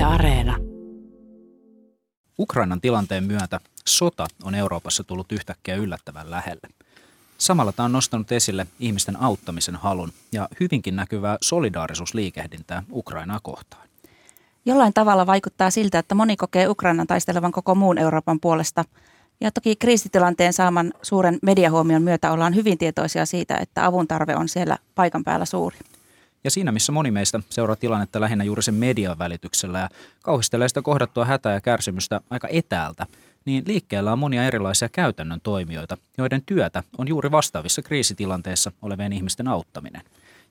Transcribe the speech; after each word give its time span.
Yle 0.00 0.06
Areena. 0.06 0.56
Ukrainan 2.38 2.80
tilanteen 2.80 3.24
myötä 3.24 3.60
sota 3.86 4.26
on 4.42 4.54
Euroopassa 4.54 5.04
tullut 5.04 5.32
yhtäkkiä 5.32 5.76
yllättävän 5.76 6.30
lähelle. 6.30 6.68
Samalla 7.38 7.72
tämä 7.72 7.84
on 7.84 7.92
nostanut 7.92 8.32
esille 8.32 8.66
ihmisten 8.78 9.22
auttamisen 9.22 9.76
halun 9.76 10.12
ja 10.32 10.48
hyvinkin 10.60 10.96
näkyvää 10.96 11.38
solidaarisuusliikehdintää 11.42 12.82
Ukrainaa 12.92 13.40
kohtaan. 13.42 13.88
Jollain 14.64 14.92
tavalla 14.94 15.26
vaikuttaa 15.26 15.70
siltä, 15.70 15.98
että 15.98 16.14
moni 16.14 16.36
kokee 16.36 16.68
Ukrainan 16.68 17.06
taistelevan 17.06 17.52
koko 17.52 17.74
muun 17.74 17.98
Euroopan 17.98 18.40
puolesta. 18.40 18.84
Ja 19.40 19.50
toki 19.50 19.76
kriisitilanteen 19.76 20.52
saaman 20.52 20.92
suuren 21.02 21.38
mediahuomion 21.42 22.02
myötä 22.02 22.32
ollaan 22.32 22.54
hyvin 22.54 22.78
tietoisia 22.78 23.26
siitä, 23.26 23.56
että 23.56 23.86
avun 23.86 24.08
tarve 24.08 24.36
on 24.36 24.48
siellä 24.48 24.78
paikan 24.94 25.24
päällä 25.24 25.44
suuri. 25.44 25.78
Ja 26.44 26.50
siinä, 26.50 26.72
missä 26.72 26.92
moni 26.92 27.10
meistä 27.10 27.40
seuraa 27.50 27.76
tilannetta 27.76 28.20
lähinnä 28.20 28.44
juuri 28.44 28.62
sen 28.62 28.74
median 28.74 29.18
välityksellä 29.18 29.78
ja 29.78 29.88
kauhistelee 30.22 30.68
sitä 30.68 30.82
kohdattua 30.82 31.24
hätää 31.24 31.52
ja 31.52 31.60
kärsimystä 31.60 32.20
aika 32.30 32.48
etäältä, 32.50 33.06
niin 33.44 33.64
liikkeellä 33.66 34.12
on 34.12 34.18
monia 34.18 34.44
erilaisia 34.44 34.88
käytännön 34.88 35.40
toimijoita, 35.42 35.96
joiden 36.18 36.42
työtä 36.46 36.82
on 36.98 37.08
juuri 37.08 37.30
vastaavissa 37.30 37.82
kriisitilanteissa 37.82 38.72
olevien 38.82 39.12
ihmisten 39.12 39.48
auttaminen. 39.48 40.02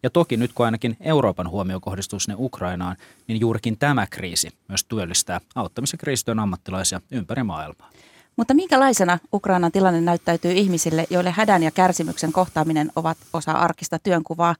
Ja 0.04 0.10
toki 0.10 0.38
nyt 0.38 0.54
kun 0.54 0.66
ainakin 0.66 0.98
Euroopan 1.02 1.50
huomio 1.50 1.80
kohdistuu 1.80 2.20
sinne 2.20 2.36
Ukrainaan, 2.40 2.96
niin 3.28 3.40
juurikin 3.40 3.78
tämä 3.78 4.08
kriisi 4.08 4.50
myös 4.68 4.84
työllistää 4.84 5.42
auttamisen 5.56 5.98
kriisityön 5.98 6.40
ammattilaisia 6.40 7.02
ympäri 7.12 7.44
maailmaa. 7.44 7.90
Mutta 8.36 8.54
minkälaisena 8.54 9.20
Ukrainan 9.34 9.72
tilanne 9.72 10.02
näyttäytyy 10.02 10.52
ihmisille, 10.52 11.08
joille 11.10 11.32
hädän 11.32 11.64
ja 11.64 11.72
kärsimyksen 11.72 12.32
kohtaaminen 12.32 12.92
ovat 12.96 13.18
osa 13.34 13.52
arkista 13.52 14.00
työnkuvaa 14.00 14.56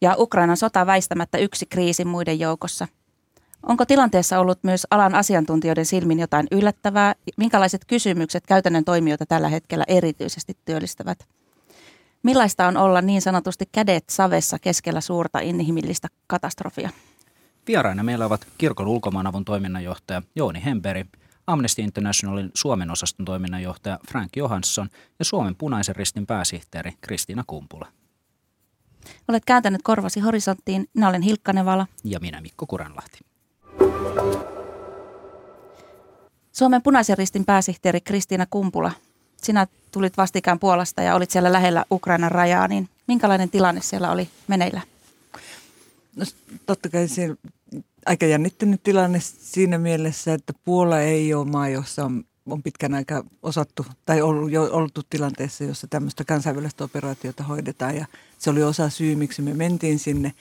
ja 0.00 0.14
Ukrainan 0.18 0.56
sota 0.56 0.86
väistämättä 0.86 1.38
yksi 1.38 1.66
kriisi 1.66 2.04
muiden 2.04 2.40
joukossa? 2.40 2.88
Onko 3.62 3.86
tilanteessa 3.86 4.38
ollut 4.38 4.58
myös 4.62 4.86
alan 4.90 5.14
asiantuntijoiden 5.14 5.86
silmin 5.86 6.18
jotain 6.20 6.46
yllättävää? 6.50 7.14
Minkälaiset 7.36 7.84
kysymykset 7.84 8.46
käytännön 8.46 8.84
toimijoita 8.84 9.26
tällä 9.26 9.48
hetkellä 9.48 9.84
erityisesti 9.88 10.56
työllistävät? 10.64 11.28
Millaista 12.22 12.66
on 12.66 12.76
olla 12.76 13.02
niin 13.02 13.22
sanotusti 13.22 13.64
kädet 13.72 14.04
savessa 14.10 14.58
keskellä 14.58 15.00
suurta 15.00 15.40
inhimillistä 15.40 16.08
katastrofia? 16.26 16.90
Vieraina 17.66 18.02
meillä 18.02 18.26
ovat 18.26 18.46
kirkon 18.58 18.88
ulkomaanavun 18.88 19.44
toiminnanjohtaja 19.44 20.22
Jouni 20.36 20.64
Hemberi, 20.64 21.04
Amnesty 21.46 21.82
Internationalin 21.82 22.50
Suomen 22.54 22.90
osaston 22.90 23.26
toiminnanjohtaja 23.26 23.98
Frank 24.10 24.36
Johansson 24.36 24.88
ja 25.18 25.24
Suomen 25.24 25.56
punaisen 25.56 25.96
ristin 25.96 26.26
pääsihteeri 26.26 26.92
Kristiina 27.00 27.44
Kumpula. 27.46 27.86
Olet 29.28 29.44
kääntänyt 29.44 29.82
korvasi 29.82 30.20
horisonttiin. 30.20 30.88
Minä 30.94 31.08
olen 31.08 31.22
Hilkka 31.22 31.52
Nevala. 31.52 31.86
Ja 32.04 32.20
minä 32.20 32.40
Mikko 32.40 32.66
Kuranlahti. 32.66 33.18
Suomen 36.52 36.82
punaisen 36.82 37.18
ristin 37.18 37.44
pääsihteeri 37.44 38.00
Kristiina 38.00 38.46
Kumpula. 38.50 38.92
Sinä 39.36 39.66
tulit 39.90 40.16
vastikään 40.16 40.58
Puolasta 40.58 41.02
ja 41.02 41.14
olit 41.14 41.30
siellä 41.30 41.52
lähellä 41.52 41.84
Ukrainan 41.90 42.32
rajaa, 42.32 42.68
niin 42.68 42.88
minkälainen 43.06 43.50
tilanne 43.50 43.80
siellä 43.82 44.10
oli 44.10 44.28
meneillä? 44.48 44.80
No, 46.16 46.24
totta 46.66 46.88
kai 46.88 47.08
se 47.08 47.36
aika 48.06 48.26
jännittynyt 48.26 48.82
tilanne 48.82 49.20
siinä 49.20 49.78
mielessä, 49.78 50.34
että 50.34 50.52
Puola 50.64 51.00
ei 51.00 51.34
ole 51.34 51.46
maa, 51.46 51.68
jossa 51.68 52.04
on, 52.04 52.24
on 52.46 52.62
pitkän 52.62 52.94
aikaa 52.94 53.22
osattu 53.42 53.86
tai 54.06 54.22
ollut, 54.22 54.50
jo 54.50 54.68
oltu 54.72 55.00
tilanteessa, 55.10 55.64
jossa 55.64 55.86
tämmöistä 55.86 56.24
kansainvälistä 56.24 56.84
operaatiota 56.84 57.44
hoidetaan 57.44 57.96
ja 57.96 58.06
se 58.38 58.50
oli 58.50 58.62
osa 58.62 58.90
syy, 58.90 59.16
miksi 59.16 59.42
me 59.42 59.54
mentiin 59.54 59.98
sinne. 59.98 60.32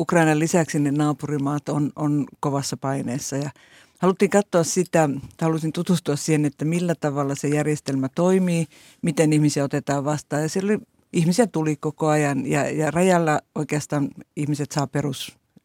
Ukrainan 0.00 0.38
lisäksi 0.38 0.78
ne 0.78 0.90
naapurimaat 0.90 1.68
on, 1.68 1.92
on 1.96 2.26
kovassa 2.40 2.76
paineessa 2.76 3.36
ja 3.36 3.50
haluttiin 3.98 4.30
katsoa 4.30 4.64
sitä, 4.64 5.08
halusin 5.40 5.72
tutustua 5.72 6.16
siihen, 6.16 6.44
että 6.44 6.64
millä 6.64 6.94
tavalla 6.94 7.34
se 7.34 7.48
järjestelmä 7.48 8.08
toimii, 8.14 8.66
miten 9.02 9.32
ihmisiä 9.32 9.64
otetaan 9.64 10.04
vastaan. 10.04 10.42
Ja 10.42 10.48
siellä 10.48 10.72
oli, 10.72 10.78
ihmisiä 11.12 11.46
tuli 11.46 11.76
koko 11.76 12.08
ajan 12.08 12.46
ja, 12.46 12.70
ja 12.70 12.90
rajalla 12.90 13.40
oikeastaan 13.54 14.08
ihmiset 14.36 14.72
saa 14.72 14.86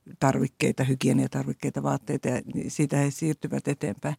perustarvikkeita, 0.04 0.84
hygieniatarvikkeita, 0.84 1.84
vaatteita 1.84 2.28
ja 2.28 2.42
siitä 2.68 2.98
he 2.98 3.12
siirtyvät 3.12 3.68
eteenpäin. 3.68 4.16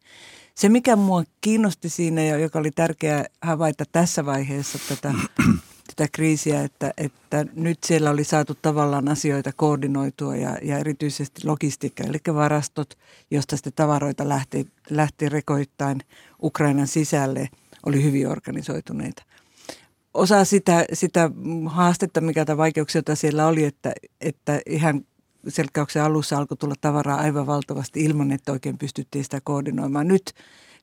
Se, 0.55 0.69
mikä 0.69 0.97
mua 0.97 1.25
kiinnosti 1.41 1.89
siinä 1.89 2.23
ja 2.23 2.39
joka 2.39 2.59
oli 2.59 2.71
tärkeää 2.71 3.25
havaita 3.43 3.85
tässä 3.93 4.27
vaiheessa 4.27 4.79
tätä 4.89 5.15
tätä 5.97 6.09
kriisiä, 6.13 6.63
että, 6.63 6.93
että 6.97 7.47
nyt 7.55 7.79
siellä 7.85 8.11
oli 8.11 8.25
saatu 8.25 8.55
tavallaan 8.63 9.09
asioita 9.09 9.53
koordinoitua 9.57 10.37
ja, 10.37 10.59
ja 10.63 10.79
erityisesti 10.79 11.47
logistiikka, 11.47 12.05
eli 12.05 12.19
varastot, 12.35 12.99
josta 13.31 13.57
sitten 13.57 13.73
tavaroita 13.77 14.29
lähti, 14.29 14.67
lähti 14.91 15.29
rekoittain 15.29 16.01
Ukrainan 16.43 16.87
sisälle, 16.87 17.49
oli 17.87 18.03
hyvin 18.03 18.29
organisoituneita. 18.29 19.23
Osa 20.15 20.45
sitä, 20.45 20.85
sitä 20.93 21.31
haastetta, 21.67 22.21
mikä 22.21 22.45
tai 22.45 22.57
vaikeuksia, 22.57 22.99
joita 22.99 23.15
siellä 23.15 23.47
oli, 23.47 23.65
että, 23.65 23.93
että 24.21 24.61
ihan 24.67 25.05
selkkauksen 25.49 26.03
alussa 26.03 26.39
alkoi 26.39 26.57
tulla 26.57 26.75
tavaraa 26.81 27.19
aivan 27.19 27.47
valtavasti 27.47 28.05
ilman, 28.05 28.33
että 28.33 28.53
oikein 28.53 28.79
pystyttiin 28.79 29.25
sitä 29.25 29.41
koordinoimaan. 29.45 30.09
Nyt 30.09 30.35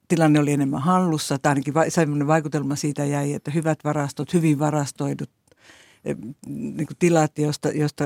tilanne 0.07 0.39
oli 0.39 0.51
enemmän 0.51 0.81
hallussa, 0.81 1.39
tai 1.39 1.49
ainakin 1.49 1.73
sellainen 1.89 2.27
vaikutelma 2.27 2.75
siitä 2.75 3.05
jäi, 3.05 3.33
että 3.33 3.51
hyvät 3.51 3.79
varastot, 3.83 4.33
hyvin 4.33 4.59
varastoidut 4.59 5.29
eh, 6.05 6.17
niin 6.47 6.87
kuin 6.87 6.97
tilat, 6.99 7.39
josta, 7.39 7.69
josta 7.69 8.05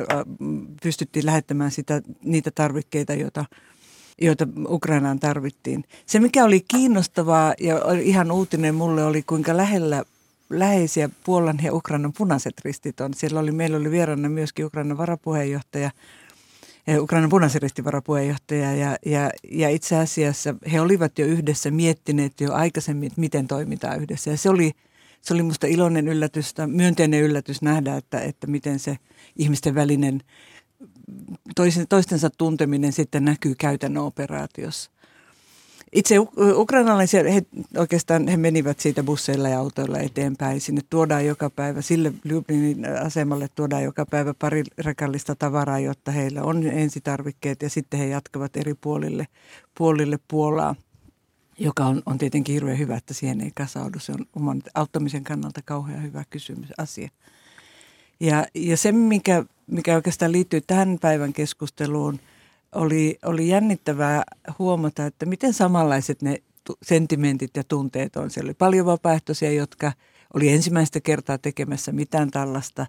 pystyttiin 0.83 1.25
lähettämään 1.25 1.71
sitä, 1.71 2.01
niitä 2.23 2.51
tarvikkeita, 2.51 3.13
joita, 3.13 3.45
joita 4.21 4.47
Ukrainaan 4.67 5.19
tarvittiin. 5.19 5.83
Se, 6.05 6.19
mikä 6.19 6.45
oli 6.45 6.65
kiinnostavaa 6.67 7.53
ja 7.59 7.79
ihan 8.01 8.31
uutinen 8.31 8.75
mulle, 8.75 9.03
oli 9.05 9.23
kuinka 9.23 9.57
lähellä 9.57 10.03
läheisiä 10.49 11.09
Puolan 11.23 11.59
ja 11.63 11.73
Ukrainan 11.73 12.13
punaiset 12.17 12.53
ristit 12.65 13.01
on. 13.01 13.13
Siellä 13.13 13.39
oli, 13.39 13.51
meillä 13.51 13.77
oli 13.77 13.91
vieraana 13.91 14.29
myöskin 14.29 14.65
Ukrainan 14.65 14.97
varapuheenjohtaja– 14.97 15.91
Ukrainan 16.99 17.29
punaisen 17.29 17.61
varapuheenjohtaja 17.83 18.75
ja, 18.75 18.97
ja, 19.05 19.29
ja 19.51 19.69
itse 19.69 19.95
asiassa 19.95 20.55
he 20.71 20.81
olivat 20.81 21.19
jo 21.19 21.25
yhdessä 21.25 21.71
miettineet 21.71 22.41
jo 22.41 22.53
aikaisemmin, 22.53 23.07
että 23.07 23.19
miten 23.19 23.47
toimitaan 23.47 24.01
yhdessä. 24.01 24.31
Ja 24.31 24.37
se 24.37 24.49
oli, 24.49 24.71
se 25.21 25.33
oli 25.33 25.43
musta 25.43 25.67
iloinen 25.67 26.07
yllätys, 26.07 26.53
myönteinen 26.67 27.21
yllätys 27.21 27.61
nähdä, 27.61 27.97
että, 27.97 28.19
että 28.19 28.47
miten 28.47 28.79
se 28.79 28.97
ihmisten 29.35 29.75
välinen 29.75 30.21
toistensa 31.89 32.29
tunteminen 32.29 32.93
sitten 32.93 33.25
näkyy 33.25 33.55
käytännön 33.55 34.03
operaatiossa. 34.03 34.91
Itse 35.95 36.15
ukrainalaisia, 36.37 37.23
he 37.23 37.41
oikeastaan 37.77 38.27
he 38.27 38.37
menivät 38.37 38.79
siitä 38.79 39.03
busseilla 39.03 39.49
ja 39.49 39.59
autoilla 39.59 39.99
eteenpäin. 39.99 40.61
Sinne 40.61 40.81
tuodaan 40.89 41.25
joka 41.25 41.49
päivä, 41.49 41.81
sille 41.81 42.13
Ljublinin 42.23 42.85
asemalle 43.05 43.47
tuodaan 43.55 43.83
joka 43.83 44.05
päivä 44.05 44.33
pari 44.33 44.63
rekallista 44.77 45.35
tavaraa, 45.35 45.79
jotta 45.79 46.11
heillä 46.11 46.43
on 46.43 46.63
ensitarvikkeet 46.67 47.61
ja 47.61 47.69
sitten 47.69 47.99
he 47.99 48.07
jatkavat 48.07 48.57
eri 48.57 48.73
puolille, 48.73 49.27
puolille 49.77 50.19
Puolaa 50.27 50.75
joka 51.59 51.85
on, 51.85 52.01
on 52.05 52.17
tietenkin 52.17 52.53
hirveän 52.53 52.79
hyvä, 52.79 52.95
että 52.97 53.13
siihen 53.13 53.41
ei 53.41 53.51
kasaudu. 53.55 53.99
Se 53.99 54.11
on 54.11 54.25
oman 54.35 54.61
auttamisen 54.73 55.23
kannalta 55.23 55.61
kauhean 55.65 56.03
hyvä 56.03 56.23
kysymys, 56.29 56.69
asia. 56.77 57.09
Ja, 58.19 58.45
ja 58.55 58.77
se, 58.77 58.91
mikä, 58.91 59.45
mikä 59.67 59.95
oikeastaan 59.95 60.31
liittyy 60.31 60.61
tähän 60.61 60.97
päivän 61.01 61.33
keskusteluun– 61.33 62.19
oli, 62.75 63.17
oli 63.25 63.47
jännittävää 63.47 64.23
huomata, 64.59 65.05
että 65.05 65.25
miten 65.25 65.53
samanlaiset 65.53 66.21
ne 66.21 66.37
sentimentit 66.83 67.57
ja 67.57 67.63
tunteet 67.63 68.15
on. 68.15 68.29
Siellä 68.29 68.47
oli 68.47 68.53
paljon 68.53 68.85
vapaaehtoisia, 68.85 69.51
jotka 69.51 69.91
oli 70.33 70.49
ensimmäistä 70.49 71.01
kertaa 71.01 71.37
tekemässä 71.37 71.91
mitään 71.91 72.31
tällaista 72.31 72.85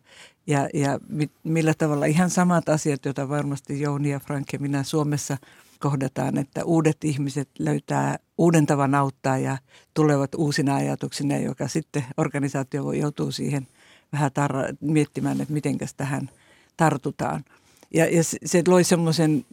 ja, 0.47 0.69
ja 0.75 1.01
mit, 1.09 1.31
millä 1.45 1.75
tavalla 1.75 2.07
ihan 2.07 2.31
samat 2.31 2.69
asiat, 2.69 3.05
joita 3.05 3.29
varmasti 3.29 3.81
Jouni 3.81 4.11
ja 4.11 4.21
Frank 4.21 4.53
ja 4.53 4.59
minä 4.59 4.83
Suomessa 4.83 5.37
kohdataan, 5.81 6.39
että 6.39 6.65
uudet 6.65 7.05
ihmiset 7.05 7.49
löytää 7.59 8.19
uuden 8.39 8.67
tavan 8.67 8.95
auttaa 8.95 9.39
ja 9.39 9.59
tulevat 9.95 10.35
uusina 10.35 10.75
ajatuksina, 10.75 11.37
joka 11.37 11.69
sitten 11.69 12.05
organisaatio 12.17 12.93
joutuu 12.93 13.33
siihen 13.33 13.67
vähän 14.13 14.31
tar- 14.31 14.77
miettimään, 14.81 15.41
että 15.41 15.55
mitenkäs 15.55 15.95
tähän 15.95 16.31
tartutaan– 16.77 17.45
ja, 17.97 18.07
ja 18.17 18.23
se 18.25 18.63
loi 18.69 18.85
semmoisen 18.85 19.45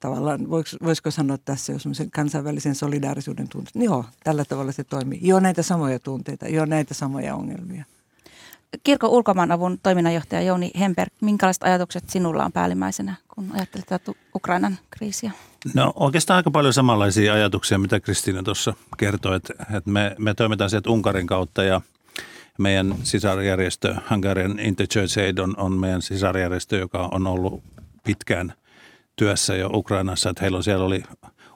tavallaan, 0.00 0.50
voisiko 0.84 1.10
sanoa 1.10 1.38
tässä 1.38 1.72
jo 1.72 1.78
semmoisen 1.78 2.10
kansainvälisen 2.10 2.74
solidaarisuuden 2.74 3.48
tunteen. 3.48 3.84
Joo, 3.84 4.04
tällä 4.24 4.44
tavalla 4.44 4.72
se 4.72 4.84
toimii. 4.84 5.18
Joo, 5.22 5.40
näitä 5.40 5.62
samoja 5.62 5.98
tunteita, 5.98 6.48
joo, 6.48 6.64
näitä 6.64 6.94
samoja 6.94 7.34
ongelmia. 7.34 7.84
Kirkon 8.84 9.10
ulkomaanavun 9.10 9.78
toiminnanjohtaja 9.82 10.42
Jouni 10.42 10.70
Hemberg, 10.80 11.12
minkälaiset 11.20 11.62
ajatukset 11.62 12.10
sinulla 12.10 12.44
on 12.44 12.52
päällimmäisenä, 12.52 13.14
kun 13.34 13.50
ajattelet 13.54 13.86
tätä 13.86 14.12
Ukrainan 14.34 14.78
kriisiä? 14.90 15.30
No 15.74 15.92
oikeastaan 15.96 16.36
aika 16.36 16.50
paljon 16.50 16.72
samanlaisia 16.72 17.34
ajatuksia, 17.34 17.78
mitä 17.78 18.00
Kristiina 18.00 18.42
tuossa 18.42 18.74
kertoi, 18.98 19.36
että, 19.36 19.54
että 19.60 19.90
me, 19.90 20.16
me 20.18 20.34
toimitaan 20.34 20.70
sieltä 20.70 20.90
Unkarin 20.90 21.26
kautta 21.26 21.62
ja– 21.62 21.80
meidän 22.58 22.94
sisarjärjestö 23.02 23.94
Hungarian 24.10 24.60
Interchurch 24.60 25.18
Aid 25.18 25.38
on, 25.38 25.54
on 25.56 25.72
meidän 25.72 26.02
sisarjärjestö, 26.02 26.76
joka 26.76 27.08
on 27.12 27.26
ollut 27.26 27.62
pitkään 28.04 28.52
työssä 29.16 29.56
jo 29.56 29.70
Ukrainassa. 29.72 30.30
Että 30.30 30.42
heillä 30.42 30.62
siellä 30.62 30.84
oli 30.84 31.02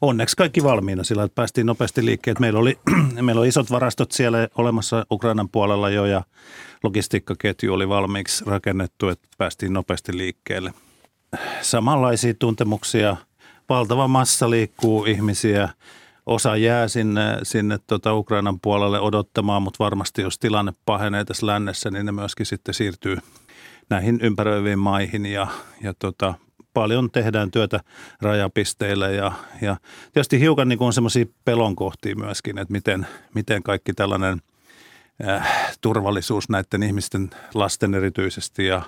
onneksi 0.01 0.37
kaikki 0.37 0.63
valmiina 0.63 1.05
sillä, 1.05 1.23
että 1.23 1.35
päästiin 1.35 1.67
nopeasti 1.67 2.05
liikkeelle. 2.05 2.41
Meillä 2.41 2.59
oli, 2.59 2.79
meillä 3.23 3.41
oli 3.41 3.49
isot 3.49 3.71
varastot 3.71 4.13
siellä 4.13 4.49
olemassa 4.55 5.07
Ukrainan 5.11 5.49
puolella 5.49 5.91
jo 5.91 6.05
ja 6.05 6.25
logistiikkaketju 6.83 7.75
oli 7.75 7.89
valmiiksi 7.89 8.45
rakennettu, 8.47 9.09
että 9.09 9.29
päästiin 9.39 9.73
nopeasti 9.73 10.17
liikkeelle. 10.17 10.75
Samanlaisia 11.61 12.35
tuntemuksia, 12.35 13.17
valtava 13.69 14.09
massa 14.09 14.51
liikkuu 14.51 15.05
ihmisiä, 15.05 15.69
osa 16.27 16.57
jää 16.57 16.89
sinne, 16.89 17.39
sinne 17.43 17.79
tota 17.87 18.15
Ukrainan 18.15 18.61
puolelle 18.61 19.01
odottamaan, 19.01 19.63
mutta 19.63 19.85
varmasti 19.85 20.23
jos 20.23 20.39
tilanne 20.39 20.73
pahenee 20.87 21.25
tässä 21.25 21.47
lännessä, 21.47 21.91
niin 21.91 22.07
ne 22.07 22.13
myöskin 22.13 22.47
sitten 22.47 22.75
siirtyy 22.75 23.17
näihin 23.91 24.19
ympäröiviin 24.23 24.79
maihin 24.79 25.27
ja, 25.27 25.47
ja 25.83 25.95
tota, 25.99 26.35
paljon 26.75 27.11
tehdään 27.11 27.51
työtä 27.51 27.81
rajapisteillä 28.23 29.09
ja, 29.09 29.33
ja 29.63 29.77
tietysti 30.13 30.41
hiukan 30.41 30.69
niin 30.69 30.83
on 30.83 30.93
semmoisia 30.93 31.27
pelonkohtia 31.45 32.17
myöskin, 32.17 32.59
että 32.59 32.73
miten, 32.73 33.07
miten 33.35 33.63
kaikki 33.63 33.93
tällainen 33.93 34.43
äh, 35.29 35.77
turvallisuus 35.81 36.49
näiden 36.49 36.83
ihmisten, 36.83 37.31
lasten 37.55 37.95
erityisesti 37.95 38.67
ja, 38.67 38.83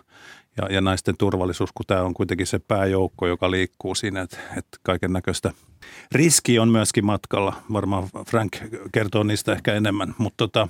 ja, 0.58 0.75
ja 0.75 0.81
naisten 0.81 1.16
turvallisuus, 1.19 1.70
kun 1.72 1.87
tämä 1.87 2.02
on 2.02 2.14
kuitenkin 2.14 2.46
se 2.46 2.58
pääjoukko, 2.58 3.26
joka 3.26 3.50
liikkuu 3.50 3.94
siinä, 3.94 4.20
että, 4.20 4.38
että 4.56 4.78
kaiken 4.82 5.12
näköistä 5.12 5.52
riski 6.12 6.58
on 6.58 6.69
myöskin 6.69 7.05
matkalla. 7.05 7.55
Varmaan 7.72 8.08
Frank 8.26 8.56
kertoo 8.93 9.22
niistä 9.22 9.52
ehkä 9.52 9.75
enemmän, 9.75 10.14
mutta 10.19 10.37
tota, 10.37 10.69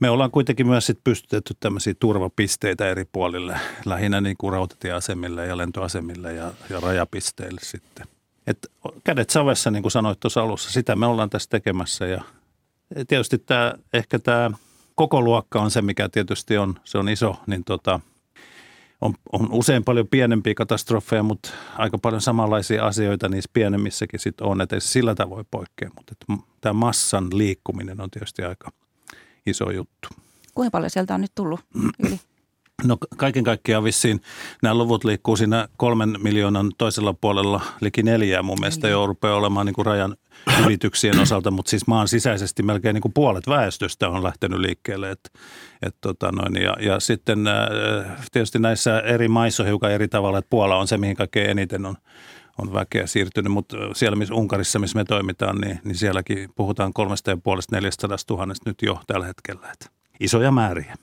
me 0.00 0.10
ollaan 0.10 0.30
kuitenkin 0.30 0.66
myös 0.66 0.86
sit 0.86 0.98
pystytetty 1.04 1.54
tämmöisiä 1.60 1.94
turvapisteitä 2.00 2.90
eri 2.90 3.04
puolille, 3.12 3.60
lähinnä 3.84 4.20
niin 4.20 4.36
kuin 4.38 4.52
rautatieasemille 4.52 5.46
ja 5.46 5.56
lentoasemille 5.56 6.34
ja, 6.34 6.52
ja 6.70 6.80
rajapisteille 6.80 7.60
sitten. 7.64 8.06
Et 8.46 8.70
kädet 9.04 9.30
savessa, 9.30 9.70
niin 9.70 9.82
kuin 9.82 9.92
sanoit 9.92 10.20
tuossa 10.20 10.42
alussa, 10.42 10.70
sitä 10.70 10.96
me 10.96 11.06
ollaan 11.06 11.30
tässä 11.30 11.50
tekemässä 11.50 12.06
ja 12.06 12.22
tietysti 13.08 13.38
tämä, 13.38 13.74
ehkä 13.92 14.18
tämä 14.18 14.50
koko 14.94 15.22
luokka 15.22 15.60
on 15.60 15.70
se, 15.70 15.82
mikä 15.82 16.08
tietysti 16.08 16.58
on, 16.58 16.74
se 16.84 16.98
on 16.98 17.08
iso, 17.08 17.36
niin 17.46 17.64
tota, 17.64 18.00
on, 19.02 19.14
on 19.32 19.48
usein 19.52 19.84
paljon 19.84 20.08
pienempiä 20.08 20.54
katastrofeja, 20.54 21.22
mutta 21.22 21.50
aika 21.78 21.98
paljon 21.98 22.20
samanlaisia 22.20 22.86
asioita 22.86 23.28
niissä 23.28 23.50
pienemmissäkin 23.52 24.20
sitten 24.20 24.46
on, 24.46 24.60
että 24.60 24.76
ei 24.76 24.80
se 24.80 24.88
sillä 24.88 25.14
tavoin 25.14 25.46
poikkea, 25.50 25.90
mutta 25.96 26.14
tämä 26.60 26.72
massan 26.72 27.28
liikkuminen 27.32 28.00
on 28.00 28.10
tietysti 28.10 28.42
aika– 28.42 28.72
iso 29.46 29.70
juttu. 29.70 30.08
Kuinka 30.54 30.70
paljon 30.70 30.90
sieltä 30.90 31.14
on 31.14 31.20
nyt 31.20 31.32
tullut 31.34 31.60
yli? 31.98 32.20
No 32.84 32.96
kaiken 33.16 33.44
kaikkiaan 33.44 33.84
vissiin 33.84 34.20
nämä 34.62 34.74
luvut 34.74 35.04
liikkuu 35.04 35.36
siinä 35.36 35.68
kolmen 35.76 36.16
miljoonan 36.22 36.72
toisella 36.78 37.14
puolella 37.14 37.60
liki 37.80 38.02
neljää 38.02 38.42
mun 38.42 38.60
mielestä 38.60 38.88
jo 38.88 39.06
rupeaa 39.06 39.36
olemaan 39.36 39.66
niin 39.66 39.74
kuin 39.74 39.86
rajan 39.86 40.16
ylityksien 40.64 41.20
osalta, 41.22 41.50
mutta 41.50 41.70
siis 41.70 41.86
maan 41.86 42.08
sisäisesti 42.08 42.62
melkein 42.62 42.94
niin 42.94 43.02
kuin 43.02 43.12
puolet 43.12 43.48
väestöstä 43.48 44.08
on 44.08 44.24
lähtenyt 44.24 44.58
liikkeelle. 44.58 45.10
Et, 45.10 45.30
et 45.82 45.96
tota 46.00 46.32
noin, 46.32 46.62
ja, 46.62 46.76
ja 46.80 47.00
sitten 47.00 47.46
äh, 47.46 48.26
tietysti 48.32 48.58
näissä 48.58 49.00
eri 49.00 49.28
maissa 49.28 49.62
on 49.62 49.66
hiukan 49.66 49.90
eri 49.92 50.08
tavalla, 50.08 50.38
että 50.38 50.50
Puola 50.50 50.76
on 50.76 50.88
se, 50.88 50.98
mihin 50.98 51.16
kaikkein 51.16 51.50
eniten 51.50 51.86
on 51.86 51.96
on 52.58 52.72
väkeä 52.72 53.06
siirtynyt, 53.06 53.52
mutta 53.52 53.76
siellä 53.94 54.16
missä 54.16 54.34
Unkarissa, 54.34 54.78
missä 54.78 54.98
me 54.98 55.04
toimitaan, 55.04 55.58
niin, 55.58 55.80
niin 55.84 55.94
sielläkin 55.94 56.50
puhutaan 56.54 56.92
kolmesta 56.92 57.30
ja 57.30 57.36
puolesta 57.36 57.76
400 57.76 58.16
000 58.30 58.46
nyt 58.66 58.82
jo 58.82 59.00
tällä 59.06 59.26
hetkellä. 59.26 59.72
Että 59.72 59.86
isoja 60.20 60.50
määriä. 60.50 60.96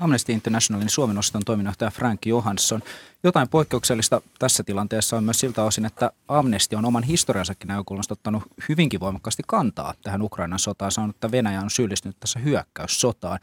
Amnesty 0.00 0.32
Internationalin 0.32 0.90
Suomen 0.90 1.18
osaston 1.18 1.42
toiminnanjohtaja 1.46 1.90
Frank 1.90 2.26
Johansson. 2.26 2.82
Jotain 3.22 3.48
poikkeuksellista 3.48 4.22
tässä 4.38 4.62
tilanteessa 4.62 5.16
on 5.16 5.24
myös 5.24 5.40
siltä 5.40 5.62
osin, 5.62 5.84
että 5.84 6.12
Amnesty 6.28 6.76
on 6.76 6.84
oman 6.84 7.02
historiansakin 7.02 7.68
näkökulmasta 7.68 8.14
ottanut 8.14 8.42
hyvinkin 8.68 9.00
voimakkaasti 9.00 9.42
kantaa 9.46 9.94
tähän 10.02 10.22
Ukrainan 10.22 10.58
sotaan, 10.58 10.92
sanonut, 10.92 11.16
että 11.16 11.30
Venäjä 11.30 11.60
on 11.60 11.70
syyllistynyt 11.70 12.16
tässä 12.20 12.38
hyökkäyssotaan. 12.38 13.38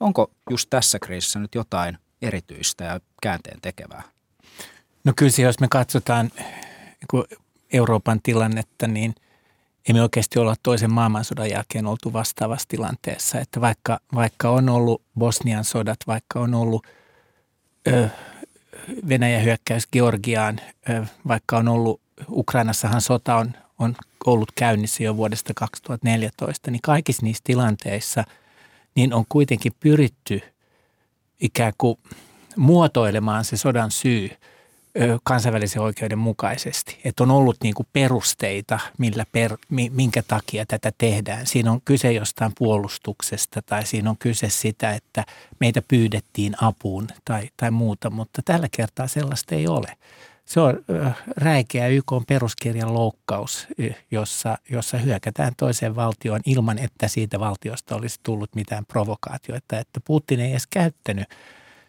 Onko 0.00 0.30
just 0.50 0.70
tässä 0.70 0.98
kriisissä 0.98 1.38
nyt 1.38 1.54
jotain 1.54 1.98
erityistä 2.22 2.84
ja 2.84 3.00
käänteen 3.22 3.60
tekevää? 3.62 4.02
No 5.04 5.12
kyllä 5.16 5.32
jos 5.38 5.60
me 5.60 5.68
katsotaan 5.68 6.30
Euroopan 7.72 8.20
tilannetta, 8.22 8.86
niin 8.86 9.14
emme 9.88 10.02
oikeasti 10.02 10.38
olla 10.38 10.54
toisen 10.62 10.92
maailmansodan 10.92 11.50
jälkeen 11.50 11.86
oltu 11.86 12.12
vastaavassa 12.12 12.68
tilanteessa. 12.68 13.40
Että 13.40 13.60
vaikka, 13.60 14.00
vaikka 14.14 14.50
on 14.50 14.68
ollut 14.68 15.02
Bosnian 15.18 15.64
sodat, 15.64 15.98
vaikka 16.06 16.40
on 16.40 16.54
ollut 16.54 16.86
ö, 17.88 18.08
Venäjän 19.08 19.44
hyökkäys 19.44 19.86
Georgiaan, 19.92 20.60
ö, 20.90 21.04
vaikka 21.28 21.58
on 21.58 21.68
ollut, 21.68 22.00
Ukrainassahan 22.30 23.00
sota 23.00 23.36
on, 23.36 23.52
on 23.78 23.96
ollut 24.26 24.52
käynnissä 24.54 25.02
jo 25.02 25.16
vuodesta 25.16 25.54
2014, 25.54 26.70
niin 26.70 26.82
kaikissa 26.82 27.26
niissä 27.26 27.44
tilanteissa 27.44 28.24
niin 28.94 29.14
on 29.14 29.24
kuitenkin 29.28 29.72
pyritty 29.80 30.40
ikään 31.40 31.72
kuin 31.78 31.98
muotoilemaan 32.56 33.44
se 33.44 33.56
sodan 33.56 33.90
syy– 33.90 34.30
kansainvälisen 35.24 35.82
oikeuden 35.82 36.18
mukaisesti. 36.18 37.00
Että 37.04 37.22
on 37.22 37.30
ollut 37.30 37.56
niin 37.62 37.74
kuin 37.74 37.86
perusteita, 37.92 38.78
millä 38.98 39.24
per, 39.32 39.56
minkä 39.90 40.22
takia 40.22 40.66
tätä 40.66 40.92
tehdään. 40.98 41.46
Siinä 41.46 41.72
on 41.72 41.80
kyse 41.84 42.12
jostain 42.12 42.52
puolustuksesta 42.58 43.62
tai 43.62 43.86
siinä 43.86 44.10
on 44.10 44.18
kyse 44.18 44.50
sitä, 44.50 44.92
että 44.92 45.24
meitä 45.60 45.82
pyydettiin 45.88 46.54
apuun 46.62 47.06
tai, 47.24 47.48
tai 47.56 47.70
muuta, 47.70 48.10
mutta 48.10 48.42
tällä 48.44 48.68
kertaa 48.76 49.06
sellaista 49.06 49.54
ei 49.54 49.68
ole. 49.68 49.96
Se 50.44 50.60
on 50.60 50.84
räikeä 51.36 51.86
YK 51.86 52.12
peruskirjan 52.28 52.94
loukkaus, 52.94 53.66
jossa, 54.10 54.58
jossa 54.70 54.98
hyökätään 54.98 55.52
toiseen 55.56 55.96
valtioon 55.96 56.40
ilman, 56.46 56.78
että 56.78 57.08
siitä 57.08 57.40
valtiosta 57.40 57.96
olisi 57.96 58.20
tullut 58.22 58.54
mitään 58.54 58.86
provokaatioita. 58.86 59.78
Että 59.78 60.00
Putin 60.04 60.40
ei 60.40 60.50
edes 60.50 60.66
käyttänyt 60.66 61.28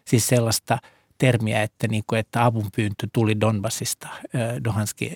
siis 0.04 0.26
sellaista– 0.26 0.78
termiä, 1.22 1.62
että, 1.62 1.88
niin 1.88 2.04
kuin, 2.06 2.18
että 2.18 2.44
avunpyyntö 2.44 3.06
tuli 3.12 3.40
Donbassista, 3.40 4.08
Dohanski, 4.64 5.12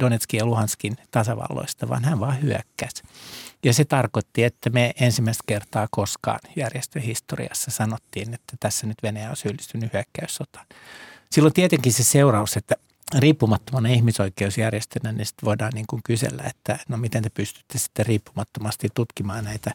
Donetskin 0.00 0.38
ja 0.38 0.46
Luhanskin 0.46 0.96
tasavalloista, 1.10 1.88
vaan 1.88 2.04
hän 2.04 2.20
vaan 2.20 2.42
hyökkäsi. 2.42 3.02
Ja 3.64 3.72
se 3.72 3.84
tarkoitti, 3.84 4.44
että 4.44 4.70
me 4.70 4.92
ensimmäistä 5.00 5.44
kertaa 5.46 5.88
koskaan 5.90 6.38
järjestön 6.56 7.02
historiassa 7.02 7.70
sanottiin, 7.70 8.34
että 8.34 8.56
tässä 8.60 8.86
nyt 8.86 8.96
Venäjä 9.02 9.30
on 9.30 9.36
syyllistynyt 9.36 9.92
hyökkäyssotaan. 9.92 10.66
Silloin 11.30 11.54
tietenkin 11.54 11.92
se 11.92 12.04
seuraus, 12.04 12.56
että 12.56 12.74
riippumattomana 13.18 13.88
ihmisoikeusjärjestönä, 13.88 15.12
niin 15.12 15.26
sitten 15.26 15.46
voidaan 15.46 15.72
niin 15.74 15.86
kuin 15.88 16.02
kysellä, 16.04 16.42
että 16.42 16.78
no 16.88 16.96
miten 16.96 17.22
te 17.22 17.30
pystytte 17.30 17.78
sitten 17.78 18.06
riippumattomasti 18.06 18.88
tutkimaan 18.94 19.44
näitä 19.44 19.70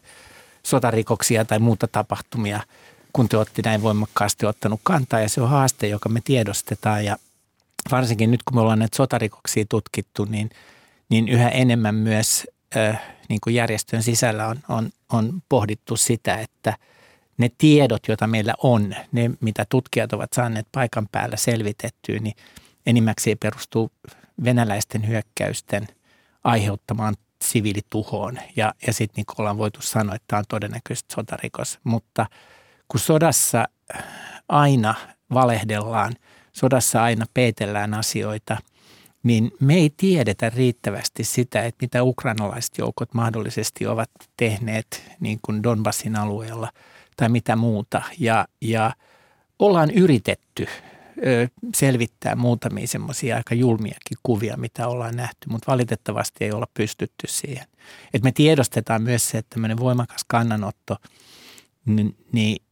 sotarikoksia 0.66 1.44
tai 1.44 1.58
muuta 1.58 1.88
tapahtumia– 1.88 2.60
kun 3.12 3.28
te 3.28 3.36
olette 3.36 3.62
näin 3.64 3.82
voimakkaasti 3.82 4.46
ottanut 4.46 4.80
kantaa 4.82 5.20
ja 5.20 5.28
se 5.28 5.40
on 5.40 5.48
haaste, 5.48 5.88
joka 5.88 6.08
me 6.08 6.20
tiedostetaan 6.24 7.04
ja 7.04 7.16
varsinkin 7.90 8.30
nyt 8.30 8.42
kun 8.42 8.56
me 8.56 8.60
ollaan 8.60 8.78
näitä 8.78 8.96
sotarikoksia 8.96 9.64
tutkittu, 9.68 10.24
niin, 10.24 10.50
niin 11.08 11.28
yhä 11.28 11.48
enemmän 11.48 11.94
myös 11.94 12.46
äh, 12.76 13.02
niin 13.28 13.40
kuin 13.44 13.54
järjestön 13.54 14.02
sisällä 14.02 14.46
on, 14.46 14.58
on, 14.68 14.90
on 15.12 15.42
pohdittu 15.48 15.96
sitä, 15.96 16.36
että 16.36 16.76
ne 17.38 17.50
tiedot, 17.58 18.08
joita 18.08 18.26
meillä 18.26 18.54
on, 18.62 18.94
ne 19.12 19.30
mitä 19.40 19.66
tutkijat 19.68 20.12
ovat 20.12 20.32
saaneet 20.32 20.66
paikan 20.72 21.08
päällä 21.12 21.36
selvitettyä, 21.36 22.18
niin 22.18 22.36
enimmäkseen 22.86 23.38
perustuu 23.38 23.90
venäläisten 24.44 25.08
hyökkäysten 25.08 25.88
aiheuttamaan 26.44 27.14
siviilituhoon. 27.44 28.38
Ja, 28.56 28.74
ja 28.86 28.92
sitten 28.92 29.14
niin 29.16 29.34
ollaan 29.38 29.58
voitu 29.58 29.82
sanoa, 29.82 30.14
että 30.14 30.24
tämä 30.28 30.38
on 30.38 30.44
todennäköisesti 30.48 31.14
sotarikos, 31.14 31.78
mutta– 31.84 32.26
kun 32.88 33.00
sodassa 33.00 33.64
aina 34.48 34.94
valehdellaan, 35.34 36.14
sodassa 36.52 37.02
aina 37.02 37.26
peitellään 37.34 37.94
asioita, 37.94 38.56
niin 39.22 39.50
me 39.60 39.74
ei 39.74 39.90
tiedetä 39.96 40.50
riittävästi 40.50 41.24
sitä, 41.24 41.62
että 41.62 41.84
mitä 41.84 42.02
ukrainalaiset 42.02 42.78
joukot 42.78 43.14
mahdollisesti 43.14 43.86
ovat 43.86 44.10
tehneet 44.36 45.12
niin 45.20 45.38
kuin 45.42 45.62
Donbassin 45.62 46.16
alueella 46.16 46.72
tai 47.16 47.28
mitä 47.28 47.56
muuta. 47.56 48.02
Ja, 48.18 48.48
ja 48.60 48.94
ollaan 49.58 49.90
yritetty 49.90 50.66
ö, 51.26 51.48
selvittää 51.74 52.34
muutamia 52.36 52.86
semmoisia 52.86 53.36
aika 53.36 53.54
julmiakin 53.54 54.18
kuvia, 54.22 54.56
mitä 54.56 54.88
ollaan 54.88 55.16
nähty, 55.16 55.48
mutta 55.48 55.72
valitettavasti 55.72 56.44
ei 56.44 56.52
olla 56.52 56.66
pystytty 56.74 57.26
siihen. 57.26 57.66
Et 58.14 58.22
me 58.22 58.32
tiedostetaan 58.32 59.02
myös 59.02 59.28
se, 59.28 59.38
että 59.38 59.54
tämmöinen 59.54 59.78
voimakas 59.78 60.24
kannanotto, 60.28 60.96
niin, 61.86 62.16
niin 62.32 62.62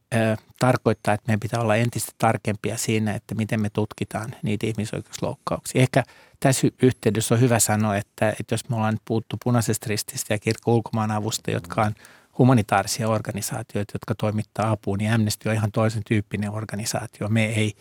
tarkoittaa, 0.59 1.13
että 1.13 1.23
meidän 1.27 1.39
pitää 1.39 1.61
olla 1.61 1.75
entistä 1.75 2.11
tarkempia 2.17 2.77
siinä, 2.77 3.13
että 3.13 3.35
miten 3.35 3.61
me 3.61 3.69
tutkitaan 3.69 4.35
niitä 4.43 4.67
ihmisoikeusloukkauksia. 4.67 5.81
Ehkä 5.81 6.03
tässä 6.39 6.67
yhteydessä 6.81 7.35
on 7.35 7.41
hyvä 7.41 7.59
sanoa, 7.59 7.97
että, 7.97 8.29
että 8.29 8.53
jos 8.53 8.69
me 8.69 8.75
ollaan 8.75 8.93
nyt 8.93 9.01
puhuttu 9.05 9.35
punaisesta 9.43 9.85
rististä 9.89 10.33
ja 10.33 10.39
kirkko 10.39 10.75
ulkomaanavusta, 10.75 11.51
jotka 11.51 11.81
on 11.81 11.93
humanitaarisia 12.37 13.09
organisaatioita, 13.09 13.91
jotka 13.93 14.15
toimittaa 14.15 14.71
apua, 14.71 14.97
niin 14.97 15.13
Amnesty 15.13 15.49
on 15.49 15.55
ihan 15.55 15.71
toisen 15.71 16.03
tyyppinen 16.07 16.51
organisaatio. 16.51 17.27
Me 17.29 17.45
ei, 17.45 17.73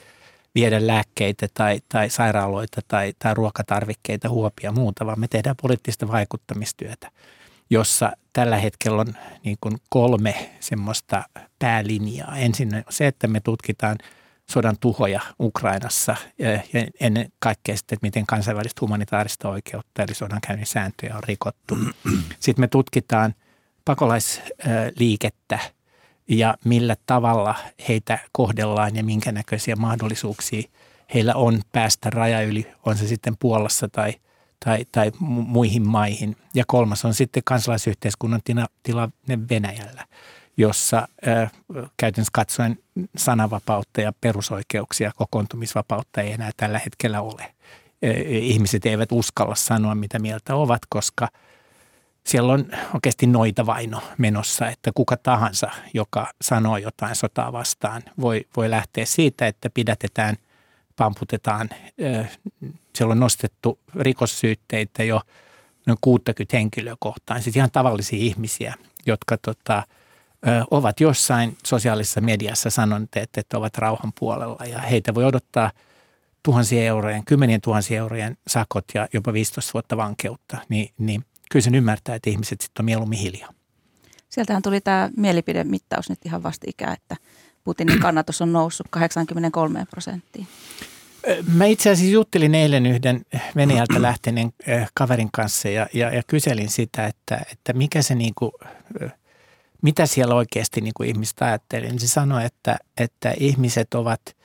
viedä 0.55 0.87
lääkkeitä 0.87 1.47
tai, 1.55 1.81
tai 1.89 2.11
sairaaloita 2.11 2.81
tai, 2.89 3.15
tai 3.19 3.35
ruokatarvikkeita, 3.35 4.29
huopia 4.29 4.69
ja 4.69 4.73
muuta, 4.73 5.07
vaan 5.07 5.21
me 5.21 5.29
tehdään 5.29 5.57
poliittista 5.63 6.09
vaikuttamistyötä, 6.09 7.11
jossa 7.71 8.13
tällä 8.37 8.57
hetkellä 8.57 9.01
on 9.01 9.15
niin 9.45 9.57
kuin 9.61 9.77
kolme 9.89 10.51
semmoista 10.61 11.23
päälinjaa. 11.59 12.37
Ensin 12.37 12.71
se, 12.91 13.07
että 13.07 13.27
me 13.27 13.41
tutkitaan 13.41 13.99
sodan 14.51 14.77
tuhoja 14.81 15.21
Ukrainassa 15.41 16.17
ja 16.39 16.49
ennen 17.01 17.33
kaikkea 17.39 17.77
sitten, 17.77 17.97
että 17.97 18.07
miten 18.07 18.27
kansainvälistä 18.27 18.81
humanitaarista 18.81 19.49
oikeutta 19.49 20.03
eli 20.03 20.15
sodankäynnin 20.15 20.67
sääntöjä 20.67 21.17
on 21.17 21.25
rikottu. 21.25 21.79
Sitten 22.41 22.63
me 22.63 22.69
tutkitaan 22.69 23.35
pakolaisliikettä– 23.85 25.59
ja 26.29 26.55
millä 26.65 26.97
tavalla 27.07 27.55
heitä 27.89 28.19
kohdellaan 28.33 28.97
ja 28.97 29.05
minkä 29.05 29.33
näköisiä 29.33 29.77
mahdollisuuksia 29.77 30.63
heillä 31.15 31.35
on 31.35 31.61
päästä 31.73 32.11
raja 32.11 32.43
yli, 32.43 32.67
on 32.87 32.97
se 32.97 33.07
sitten 33.07 33.37
Puolassa 33.39 33.89
tai, 33.89 34.15
tai, 34.65 34.87
tai 34.93 35.13
muihin 35.21 35.89
maihin. 35.89 36.37
Ja 36.55 36.65
kolmas 36.67 37.05
on 37.05 37.15
sitten 37.15 37.43
kansalaisyhteiskunnan 37.45 38.41
tilanne 38.83 39.39
Venäjällä, 39.51 40.05
jossa 40.57 41.09
äh, 41.29 41.53
käytännössä 41.97 42.31
katsoen 42.33 42.79
sananvapautta 43.17 44.01
ja 44.01 44.13
perusoikeuksia, 44.21 45.13
kokoontumisvapautta 45.17 46.21
ei 46.21 46.33
enää 46.33 46.51
tällä 46.57 46.79
hetkellä 46.79 47.21
ole. 47.21 47.55
Ihmiset 48.29 48.87
eivät 48.87 49.13
uskalla 49.13 49.55
sanoa, 49.55 49.95
mitä 49.95 50.19
mieltä 50.19 50.55
ovat, 50.55 50.83
koska– 50.89 51.29
siellä 52.27 52.53
on 52.53 52.67
oikeasti 52.95 53.27
noita 53.27 53.67
vaino 53.67 54.03
menossa, 54.19 54.69
että 54.69 54.91
kuka 54.95 55.17
tahansa, 55.17 55.71
joka 55.95 56.27
sanoo 56.43 56.77
jotain 56.77 57.17
sotaa 57.17 57.53
vastaan, 57.53 58.03
voi, 58.21 58.45
voi 58.57 58.71
lähteä 58.71 59.07
siitä, 59.07 59.47
että 59.47 59.71
pidätetään, 59.75 60.37
pamputetaan. 60.97 61.71
Siellä 62.95 63.13
on 63.13 63.21
nostettu 63.21 63.79
rikossyytteitä 63.95 65.05
jo 65.05 65.21
noin 65.87 65.99
60 66.01 66.57
henkilöä 66.57 66.97
kohtaan, 66.99 67.43
siis 67.43 67.57
ihan 67.57 67.71
tavallisia 67.71 68.19
ihmisiä, 68.19 68.75
jotka 69.07 69.37
tota, 69.39 69.83
ovat 70.71 71.01
jossain 71.01 71.57
sosiaalisessa 71.67 72.21
mediassa 72.21 72.71
sanoneet, 72.71 73.37
että 73.37 73.59
ovat 73.59 73.79
rauhan 73.79 74.13
puolella 74.21 74.65
ja 74.65 74.79
heitä 74.79 75.15
voi 75.15 75.25
odottaa 75.25 75.71
tuhansien 76.43 76.87
eurojen, 76.87 77.25
kymmenien 77.25 77.61
tuhansien 77.61 77.99
eurojen 77.99 78.37
sakot 78.49 78.85
ja 78.95 79.09
jopa 79.13 79.33
15 79.33 79.73
vuotta 79.73 79.97
vankeutta, 79.97 80.59
niin, 80.69 80.91
niin– 80.99 81.25
kyllä 81.51 81.63
sen 81.63 81.75
ymmärtää, 81.75 82.15
että 82.15 82.31
ihmiset 82.31 82.61
sitten 82.61 82.83
on 82.83 82.85
mieluummin 82.85 83.19
hiljaa. 83.19 83.53
Sieltähän 84.29 84.63
tuli 84.63 84.81
tämä 84.81 85.11
mielipidemittaus 85.17 86.09
nyt 86.09 86.27
ihan 86.27 86.43
vastikään, 86.43 86.93
että 86.93 87.17
Putinin 87.67 88.01
kannatus 88.01 88.43
on 88.43 88.53
noussut 88.53 88.87
83 88.91 89.85
prosenttiin. 89.91 90.47
Mä 91.53 91.65
itse 91.65 91.91
asiassa 91.91 92.13
juttelin 92.13 92.55
eilen 92.55 92.87
yhden 92.87 93.23
Venäjältä 93.57 94.03
lähteneen 94.03 94.53
kaverin 94.95 95.29
kanssa 95.33 95.69
ja, 95.69 95.87
ja, 95.93 96.15
ja 96.15 96.23
kyselin 96.27 96.71
sitä, 96.71 97.07
että, 97.07 97.41
että 97.53 97.73
mikä 97.73 98.03
se 98.03 98.15
niinku, 98.15 98.53
mitä 99.83 100.07
siellä 100.07 100.35
oikeasti 100.35 100.81
niinku 100.81 101.03
ihmiset 101.03 101.43
ajatteli. 101.43 101.87
Niin 101.87 102.01
se 102.01 102.09
sanoi, 102.09 102.45
että, 102.45 102.79
että 102.99 103.35
ihmiset 103.39 103.95
ovat– 103.95 104.21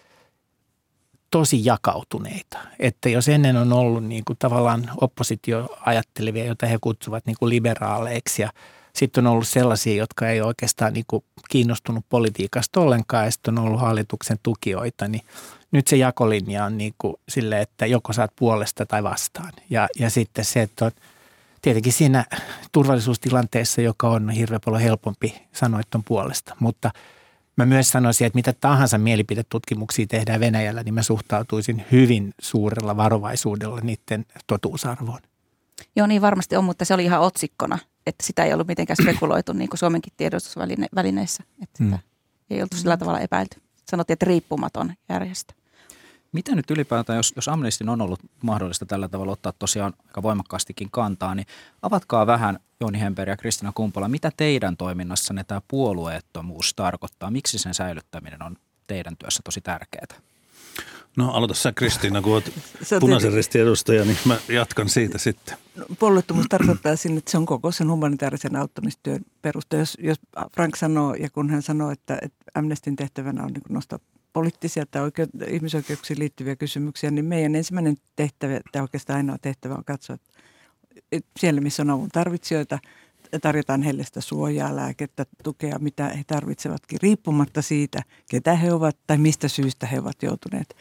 tosi 1.32 1.66
jakautuneita. 1.66 2.60
Että 2.80 3.10
jos 3.10 3.30
ennen 3.30 3.58
on 3.58 3.74
ollut 3.74 4.04
niin 4.04 4.24
kuin 4.25 4.40
tavallaan 4.40 4.92
oppositio 5.01 5.78
ajattelevia, 5.86 6.46
joita 6.46 6.66
he 6.66 6.78
kutsuvat 6.82 7.25
niin 7.25 7.36
kuin 7.40 7.50
liberaaleiksi 7.50 8.42
ja 8.42 8.50
sitten 8.96 9.28
on 9.28 9.34
ollut 9.34 9.48
sellaisia, 9.48 9.96
jotka 9.96 10.30
ei 10.30 10.42
oikeastaan 10.42 10.94
niin 10.94 11.06
kuin 11.08 11.24
kiinnostunut 11.50 12.06
politiikasta 12.10 12.80
ollenkaan 12.80 13.26
ja 13.26 13.32
sitten 13.32 13.60
on 13.60 13.66
ollut 13.66 13.82
hallituksen 13.82 14.38
tukijoita, 14.44 15.08
niin 15.08 15.22
nyt 15.72 15.88
se 15.88 15.96
jakolinja 15.96 16.66
on 16.66 16.78
niin 16.78 16.94
kuin 16.98 17.16
sille, 17.30 17.62
että 17.62 17.86
joko 17.86 18.14
saat 18.14 18.32
puolesta 18.36 18.86
tai 18.86 19.04
vastaan. 19.04 19.54
Ja, 19.70 19.88
ja 20.00 20.10
sitten 20.10 20.46
se, 20.46 20.62
että 20.62 20.86
on, 20.86 20.92
tietenkin 21.62 21.94
siinä 21.94 22.26
turvallisuustilanteessa, 22.72 23.82
joka 23.82 24.10
on 24.10 24.30
hirveän 24.30 24.62
paljon 24.66 24.82
helpompi 24.82 25.42
sanoa, 25.54 25.80
että 25.80 25.98
on 25.98 26.04
puolesta, 26.04 26.56
mutta– 26.60 26.92
Mä 27.56 27.66
myös 27.66 27.90
sanoisin, 27.90 28.28
että 28.28 28.38
mitä 28.38 28.54
tahansa 28.54 28.98
mielipidetutkimuksia 28.98 30.06
tehdään 30.08 30.40
Venäjällä, 30.40 30.84
niin 30.84 30.94
mä 30.94 31.02
suhtautuisin 31.02 31.86
hyvin 31.92 32.34
suurella 32.42 32.98
varovaisuudella 32.98 33.80
niiden 33.82 34.26
totuusarvoon. 34.48 35.20
Joo, 35.96 36.08
niin 36.08 36.22
varmasti 36.22 36.56
on, 36.56 36.63
mutta 36.63 36.86
se 36.86 36.94
oli 36.94 37.04
ihan 37.04 37.22
otsikkona, 37.22 37.80
että 38.06 38.25
sitä 38.25 38.44
ei 38.44 38.54
ollut 38.54 38.68
mitenkään 38.68 38.98
spekuloitu 39.04 39.54
niin 39.54 39.70
kuin 39.70 39.80
Suomenkin 39.80 40.13
tiedotusvälineissä. 40.18 41.44
Että 41.63 41.78
sitä 41.84 41.96
hmm. 41.96 42.00
ei 42.50 42.62
oltu 42.62 42.78
sillä 42.78 42.98
tavalla 42.98 43.20
epäilty. 43.20 43.62
Sanottiin, 43.92 44.13
että 44.13 44.25
riippumaton 44.25 44.94
järjestö. 45.10 45.54
Miten 46.32 46.56
nyt 46.56 46.72
ylipäätään, 46.72 47.18
jos, 47.18 47.34
jos 47.36 47.48
Amnestin 47.48 47.90
on 47.90 48.01
ollut 48.01 48.20
mahdollista 48.44 48.86
tällä 48.86 49.08
tavalla 49.08 49.32
ottaa 49.32 49.54
tosiaan 49.60 49.94
aika 50.08 50.24
voimakkaastikin 50.24 50.92
kantaa, 50.92 51.36
niin 51.36 51.48
avatkaa 51.82 52.28
vähän 52.28 52.60
Joni 52.80 53.00
Hemper 53.00 53.30
ja 53.30 53.38
Kristina 53.38 53.72
Kumpola, 53.75 54.08
mitä 54.08 54.32
teidän 54.38 54.78
toiminnassanne 54.78 55.44
tämä 55.44 55.62
puolueettomuus 55.68 56.74
tarkoittaa? 56.74 57.32
Miksi 57.32 57.58
sen 57.58 57.74
säilyttäminen 57.74 58.44
on 58.44 58.58
teidän 58.88 59.18
työssä 59.18 59.42
tosi 59.44 59.62
tärkeää? 59.62 60.31
No 61.18 61.32
aloita 61.32 61.53
sä 61.53 61.72
Kristiina, 61.72 62.22
kun 62.22 62.34
olet 62.34 62.53
punaisen 63.00 63.34
ristin 63.34 63.62
edustaja, 63.62 64.06
niin 64.06 64.18
mä 64.25 64.38
jatkan 64.48 64.89
siitä 64.89 65.18
sitten. 65.18 65.58
No, 65.75 65.86
puolueettomuus 66.00 66.46
tarkoittaa 66.50 66.96
sinne, 66.96 67.18
että 67.18 67.32
se 67.32 67.38
on 67.38 67.46
koko 67.46 67.72
sen 67.72 67.91
humanitaarisen 67.91 68.56
auttamistyön 68.56 69.22
perusta. 69.41 69.75
Jos, 69.75 69.98
jos 70.01 70.18
Frank 70.53 70.75
sanoo, 70.75 71.13
ja 71.13 71.30
kun 71.30 71.50
hän 71.50 71.62
sanoo, 71.62 71.91
että, 71.91 72.20
että 72.22 72.46
Amnestin 72.56 72.96
tehtävänä 72.96 73.44
on 73.44 73.53
niin 73.53 73.62
nostaa 73.70 74.00
poliittisia 74.34 74.86
tai 74.86 75.01
oikeut- 75.01 75.48
ihmisoikeuksiin 75.48 76.20
liittyviä 76.20 76.56
kysymyksiä, 76.56 77.12
niin 77.12 77.25
meidän 77.25 77.56
ensimmäinen 77.56 77.98
tehtävä, 78.15 78.60
tai 78.72 78.82
oikeastaan 78.82 79.18
ainoa 79.18 79.38
tehtävä 79.41 79.75
on 79.75 79.86
katsoa, 79.86 80.18
että 81.12 81.30
siellä 81.39 81.62
missä 81.62 81.84
on 81.84 81.89
avun 81.89 82.10
tarvitsijoita, 82.10 82.80
tarjotaan 83.40 83.82
heille 83.82 84.04
sitä 84.04 84.22
suojaa, 84.22 84.76
lääkettä, 84.76 85.26
tukea, 85.44 85.80
mitä 85.80 86.10
he 86.10 86.24
tarvitsevatkin, 86.28 87.00
riippumatta 87.02 87.62
siitä, 87.62 88.04
ketä 88.30 88.56
he 88.56 88.74
ovat 88.74 88.98
tai 89.08 89.18
mistä 89.18 89.48
syystä 89.48 89.88
he 89.88 90.00
ovat 90.00 90.24
joutuneet 90.24 90.76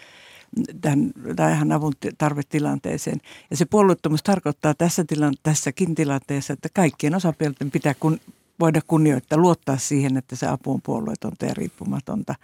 tähän, 0.80 1.12
tähän 1.37 1.73
avun 1.73 1.92
tarvetilanteeseen. 2.19 3.21
Ja 3.50 3.57
se 3.57 3.64
puolueettomuus 3.64 4.23
tarkoittaa 4.23 4.75
tässä 4.75 5.04
tilan, 5.04 5.35
tässäkin 5.42 5.95
tilanteessa, 5.95 6.52
että 6.52 6.69
kaikkien 6.75 7.14
osapuolten 7.14 7.71
pitää 7.71 7.95
kun, 7.95 8.21
voida 8.61 8.80
kunnioittaa, 8.87 9.38
luottaa 9.38 9.76
siihen, 9.76 10.16
että 10.16 10.37
se 10.37 10.47
apu 10.47 10.73
on 10.73 10.83
puolueetonta 10.83 11.47
ja 11.47 11.54
riippumatonta 11.54 12.35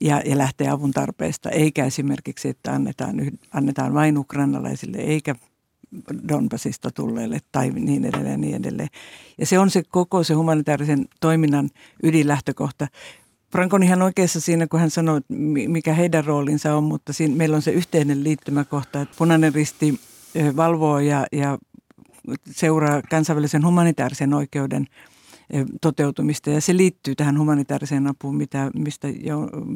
ja, 0.00 0.22
ja 0.24 0.38
lähtee 0.38 0.68
avun 0.68 0.92
tarpeesta, 0.92 1.50
eikä 1.50 1.84
esimerkiksi, 1.84 2.48
että 2.48 2.72
annetaan, 2.72 3.16
annetaan 3.52 3.94
vain 3.94 4.18
ukrainalaisille, 4.18 4.98
eikä 4.98 5.34
Donbasista 6.28 6.90
tulleille 6.90 7.38
tai 7.52 7.70
niin 7.70 8.04
edelleen 8.04 8.40
niin 8.40 8.56
edelleen. 8.56 8.88
Ja 9.38 9.46
se 9.46 9.58
on 9.58 9.70
se 9.70 9.82
koko 9.88 10.22
se 10.22 10.34
humanitaarisen 10.34 11.04
toiminnan 11.20 11.70
ydinlähtökohta. 12.02 12.86
Frank 13.52 13.74
on 13.74 13.82
ihan 13.82 14.02
oikeassa 14.02 14.40
siinä, 14.40 14.66
kun 14.66 14.80
hän 14.80 14.90
sanoi, 14.90 15.20
mikä 15.68 15.94
heidän 15.94 16.24
roolinsa 16.24 16.74
on, 16.74 16.84
mutta 16.84 17.12
siinä 17.12 17.36
meillä 17.36 17.56
on 17.56 17.62
se 17.62 17.70
yhteinen 17.70 18.24
liittymäkohta, 18.24 19.00
että 19.00 19.14
punainen 19.18 19.54
risti 19.54 20.00
valvoo 20.56 20.98
ja, 20.98 21.26
ja 21.32 21.58
seuraa 22.50 23.02
kansainvälisen 23.10 23.66
humanitaarisen 23.66 24.34
oikeuden– 24.34 24.86
toteutumista. 25.80 26.50
Ja 26.50 26.60
se 26.60 26.76
liittyy 26.76 27.14
tähän 27.14 27.38
humanitaariseen 27.38 28.06
apuun, 28.06 28.36
mitä, 28.36 28.70
mistä 28.74 29.08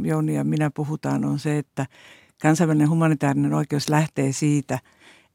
Jouni 0.05 0.35
ja 0.35 0.45
minä 0.45 0.71
puhutaan, 0.75 1.25
on 1.25 1.39
se, 1.39 1.59
että 1.59 1.87
kansainvälinen 2.43 2.91
humanitaarinen 2.91 3.55
oikeus 3.55 3.89
lähtee 3.89 4.33
siitä, 4.33 4.79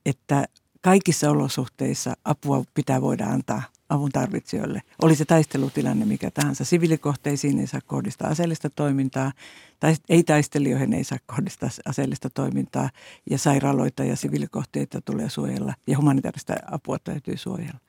että 0.06 0.46
kaikissa 0.86 1.32
olosuhteissa 1.32 2.14
apua 2.26 2.64
pitää 2.74 3.02
voida 3.02 3.26
antaa 3.26 3.64
avun 3.90 4.12
tarvitsijoille. 4.12 4.82
Oli 5.02 5.16
se 5.16 5.26
taistelutilanne 5.26 6.06
mikä 6.06 6.32
tahansa. 6.32 6.66
Siviilikohteisiin 6.66 7.60
ei 7.60 7.68
saa 7.68 7.82
kohdistaa 7.86 8.30
aseellista 8.30 8.70
toimintaa, 8.70 9.32
tai 9.80 9.96
ei 10.10 10.24
taistelijoihin 10.24 10.94
ei 10.94 11.04
saa 11.04 11.18
kohdistaa 11.26 11.70
aseellista 11.86 12.30
toimintaa, 12.30 12.90
ja 13.30 13.38
sairaaloita 13.38 14.04
ja 14.04 14.16
siviilikohteita 14.16 15.02
tulee 15.02 15.30
suojella, 15.30 15.74
ja 15.88 15.98
humanitaarista 15.98 16.54
apua 16.72 16.98
täytyy 17.04 17.38
suojella. 17.38 17.80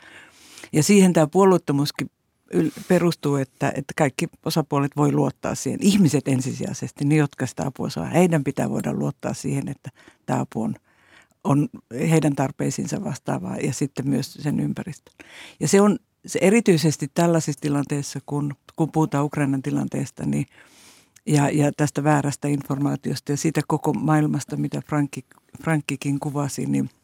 Ja 0.72 0.82
siihen 0.82 1.12
tämä 1.12 1.26
puolueettomuuskin 1.26 2.10
perustuu, 2.88 3.36
että, 3.36 3.68
että 3.68 3.92
kaikki 3.96 4.28
osapuolet 4.44 4.96
voi 4.96 5.12
luottaa 5.12 5.54
siihen. 5.54 5.80
Ihmiset 5.82 6.28
ensisijaisesti, 6.28 7.04
ne 7.04 7.16
jotka 7.16 7.46
sitä 7.46 7.66
apua 7.66 7.90
saa, 7.90 8.04
heidän 8.04 8.44
pitää 8.44 8.70
voida 8.70 8.92
luottaa 8.92 9.34
siihen, 9.34 9.68
että 9.68 9.90
tämä 10.26 10.40
apu 10.40 10.62
on, 10.62 10.74
on 11.46 11.68
heidän 12.10 12.34
tarpeisiinsa 12.34 13.04
vastaavaa 13.04 13.56
ja 13.56 13.72
sitten 13.72 14.08
myös 14.08 14.34
sen 14.34 14.60
ympäristön. 14.60 15.14
Ja 15.60 15.68
se 15.68 15.80
on 15.80 15.98
se 16.26 16.38
erityisesti 16.42 17.10
tällaisissa 17.14 17.60
tilanteissa, 17.60 18.20
kun, 18.26 18.54
kun 18.76 18.92
puhutaan 18.92 19.24
Ukrainan 19.24 19.62
tilanteesta, 19.62 20.26
niin 20.26 20.46
ja, 21.26 21.50
ja 21.50 21.72
tästä 21.76 22.04
väärästä 22.04 22.48
informaatiosta 22.48 23.32
ja 23.32 23.36
siitä 23.36 23.60
koko 23.68 23.92
maailmasta, 23.92 24.56
mitä 24.56 24.82
Frankki, 24.88 25.24
Frankkikin 25.62 26.20
kuvasi, 26.20 26.66
niin– 26.66 26.90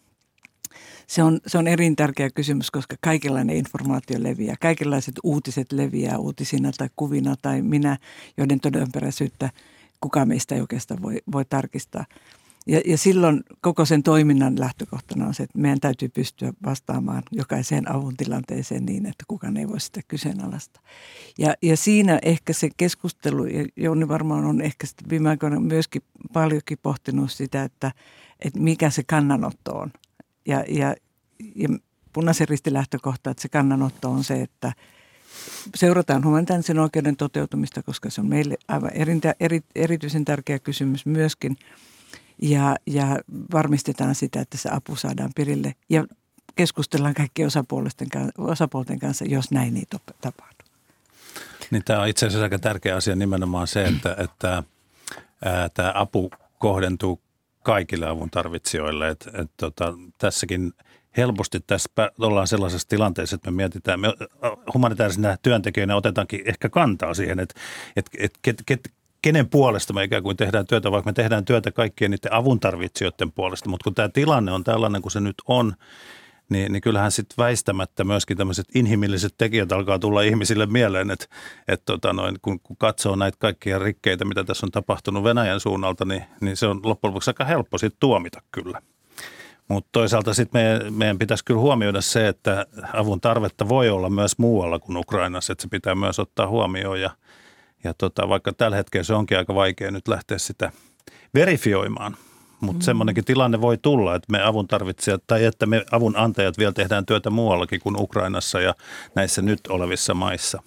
se 1.06 1.22
on, 1.22 1.40
se 1.46 1.58
on 1.58 1.68
erin 1.68 1.96
tärkeä 1.96 2.30
kysymys, 2.30 2.70
koska 2.70 2.96
kaikenlainen 3.00 3.56
informaatio 3.56 4.22
leviää. 4.22 4.56
Kaikenlaiset 4.60 5.14
uutiset 5.22 5.72
leviää 5.72 6.18
uutisina 6.18 6.70
tai 6.78 6.88
kuvina 6.96 7.34
tai 7.42 7.62
minä, 7.62 7.98
joiden 8.36 8.60
todenperäisyyttä 8.60 9.50
kukaan 10.00 10.28
meistä 10.28 10.54
ei 10.54 10.60
oikeastaan 10.60 11.02
voi, 11.02 11.18
voi 11.32 11.44
tarkistaa. 11.44 12.04
Ja, 12.66 12.80
ja 12.86 12.98
silloin 12.98 13.42
koko 13.60 13.84
sen 13.84 14.02
toiminnan 14.02 14.60
lähtökohtana 14.60 15.26
on 15.26 15.34
se, 15.34 15.42
että 15.42 15.58
meidän 15.58 15.80
täytyy 15.80 16.08
pystyä 16.08 16.52
vastaamaan 16.64 17.22
jokaiseen 17.30 17.92
avun 17.92 18.16
tilanteeseen 18.16 18.86
niin, 18.86 19.06
että 19.06 19.24
kukaan 19.28 19.56
ei 19.56 19.68
voi 19.68 19.80
sitä 19.80 20.00
kyseenalaista. 20.08 20.80
Ja, 21.38 21.54
ja 21.62 21.76
siinä 21.76 22.18
ehkä 22.22 22.52
se 22.52 22.68
keskustelu, 22.76 23.44
ja 23.44 23.66
Jouni 23.76 24.08
varmaan 24.08 24.44
on 24.44 24.60
ehkä 24.60 24.86
viime 25.10 25.28
aikoina 25.28 25.60
myöskin 25.60 26.02
paljonkin 26.32 26.78
pohtinut 26.82 27.32
sitä, 27.32 27.62
että, 27.62 27.92
että 28.40 28.60
mikä 28.60 28.90
se 28.90 29.02
kannanotto 29.02 29.72
on. 29.72 29.92
Ja, 30.46 30.64
ja, 30.68 30.94
ja 31.54 31.68
punaisen 32.12 32.48
ristilähtökohta, 32.48 33.30
että 33.30 33.42
se 33.42 33.48
kannanotto 33.48 34.10
on 34.10 34.24
se, 34.24 34.42
että 34.42 34.72
seurataan 35.74 36.24
humanitaarisen 36.24 36.78
oikeuden 36.78 37.16
toteutumista, 37.16 37.82
koska 37.82 38.10
se 38.10 38.20
on 38.20 38.28
meille 38.28 38.56
aivan 38.68 38.90
eri, 39.40 39.60
erityisen 39.74 40.24
tärkeä 40.24 40.58
kysymys 40.58 41.06
myöskin. 41.06 41.56
Ja, 42.42 42.76
ja 42.86 43.18
varmistetaan 43.52 44.14
sitä, 44.14 44.40
että 44.40 44.58
se 44.58 44.68
apu 44.72 44.96
saadaan 44.96 45.30
perille. 45.36 45.74
Ja 45.88 46.04
keskustellaan 46.54 47.14
kaikkien 47.14 47.46
osapuolten, 47.46 48.08
osapuolten 48.38 48.98
kanssa, 48.98 49.24
jos 49.24 49.50
näin 49.50 49.76
ei 49.76 49.86
tapahdu. 50.20 50.62
Niin 51.70 51.84
tämä 51.84 52.00
on 52.00 52.08
itse 52.08 52.26
asiassa 52.26 52.44
aika 52.44 52.58
tärkeä 52.58 52.96
asia 52.96 53.16
nimenomaan 53.16 53.66
se, 53.66 53.84
että, 53.84 54.16
että 54.18 54.62
ää, 55.44 55.68
tämä 55.68 55.92
apu 55.94 56.30
kohdentuu 56.58 57.20
kaikille 57.62 58.08
avun 58.08 58.30
tarvitsijoille. 58.30 59.08
Et, 59.08 59.28
et, 59.32 59.50
tota, 59.56 59.94
tässäkin 60.18 60.72
helposti 61.16 61.60
tässä 61.60 61.90
ollaan 62.18 62.46
sellaisessa 62.46 62.88
tilanteessa, 62.88 63.36
että 63.36 63.50
me 63.50 63.56
mietitään, 63.56 64.00
me 64.00 64.08
humanitaarisina 64.74 65.36
työntekijöinä 65.42 65.96
otetaankin 65.96 66.42
ehkä 66.44 66.68
kantaa 66.68 67.14
siihen, 67.14 67.40
että, 67.40 67.60
että, 67.96 68.10
että 68.18 68.38
ket, 68.42 68.62
ket, 68.66 68.92
kenen 69.22 69.48
puolesta 69.48 69.92
me 69.92 70.04
ikään 70.04 70.22
kuin 70.22 70.36
tehdään 70.36 70.66
työtä, 70.66 70.90
vaikka 70.90 71.08
me 71.08 71.12
tehdään 71.12 71.44
työtä 71.44 71.72
kaikkien 71.72 72.10
niiden 72.10 72.32
avuntarvitsijoiden 72.32 73.32
puolesta. 73.32 73.68
Mutta 73.68 73.84
kun 73.84 73.94
tämä 73.94 74.08
tilanne 74.08 74.52
on 74.52 74.64
tällainen 74.64 75.02
kuin 75.02 75.12
se 75.12 75.20
nyt 75.20 75.34
on, 75.48 75.74
niin, 76.48 76.72
niin 76.72 76.80
kyllähän 76.80 77.12
sitten 77.12 77.36
väistämättä 77.38 78.04
myöskin 78.04 78.36
tämmöiset 78.36 78.66
inhimilliset 78.74 79.34
tekijät 79.38 79.72
alkaa 79.72 79.98
tulla 79.98 80.22
ihmisille 80.22 80.66
mieleen, 80.66 81.10
että, 81.10 81.26
että 81.68 81.84
tota 81.84 82.14
kun, 82.42 82.60
kun 82.60 82.76
katsoo 82.76 83.16
näitä 83.16 83.38
kaikkia 83.40 83.78
rikkeitä, 83.78 84.24
mitä 84.24 84.44
tässä 84.44 84.66
on 84.66 84.70
tapahtunut 84.70 85.24
Venäjän 85.24 85.60
suunnalta, 85.60 86.04
niin, 86.04 86.22
niin 86.40 86.56
se 86.56 86.66
on 86.66 86.80
loppujen 86.84 87.10
lopuksi 87.10 87.30
aika 87.30 87.44
helppo 87.44 87.78
sitten 87.78 88.00
tuomita 88.00 88.42
kyllä. 88.50 88.82
Mutta 89.68 89.88
toisaalta 89.92 90.34
sitten 90.34 90.62
meidän, 90.62 90.94
meidän 90.94 91.18
pitäisi 91.18 91.44
kyllä 91.44 91.60
huomioida 91.60 92.00
se, 92.00 92.28
että 92.28 92.66
avun 92.92 93.20
tarvetta 93.20 93.68
voi 93.68 93.90
olla 93.90 94.10
myös 94.10 94.38
muualla 94.38 94.78
kuin 94.78 94.96
Ukrainassa, 94.96 95.52
että 95.52 95.62
se 95.62 95.68
pitää 95.68 95.94
myös 95.94 96.18
ottaa 96.18 96.48
huomioon 96.48 97.00
ja, 97.00 97.10
ja 97.84 97.94
tota, 97.94 98.28
vaikka 98.28 98.52
tällä 98.52 98.76
hetkellä 98.76 99.04
se 99.04 99.14
onkin 99.14 99.38
aika 99.38 99.54
vaikea 99.54 99.90
nyt 99.90 100.08
lähteä 100.08 100.38
sitä 100.38 100.72
verifioimaan, 101.34 102.16
mutta 102.60 102.82
mm. 102.82 102.84
semmoinenkin 102.84 103.24
tilanne 103.24 103.60
voi 103.60 103.78
tulla, 103.78 104.14
että 104.14 104.32
me 104.32 104.42
avun 104.42 104.68
tarvitsijat 104.68 105.22
tai 105.26 105.44
että 105.44 105.66
me 105.66 105.84
avun 105.90 106.16
antajat 106.16 106.58
vielä 106.58 106.72
tehdään 106.72 107.06
työtä 107.06 107.30
muuallakin 107.30 107.80
kuin 107.80 107.96
Ukrainassa 107.98 108.60
ja 108.60 108.74
näissä 109.14 109.42
nyt 109.42 109.60
olevissa 109.68 110.14
maissa. 110.14 110.62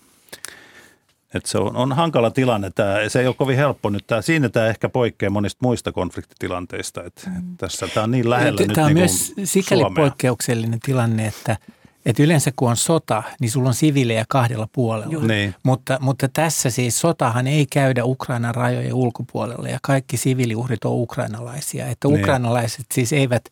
Et 1.33 1.45
se 1.45 1.57
on, 1.57 1.75
on 1.75 1.93
hankala 1.93 2.31
tilanne. 2.31 2.71
Tämä, 2.75 2.95
se 3.07 3.19
ei 3.19 3.27
ole 3.27 3.35
kovin 3.35 3.57
helppo 3.57 3.89
nyt. 3.89 4.07
Tämä, 4.07 4.21
siinä 4.21 4.49
tämä 4.49 4.67
ehkä 4.67 4.89
poikkeaa 4.89 5.29
monista 5.29 5.59
muista 5.61 5.91
konfliktitilanteista. 5.91 7.03
Et, 7.03 7.29
mm. 7.35 7.57
tässä 7.57 7.87
tämä 7.87 8.03
on 8.03 8.11
niin 8.11 8.29
lähellä 8.29 8.57
Tämä 8.57 8.67
nyt 8.67 8.77
on 8.77 8.85
niin 8.85 8.97
myös 8.97 9.33
sikäli 9.43 9.81
Suomea. 9.81 10.03
poikkeuksellinen 10.03 10.79
tilanne, 10.79 11.27
että, 11.27 11.57
että 12.05 12.23
yleensä 12.23 12.51
kun 12.55 12.69
on 12.69 12.77
sota, 12.77 13.23
niin 13.39 13.51
sulla 13.51 13.69
on 13.69 13.73
siviilejä 13.75 14.25
kahdella 14.29 14.67
puolella. 14.71 15.27
Niin. 15.27 15.55
Mutta, 15.63 15.97
mutta 16.01 16.27
tässä 16.33 16.69
siis 16.69 16.99
sotahan 16.99 17.47
ei 17.47 17.65
käydä 17.65 18.05
Ukrainan 18.05 18.55
rajojen 18.55 18.93
ulkopuolella 18.93 19.69
ja 19.69 19.79
kaikki 19.81 20.17
siviiliuhrit 20.17 20.85
on 20.85 20.91
ukrainalaisia. 20.91 21.87
Että 21.87 22.07
Niin. 22.07 22.19
ukrainalaiset 22.19 22.85
siis 22.93 23.13
eivät 23.13 23.49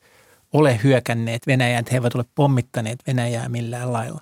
ole 0.53 0.79
hyökänneet 0.83 1.47
Venäjään, 1.47 1.79
että 1.79 1.91
he 1.91 1.97
eivät 1.97 2.15
ole 2.15 2.25
pommittaneet 2.35 2.99
Venäjää 3.07 3.49
millään 3.49 3.93
lailla. 3.93 4.19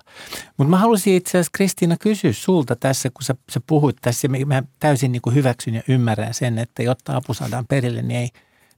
Mutta 0.56 0.70
mä 0.70 0.76
haluaisin 0.76 1.14
itse 1.14 1.30
asiassa 1.30 1.50
Kristiina 1.54 1.96
kysyä 2.00 2.32
sulta 2.32 2.76
tässä, 2.76 3.10
kun 3.10 3.22
sä, 3.22 3.34
sä 3.50 3.60
puhuit 3.66 3.96
tässä, 4.00 4.28
mä 4.46 4.62
täysin 4.80 5.12
niin 5.12 5.22
kuin 5.22 5.34
hyväksyn 5.34 5.74
ja 5.74 5.82
ymmärrän 5.88 6.34
sen, 6.34 6.58
että 6.58 6.82
jotta 6.82 7.16
apu 7.16 7.34
saadaan 7.34 7.66
perille, 7.66 8.02
niin 8.02 8.20
ei 8.20 8.28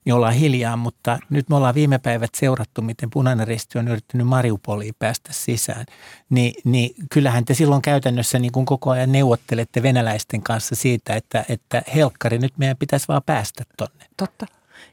niin 0.05 0.13
ollaan 0.13 0.33
hiljaa, 0.33 0.77
mutta 0.77 1.19
nyt 1.29 1.49
me 1.49 1.55
ollaan 1.55 1.75
viime 1.75 1.97
päivät 1.97 2.35
seurattu, 2.35 2.81
miten 2.81 3.09
punainen 3.09 3.47
risti 3.47 3.79
on 3.79 3.87
yrittänyt 3.87 4.27
Mariupoliin 4.27 4.95
päästä 4.99 5.33
sisään. 5.33 5.85
Ni, 6.29 6.53
niin 6.63 6.95
kyllähän 7.11 7.45
te 7.45 7.53
silloin 7.53 7.81
käytännössä 7.81 8.39
niin 8.39 8.51
kuin 8.51 8.65
koko 8.65 8.89
ajan 8.89 9.11
neuvottelette 9.11 9.83
venäläisten 9.83 10.41
kanssa 10.41 10.75
siitä, 10.75 11.15
että, 11.15 11.45
että 11.49 11.81
helkkari, 11.95 12.37
nyt 12.37 12.57
meidän 12.57 12.77
pitäisi 12.77 13.07
vaan 13.07 13.21
päästä 13.25 13.63
tonne. 13.77 14.05
Totta. 14.17 14.45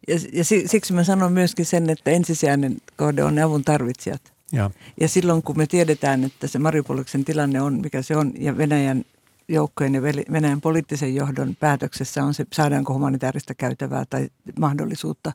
Ja, 0.08 0.14
ja 0.32 0.44
si- 0.44 0.68
siksi 0.68 0.92
mä 0.92 1.04
sanon 1.04 1.32
myöskin 1.32 1.66
sen, 1.66 1.90
että 1.90 2.10
ensisijainen 2.10 2.76
kohde 2.96 3.24
on 3.24 3.34
ne 3.34 3.42
avun 3.42 3.64
tarvitsijat. 3.64 4.32
Joo. 4.52 4.70
Ja 5.00 5.08
silloin 5.08 5.42
kun 5.42 5.56
me 5.56 5.66
tiedetään, 5.66 6.24
että 6.24 6.46
se 6.46 6.58
Mariupoliksen 6.58 7.24
tilanne 7.24 7.60
on, 7.60 7.80
mikä 7.80 8.02
se 8.02 8.16
on, 8.16 8.32
ja 8.38 8.56
Venäjän 8.56 9.04
joukkojen 9.52 9.94
ja 9.94 10.02
Venäjän 10.02 10.60
poliittisen 10.60 11.14
johdon 11.14 11.56
päätöksessä 11.60 12.24
on 12.24 12.34
se, 12.34 12.44
saadaanko 12.52 12.94
humanitaarista 12.94 13.54
käytävää 13.54 14.04
tai 14.10 14.28
mahdollisuutta 14.58 15.32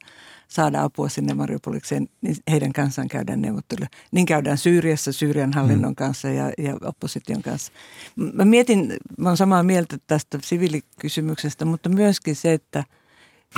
saada 0.48 0.84
apua 0.84 1.10
sinne 1.10 1.34
Mariupolikseen, 1.34 2.08
niin 2.22 2.36
heidän 2.52 2.74
kanssaan 2.74 3.08
käydään 3.08 3.42
neuvotteluja. 3.42 3.88
Niin 4.12 4.26
käydään 4.26 4.58
Syyriassa 4.58 5.12
Syyrian 5.12 5.54
hallinnon 5.54 5.96
kanssa 5.96 6.28
ja, 6.28 6.52
ja 6.58 6.78
opposition 6.82 7.42
kanssa. 7.42 7.72
Mä 8.16 8.46
mietin, 8.46 8.94
mä 9.18 9.30
olen 9.30 9.38
samaa 9.38 9.64
mieltä 9.64 9.98
tästä 10.08 10.40
siviilikysymyksestä, 10.44 11.66
mutta 11.66 11.90
myöskin 11.90 12.36
se, 12.36 12.54
että 12.54 12.84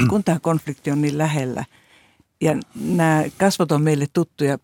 kun 0.09 0.23
tämä 0.23 0.39
konflikti 0.39 0.91
on 0.91 1.01
niin 1.01 1.17
lähellä 1.17 1.65
ja 2.41 2.57
nämä 2.75 3.23
kasvot 3.37 3.71
on 3.71 3.81
meille 3.81 4.07
tuttuja 4.13 4.57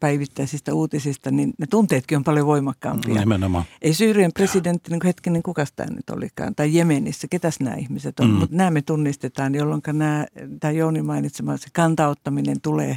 päivittäisistä 0.00 0.74
uutisista, 0.74 1.30
niin 1.30 1.52
ne 1.58 1.66
tunteetkin 1.66 2.16
on 2.16 2.24
paljon 2.24 2.46
voimakkaampia. 2.46 3.14
Nimenomaan. 3.20 3.64
Ei 3.82 3.94
Syyrian 3.94 4.30
presidentti, 4.34 4.90
niin 4.90 5.00
hetkinen, 5.04 5.42
kukas 5.42 5.72
tämä 5.72 5.94
nyt 5.94 6.10
olikaan, 6.10 6.54
tai 6.54 6.74
Jemenissä, 6.74 7.26
ketäs 7.30 7.60
nämä 7.60 7.76
ihmiset 7.76 8.20
on, 8.20 8.26
Mm. 8.30 8.32
mutta 8.34 8.56
nämä 8.56 8.70
me 8.70 8.82
tunnistetaan, 8.82 9.54
jolloin 9.54 9.82
nämä, 9.92 10.26
tämä 10.60 10.70
Jouni 10.70 11.02
mainitsema, 11.02 11.56
se 11.56 11.66
kantauttaminen 11.72 12.60
tulee, 12.60 12.96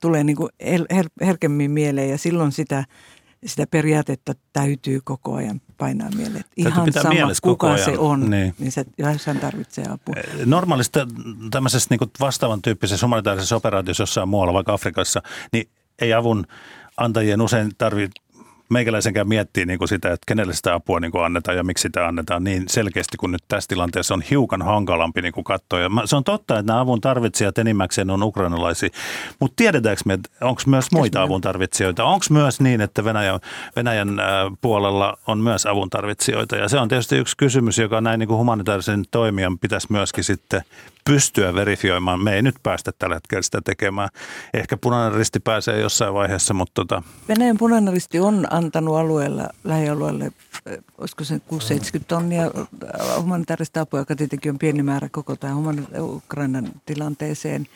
tulee 0.00 0.24
niin 0.24 0.36
kuin 0.36 0.48
her, 0.64 0.84
her, 0.94 1.06
herkemmin 1.20 1.70
mieleen 1.70 2.10
ja 2.10 2.18
silloin 2.18 2.52
sitä, 2.52 2.84
sitä 3.46 3.66
periaatetta 3.66 4.32
täytyy 4.52 5.00
koko 5.04 5.34
ajan 5.34 5.60
painaa 5.78 6.10
mieleen. 6.10 6.32
Täytyy 6.44 6.52
Ihan 6.56 6.84
pitää 6.84 7.02
sama, 7.02 7.14
kuka 7.42 7.66
ajan. 7.66 7.84
se 7.84 7.98
on, 7.98 8.20
Niin. 8.20 8.30
niin, 8.30 8.54
niin 8.58 8.72
se, 8.72 8.84
hän 9.26 9.38
tarvitsee 9.40 9.84
apua. 9.90 10.14
Normaalisti 10.46 10.98
tämmöisessä 11.50 11.86
niin 11.90 12.10
vastaavan 12.20 12.62
tyyppisessä 12.62 13.06
humanitaarisessa 13.06 13.56
operaatiossa 13.56 14.02
jossain 14.02 14.28
muualla, 14.28 14.52
vaikka 14.52 14.72
Afrikassa, 14.72 15.22
niin 15.52 15.68
ei 16.00 16.12
avun 16.12 16.46
antajien 16.96 17.40
usein 17.40 17.70
tarvitse 17.78 18.23
meikäläisenkään 18.74 19.28
miettiä 19.28 19.66
niin 19.66 19.78
kuin 19.78 19.88
sitä, 19.88 20.12
että 20.12 20.24
kenelle 20.26 20.54
sitä 20.54 20.74
apua 20.74 21.00
niin 21.00 21.12
kuin 21.12 21.24
annetaan 21.24 21.56
ja 21.56 21.64
miksi 21.64 21.82
sitä 21.82 22.06
annetaan 22.06 22.44
niin 22.44 22.64
selkeästi, 22.68 23.16
kun 23.16 23.32
nyt 23.32 23.44
tässä 23.48 23.68
tilanteessa 23.68 24.14
on 24.14 24.22
hiukan 24.22 24.62
hankalampi 24.62 25.22
niin 25.22 25.32
kuin 25.32 25.44
katsoa. 25.44 25.80
Ja 25.80 25.90
se 26.04 26.16
on 26.16 26.24
totta, 26.24 26.58
että 26.58 26.72
nämä 26.72 26.80
avun 26.80 27.00
tarvitsijat 27.00 27.58
enimmäkseen 27.58 28.10
on 28.10 28.22
ukrainalaisia, 28.22 28.88
mutta 29.40 29.56
tiedetäänkö 29.56 30.02
me, 30.04 30.18
onko 30.40 30.62
myös 30.66 30.92
muita 30.92 31.22
avun 31.22 31.40
tarvitsijoita? 31.40 32.04
Onko 32.04 32.26
myös 32.30 32.60
niin, 32.60 32.80
että 32.80 33.04
Venäjän, 33.04 33.40
Venäjän 33.76 34.08
puolella 34.60 35.18
on 35.26 35.38
myös 35.38 35.66
avun 35.66 35.90
tarvitsijoita? 35.90 36.56
Ja 36.56 36.68
se 36.68 36.78
on 36.78 36.88
tietysti 36.88 37.16
yksi 37.16 37.36
kysymys, 37.36 37.78
joka 37.78 38.00
näin 38.00 38.18
niin 38.18 38.28
kuin 38.28 38.38
humanitaarisen 38.38 39.04
toimijan 39.10 39.58
pitäisi 39.58 39.86
myöskin 39.90 40.24
sitten 40.24 40.62
pystyä 41.04 41.54
verifioimaan. 41.54 42.24
Me 42.24 42.34
ei 42.34 42.42
nyt 42.42 42.54
päästä 42.62 42.92
tällä 42.98 43.14
hetkellä 43.14 43.42
sitä 43.42 43.60
tekemään. 43.64 44.08
Ehkä 44.54 44.76
punainen 44.76 45.18
risti 45.18 45.40
pääsee 45.40 45.80
jossain 45.80 46.14
vaiheessa, 46.14 46.54
mutta 46.54 46.72
tota, 46.74 47.02
Venäjän 47.28 47.58
punainen 47.58 47.94
risti 47.94 48.20
on 48.20 48.46
antanut 48.64 48.96
alueella, 48.96 49.48
lähialueelle, 49.64 50.24
eh, 50.66 50.78
olisiko 50.98 51.24
se 51.24 51.40
670 51.40 52.08
tonnia 52.08 52.44
eh, 52.44 53.22
humanitaarista 53.22 53.80
apua, 53.80 53.98
joka 53.98 54.16
tietenkin 54.16 54.52
on 54.52 54.58
pieni 54.58 54.82
määrä 54.82 55.08
koko 55.08 55.36
tähän 55.36 55.56
humani- 55.56 56.00
Ukrainan 56.00 56.72
tilanteeseen. 56.86 57.66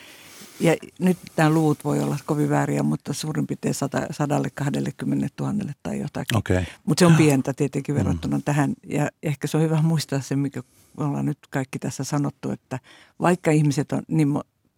Ja 0.61 0.77
nyt 0.99 1.19
nämä 1.37 1.51
luvut 1.51 1.85
voi 1.85 2.01
olla 2.01 2.17
kovin 2.27 2.49
vääriä, 2.49 2.83
mutta 2.83 3.13
suurin 3.13 3.47
piirtein 3.47 3.75
100, 3.75 4.07
120 4.11 5.29
000 5.41 5.73
tai 5.83 6.01
jotakin. 6.01 6.39
okei. 6.39 6.65
Mutta 6.85 7.01
se 7.01 7.07
on 7.07 7.15
pientä 7.15 7.53
tietenkin 7.53 7.95
verrattuna 7.95 8.41
tähän. 8.45 8.75
Ja 8.87 9.09
ehkä 9.23 9.47
se 9.47 9.57
on 9.57 9.63
hyvä 9.63 9.83
muistaa 9.83 10.21
se, 10.21 10.37
mikä 10.37 10.63
me 10.99 11.05
ollaan 11.05 11.27
nyt 11.27 11.39
kaikki 11.51 11.79
tässä 11.79 12.05
sanottu, 12.05 12.51
että 12.51 12.79
vaikka 13.21 13.51
ihmiset 13.51 13.93
on, 13.93 14.03
niin 14.09 14.29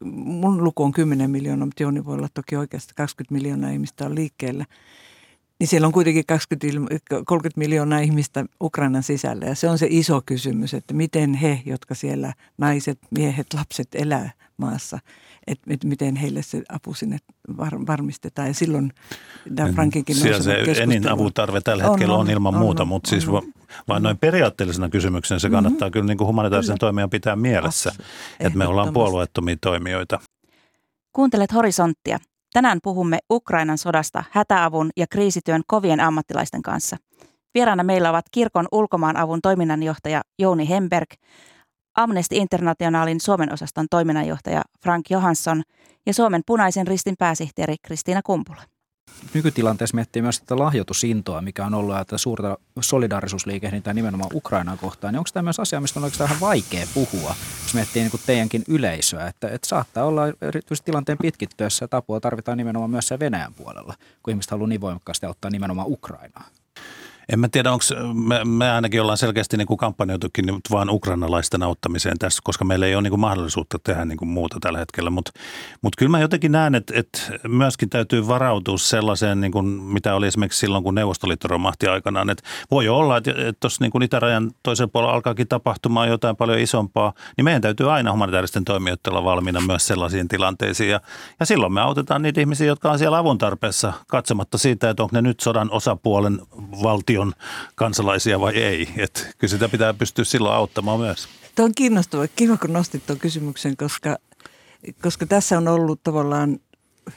mun 0.05 0.65
luku 0.65 0.85
on 0.85 0.93
10 0.93 1.31
miljoonaa, 1.31 1.67
mutta 1.67 1.83
Jouni 1.83 2.05
voi 2.05 2.15
olla 2.15 2.29
toki 2.35 2.57
oikeasti 2.57 2.93
20 2.97 3.35
miljoonaa 3.35 3.71
ihmistä 3.71 4.07
on 4.07 4.15
liikkeellä. 4.15 4.65
Niin 5.61 5.69
siellä 5.69 5.87
on 5.87 5.93
kuitenkin 5.93 6.27
20, 6.27 6.97
30 7.25 7.59
miljoonaa 7.59 7.99
ihmistä 7.99 8.45
Ukrainan 8.63 9.03
sisällä. 9.03 9.47
Ja 9.47 9.55
se 9.55 9.69
on 9.69 9.79
se 9.79 9.87
iso 9.91 10.23
kysymys, 10.27 10.75
että 10.75 10.95
miten 10.95 11.35
he, 11.35 11.63
jotka 11.67 11.95
siellä 11.95 12.33
naiset, 12.59 12.99
miehet, 13.11 13.47
lapset 13.55 13.89
elää 13.95 14.31
maassa, 14.57 14.99
että 15.47 15.75
et 15.75 15.85
miten 15.85 16.17
heille 16.17 16.43
se 16.43 16.63
apu 16.69 16.95
sinne 16.95 17.19
var, 17.57 17.87
varmistetaan. 17.87 18.49
Ja 18.49 18.55
silloin 18.55 18.93
tämä 19.55 19.73
Frankinkin 19.73 20.17
Siellä 20.17 20.43
se 20.43 20.83
enin 20.83 21.09
avutarve 21.09 21.61
tällä 21.61 21.89
hetkellä 21.89 22.15
on, 22.15 22.21
on, 22.21 22.27
on 22.27 22.33
ilman 22.33 22.55
on, 22.55 22.61
muuta, 22.61 22.83
on, 22.83 22.89
mutta 22.89 23.11
siis 23.11 23.29
on, 23.29 23.53
vain 23.89 24.03
noin 24.03 24.19
periaatteellisena 24.19 24.89
kysymyksenä 24.89 25.39
se 25.39 25.51
kannattaa 25.51 25.89
mm-hmm. 25.89 25.93
kyllä 25.93 26.07
niin 26.07 26.19
kuin 26.19 26.29
humanitaarisen 26.29 26.79
toimijan 26.79 27.11
pitää 27.11 27.37
mielessä, 27.37 27.93
että 28.41 28.59
me 28.59 28.67
ollaan 28.67 28.93
puolueettomia 28.93 29.57
toimijoita. 29.61 30.21
Kuuntelet 31.13 31.55
Horisonttia. 31.55 32.19
Tänään 32.53 32.79
puhumme 32.83 33.19
Ukrainan 33.33 33.79
sodasta 33.79 34.25
hätäavun 34.31 34.91
ja 34.97 35.07
kriisityön 35.07 35.63
kovien 35.67 36.01
ammattilaisten 36.01 36.63
kanssa. 36.63 36.97
Vieraana 37.55 37.83
meillä 37.83 38.11
ovat 38.11 38.25
kirkon 38.31 38.69
ulkomaanavun 38.73 39.41
toiminnanjohtaja 39.43 40.21
Jouni 40.39 40.69
Hemberg, 40.69 41.09
Amnesty 41.97 42.37
Internationalin 42.37 43.21
Suomen 43.21 43.53
osaston 43.53 43.87
toiminnanjohtaja 43.91 44.63
Frank 44.83 45.11
Johansson 45.11 45.63
ja 46.07 46.15
Suomen 46.15 46.43
punaisen 46.47 46.87
ristin 46.87 47.15
pääsihteeri 47.19 47.77
Kristiina 47.83 48.21
Kumpula 48.25 48.63
nykytilanteessa 49.35 49.95
miettii 49.95 50.23
myös 50.23 50.41
tätä 50.41 50.59
lahjoitusintoa, 50.59 51.43
mikä 51.43 51.67
on 51.67 51.75
ollut 51.75 51.97
että 51.97 52.19
suurta 52.19 52.59
solidarisuusliikehdintää 52.81 53.95
nimenomaan 53.95 54.31
Ukrainaa 54.35 54.77
kohtaan, 54.77 55.15
niin 55.15 55.19
onko 55.19 55.31
tämä 55.33 55.43
myös 55.43 55.61
asia, 55.61 55.81
mistä 55.81 56.01
on 56.01 56.05
oikeastaan 56.05 56.31
vähän 56.31 56.41
vaikea 56.41 56.87
puhua, 56.95 57.35
jos 57.63 57.75
miettii 57.75 58.03
niin 58.03 58.11
kuin 58.11 58.21
teidänkin 58.27 58.65
yleisöä, 58.69 59.27
että, 59.27 59.49
että 59.49 59.69
saattaa 59.69 60.05
olla 60.05 60.23
erityisesti 60.41 60.85
tilanteen 60.85 61.19
pitkittyessä, 61.19 61.85
että 61.85 61.97
apua 61.97 62.21
tarvitaan 62.21 62.59
nimenomaan 62.59 62.91
myös 62.91 63.11
Venäjän 63.21 63.55
puolella, 63.55 63.95
kun 64.23 64.31
ihmiset 64.31 64.51
haluaa 64.51 64.69
niin 64.69 64.81
voimakkaasti 64.81 65.27
auttaa 65.27 65.51
nimenomaan 65.51 65.89
Ukrainaa. 65.91 66.45
En 67.33 67.41
mä 67.41 67.49
tiedä, 67.49 67.73
onko 67.73 67.85
me, 68.15 68.45
me 68.45 68.71
ainakin 68.71 69.03
ollaan 69.03 69.19
selkeästi 69.19 69.57
niin 69.57 69.67
kuin 69.67 69.79
kampanjoitukin 69.79 70.47
nyt 70.47 70.61
vaan 70.71 70.91
ukrainalaisten 70.91 71.63
auttamiseen 71.63 72.19
tässä, 72.19 72.41
koska 72.45 72.65
meillä 72.65 72.87
ei 72.87 72.95
ole 72.95 73.03
niin 73.03 73.11
kuin 73.11 73.21
mahdollisuutta 73.21 73.79
tehdä 73.85 74.05
niin 74.05 74.19
kuin 74.19 74.29
muuta 74.29 74.57
tällä 74.61 74.79
hetkellä. 74.79 75.11
Mutta 75.11 75.31
mut 75.83 75.97
kyllä 75.97 76.11
mä 76.11 76.21
jotenkin 76.21 76.53
näen, 76.53 76.75
että, 76.75 76.95
että 76.97 77.21
myöskin 77.49 77.91
täytyy 77.91 78.27
varautua 78.29 78.79
sellaiseen, 78.79 79.41
niin 79.41 79.53
kuin 79.53 79.67
mitä 79.67 80.15
oli 80.15 80.27
esimerkiksi 80.27 80.61
silloin, 80.61 80.85
kun 80.85 80.95
Neuvostoliitto 80.95 81.49
romahti 81.49 81.87
aikanaan. 81.87 82.31
Että 82.31 82.43
voi 82.71 82.89
olla, 82.89 83.17
että, 83.17 83.33
tuossa 83.61 83.85
niin 83.85 83.93
kuin 83.93 84.03
itärajan 84.03 84.51
toisella 84.63 84.91
puolella 84.93 85.15
alkaakin 85.15 85.49
tapahtumaan 85.49 86.09
jotain 86.09 86.37
paljon 86.37 86.59
isompaa, 86.59 87.13
niin 87.37 87.45
meidän 87.45 87.63
täytyy 87.63 87.93
aina 87.93 88.13
humanitaaristen 88.13 88.65
toimijoiden 88.65 89.01
olla 89.11 89.25
valmiina 89.25 89.61
myös 89.61 89.87
sellaisiin 89.87 90.29
tilanteisiin. 90.29 90.91
Ja, 90.91 91.01
ja 91.41 91.47
silloin 91.47 91.73
me 91.73 91.81
autetaan 91.81 92.23
niitä 92.23 92.41
ihmisiä, 92.41 92.67
jotka 92.67 92.91
on 92.91 92.99
siellä 92.99 93.19
avun 93.19 93.39
tarpeessa, 93.39 93.93
katsomatta 94.07 94.59
siitä, 94.59 94.91
että 94.91 95.03
onko 95.03 95.17
ne 95.17 95.23
nyt 95.23 95.41
sodan 95.41 95.71
osapuolen 95.71 96.41
valtio 96.83 97.20
valtion 97.21 97.33
kansalaisia 97.75 98.41
vai 98.41 98.57
ei. 98.57 98.89
Että 98.97 99.21
kyllä 99.39 99.51
sitä 99.51 99.69
pitää 99.69 99.95
pystyä 99.95 100.25
silloin 100.25 100.57
auttamaan 100.57 101.01
myös. 101.01 101.29
Tuo 101.55 101.65
on 101.65 101.75
kiinnostava. 101.75 102.27
Kiva, 102.29 102.57
kun 102.57 102.73
nostit 102.73 103.07
tuon 103.07 103.19
kysymyksen, 103.19 103.77
koska, 103.77 104.17
koska 105.03 105.27
tässä 105.27 105.59
on 105.59 105.69
ollut 105.69 106.03
tavallaan 106.03 106.59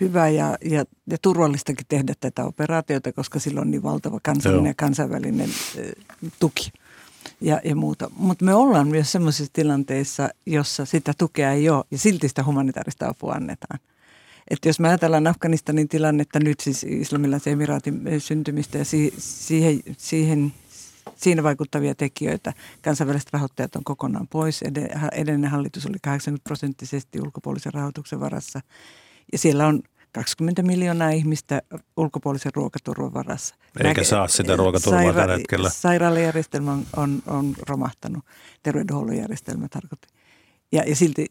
hyvä 0.02 0.30
ja, 0.30 0.58
ja, 0.66 0.86
ja 1.08 1.18
turvallistakin 1.22 1.86
tehdä 1.90 2.14
tätä 2.20 2.46
operaatiota, 2.46 3.14
koska 3.14 3.40
sillä 3.40 3.62
on 3.62 3.72
niin 3.72 3.84
valtava 3.84 4.20
kansallinen 4.24 4.66
Joo. 4.66 4.70
ja 4.70 4.74
kansainvälinen 4.74 5.50
tuki 6.40 6.72
ja, 7.42 7.62
ja 7.64 7.76
muuta. 7.76 8.12
Mutta 8.16 8.46
me 8.46 8.54
ollaan 8.54 8.88
myös 8.88 9.12
sellaisissa 9.12 9.54
tilanteissa, 9.54 10.30
jossa 10.46 10.86
sitä 10.86 11.14
tukea 11.18 11.52
ei 11.52 11.70
ole 11.70 11.84
ja 11.92 11.98
silti 11.98 12.28
sitä 12.28 12.44
humanitaarista 12.44 13.08
apua 13.08 13.34
annetaan. 13.34 13.80
Että 14.50 14.70
jos 14.70 14.80
mä 14.80 14.88
ajatellaan 14.88 15.28
Afganistanin 15.28 15.88
tilannetta 15.88 16.40
nyt 16.40 16.60
siis 16.60 16.84
islamilaisen 16.84 17.54
emiraatin 17.54 18.02
syntymistä 18.20 18.78
ja 18.78 18.86
si- 18.86 19.14
siihen, 19.18 19.80
siihen, 19.98 20.54
siinä 21.16 21.44
vaikuttavia 21.44 21.96
tekijöitä, 21.96 22.54
kansainväliset 22.82 23.30
rahoittajat 23.34 23.76
on 23.76 23.84
kokonaan 23.84 24.28
pois. 24.28 24.62
Edellinen 25.12 25.52
hallitus 25.52 25.86
oli 25.86 25.98
80 26.02 26.44
prosenttisesti 26.44 27.22
ulkopuolisen 27.22 27.74
rahoituksen 27.74 28.20
varassa 28.20 28.60
ja 29.32 29.38
siellä 29.38 29.68
on 29.68 29.82
20 30.14 30.64
miljoonaa 30.64 31.10
ihmistä 31.10 31.62
ulkopuolisen 31.98 32.52
ruokaturvan 32.56 33.14
varassa. 33.14 33.56
Eikä 33.78 33.90
Näke, 33.90 34.04
saa 34.04 34.28
sitä 34.28 34.56
ruokaturvaa 34.56 35.02
saira- 35.02 35.14
tällä 35.14 35.38
hetkellä. 35.38 35.70
Sairaalajärjestelmä 35.70 36.72
on, 36.72 36.86
on, 36.96 37.24
on 37.28 37.56
romahtanut, 37.70 38.26
terveydenhuollon 38.64 39.18
järjestelmä 39.18 39.68
tarkoitti. 39.68 40.08
Ja, 40.74 40.84
ja 40.84 40.96
silti 40.96 41.26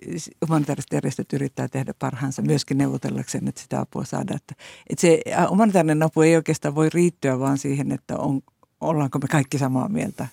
humanitaariset 0.48 0.92
järjestöt 0.92 1.32
yrittää 1.32 1.68
tehdä 1.68 1.94
parhaansa 1.98 2.42
myöskin 2.42 2.78
neuvotellakseen, 2.78 3.48
että 3.48 3.60
sitä 3.60 3.80
apua 3.80 4.04
saadaan. 4.04 4.36
Että, 4.36 4.54
että 4.90 5.00
se 5.00 5.20
humanitaarinen 5.48 6.02
apu 6.02 6.22
ei 6.22 6.36
oikeastaan 6.36 6.74
voi 6.74 6.88
riittyä 6.94 7.38
vaan 7.38 7.58
siihen, 7.58 7.92
että 7.92 8.16
on, 8.16 8.40
ollaanko 8.80 9.18
me 9.18 9.28
kaikki 9.28 9.58
samaa 9.58 9.88
mieltä. 9.88 10.26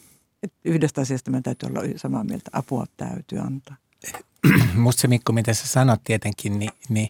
Et 0.43 0.53
yhdestä 0.65 1.01
asiasta 1.01 1.31
me 1.31 1.41
täytyy 1.41 1.69
olla 1.69 1.81
samaa 1.95 2.23
mieltä. 2.23 2.49
Apua 2.53 2.85
täytyy 2.97 3.39
antaa. 3.39 3.75
Musta 4.75 5.01
se 5.01 5.07
Mikko, 5.07 5.33
mitä 5.33 5.53
sä 5.53 5.67
sanot 5.67 6.03
tietenkin, 6.03 6.59
niin, 6.59 6.71
niin 6.89 7.09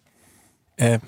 ö, 0.81 0.99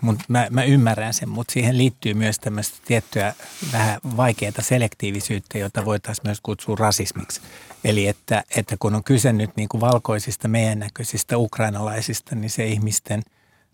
mun, 0.00 0.18
mä, 0.28 0.46
mä 0.50 0.64
ymmärrän 0.64 1.14
sen, 1.14 1.28
mutta 1.28 1.52
siihen 1.52 1.78
liittyy 1.78 2.14
myös 2.14 2.38
tämmöistä 2.38 2.78
tiettyä 2.84 3.34
vähän 3.72 4.00
vaikeaa 4.16 4.52
selektiivisyyttä, 4.60 5.58
jota 5.58 5.84
voitaisiin 5.84 6.26
myös 6.26 6.40
kutsua 6.42 6.76
rasismiksi. 6.78 7.40
Eli 7.84 8.08
että, 8.08 8.44
että 8.56 8.76
kun 8.78 8.94
on 8.94 9.04
kyse 9.04 9.32
nyt 9.32 9.50
niin 9.56 9.68
kuin 9.68 9.80
valkoisista, 9.80 10.48
meidän 10.48 10.78
näköisistä 10.78 11.38
ukrainalaisista, 11.38 12.34
niin 12.34 12.50
se 12.50 12.66
ihmisten 12.66 13.22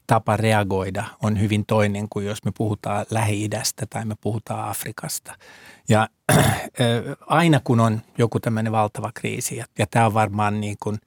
tapa 0.06 0.36
reagoida 0.36 1.04
on 1.22 1.40
hyvin 1.40 1.66
toinen 1.66 2.06
kuin 2.10 2.26
jos 2.26 2.44
me 2.44 2.52
puhutaan 2.56 3.06
Lähi-idästä 3.10 3.86
tai 3.90 4.04
me 4.04 4.14
puhutaan 4.20 4.68
Afrikasta. 4.68 5.34
Ja 5.88 6.08
aina 7.26 7.60
kun 7.64 7.80
on 7.80 8.02
joku 8.18 8.40
tämmöinen 8.40 8.72
valtava 8.72 9.10
kriisi, 9.14 9.56
ja, 9.56 9.64
ja 9.78 9.86
tämä 9.86 10.06
on 10.06 10.14
varmaan 10.14 10.60
niin 10.60 10.76
kuin– 10.80 10.98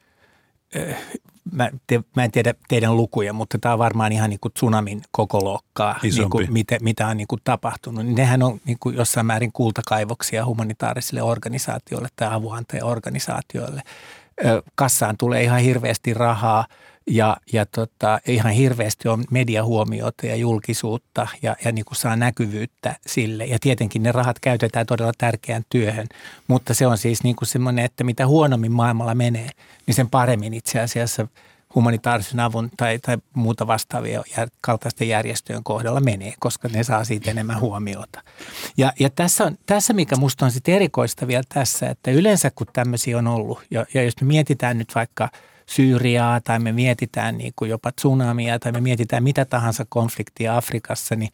mä, 1.51 1.69
te, 1.87 2.01
mä 2.15 2.23
en 2.23 2.31
tiedä 2.31 2.53
teidän 2.67 2.97
lukuja, 2.97 3.33
mutta 3.33 3.57
tämä 3.59 3.73
on 3.73 3.79
varmaan 3.79 4.11
ihan 4.11 4.29
niin 4.29 4.39
kuin 4.39 4.53
tsunamin 4.53 5.01
koko 5.11 5.39
luokkaa, 5.43 5.99
niin 6.03 6.29
kuin, 6.29 6.53
mitä, 6.53 6.77
mitä 6.81 7.07
on 7.07 7.17
niin 7.17 7.27
kuin 7.27 7.41
tapahtunut. 7.43 8.05
Nehän 8.05 8.43
on 8.43 8.59
niin 8.65 8.77
kuin 8.79 8.95
jossain 8.95 9.25
määrin 9.25 9.51
kultakaivoksia 9.51 10.45
humanitaarisille 10.45 11.21
organisaatioille 11.21 12.07
tai 12.15 12.27
avuantajaorganisaatioille. 12.31 13.81
Kassaan 14.75 15.17
tulee 15.17 15.43
ihan 15.43 15.61
hirveästi 15.61 16.13
rahaa– 16.13 16.65
ja, 17.09 17.37
ja 17.53 17.65
tota, 17.65 18.19
ihan 18.27 18.53
hirveästi 18.53 19.07
on 19.07 19.23
mediahuomiota 19.31 20.25
ja 20.25 20.35
julkisuutta 20.35 21.27
ja, 21.41 21.55
ja 21.65 21.71
niin 21.71 21.85
kuin 21.85 21.97
saa 21.97 22.15
näkyvyyttä 22.15 22.95
sille. 23.07 23.45
Ja 23.45 23.57
tietenkin 23.61 24.03
ne 24.03 24.11
rahat 24.11 24.39
käytetään 24.39 24.85
todella 24.85 25.11
tärkeään 25.17 25.63
työhön, 25.69 26.07
mutta 26.47 26.73
se 26.73 26.87
on 26.87 26.97
siis 26.97 27.23
niin 27.23 27.35
kuin 27.35 27.47
semmoinen, 27.47 27.85
että 27.85 28.03
mitä 28.03 28.27
huonommin 28.27 28.71
maailmalla 28.71 29.15
menee, 29.15 29.49
niin 29.85 29.95
sen 29.95 30.09
paremmin 30.09 30.53
itse 30.53 30.79
asiassa 30.79 31.27
humanitaarisen 31.75 32.39
avun 32.39 32.69
tai, 32.77 32.99
tai 32.99 33.17
muuta 33.33 33.67
vastaavia 33.67 34.23
kaltaisten 34.61 35.07
järjestöjen 35.07 35.63
kohdalla 35.63 35.99
menee, 35.99 36.33
koska 36.39 36.67
ne 36.67 36.83
saa 36.83 37.03
siitä 37.03 37.31
enemmän 37.31 37.59
huomiota. 37.59 38.23
Ja, 38.77 38.93
ja 38.99 39.09
tässä, 39.09 39.43
on, 39.45 39.57
tässä, 39.65 39.93
mikä 39.93 40.15
minusta 40.15 40.45
on 40.45 40.51
sitten 40.51 40.75
erikoista 40.75 41.27
vielä 41.27 41.43
tässä, 41.53 41.89
että 41.89 42.11
yleensä 42.11 42.51
kun 42.55 42.67
tämmöisiä 42.73 43.17
on 43.17 43.27
ollut, 43.27 43.59
ja, 43.71 43.85
ja 43.93 44.03
jos 44.03 44.13
me 44.21 44.27
mietitään 44.27 44.77
nyt 44.77 44.95
vaikka– 44.95 45.29
Syyriaa 45.69 46.41
tai 46.41 46.59
me 46.59 46.71
mietitään 46.71 47.37
niin 47.37 47.53
kuin 47.55 47.69
jopa 47.71 47.91
tsunamia 47.91 48.59
tai 48.59 48.71
me 48.71 48.81
mietitään 48.81 49.23
mitä 49.23 49.45
tahansa 49.45 49.85
konfliktia 49.89 50.57
Afrikassa, 50.57 51.15
niin, 51.15 51.31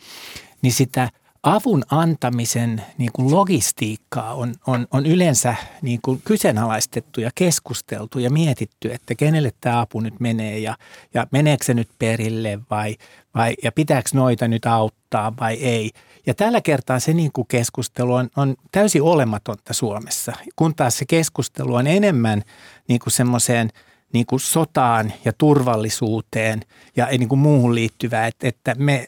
niin 0.61 0.73
sitä 0.73 1.09
avun 1.43 1.83
antamisen 1.89 2.81
niin 2.97 3.11
kuin 3.13 3.31
logistiikkaa 3.31 4.33
on, 4.33 4.55
on, 4.67 4.87
on 4.91 5.05
yleensä 5.05 5.55
niin 5.81 5.99
kuin 6.01 6.21
kyseenalaistettu 6.25 7.21
ja 7.21 7.29
keskusteltu 7.35 8.19
ja 8.19 8.29
mietitty, 8.29 8.93
että 8.93 9.15
kenelle 9.15 9.51
tämä 9.61 9.81
apu 9.81 9.99
nyt 9.99 10.19
menee 10.19 10.59
ja, 10.59 10.77
ja 11.13 11.27
meneekö 11.31 11.65
se 11.65 11.73
nyt 11.73 11.89
perille 11.99 12.59
vai, 12.69 12.95
vai 13.35 13.55
ja 13.63 13.71
pitääkö 13.71 14.09
noita 14.13 14.47
nyt 14.47 14.65
auttaa 14.65 15.33
vai 15.39 15.53
ei. 15.53 15.91
Ja 16.25 16.33
tällä 16.33 16.61
kertaa 16.61 16.99
se 16.99 17.13
niin 17.13 17.31
kuin 17.31 17.47
keskustelu 17.47 18.13
on, 18.13 18.29
on 18.35 18.55
täysin 18.71 19.01
olematonta 19.01 19.73
Suomessa, 19.73 20.33
kun 20.55 20.75
taas 20.75 20.97
se 20.97 21.05
keskustelu 21.05 21.75
on 21.75 21.87
enemmän 21.87 22.43
niin 22.87 22.99
kuin 22.99 23.13
semmoiseen– 23.13 23.69
niin 24.15 24.25
kuin 24.25 24.39
sotaan 24.39 25.13
ja 25.25 25.33
turvallisuuteen 25.37 26.61
ja 26.95 27.05
niin 27.05 27.29
kuin 27.29 27.39
muuhun 27.39 27.75
liittyvää, 27.75 28.27
että, 28.27 28.47
että 28.47 28.75
me, 28.77 29.05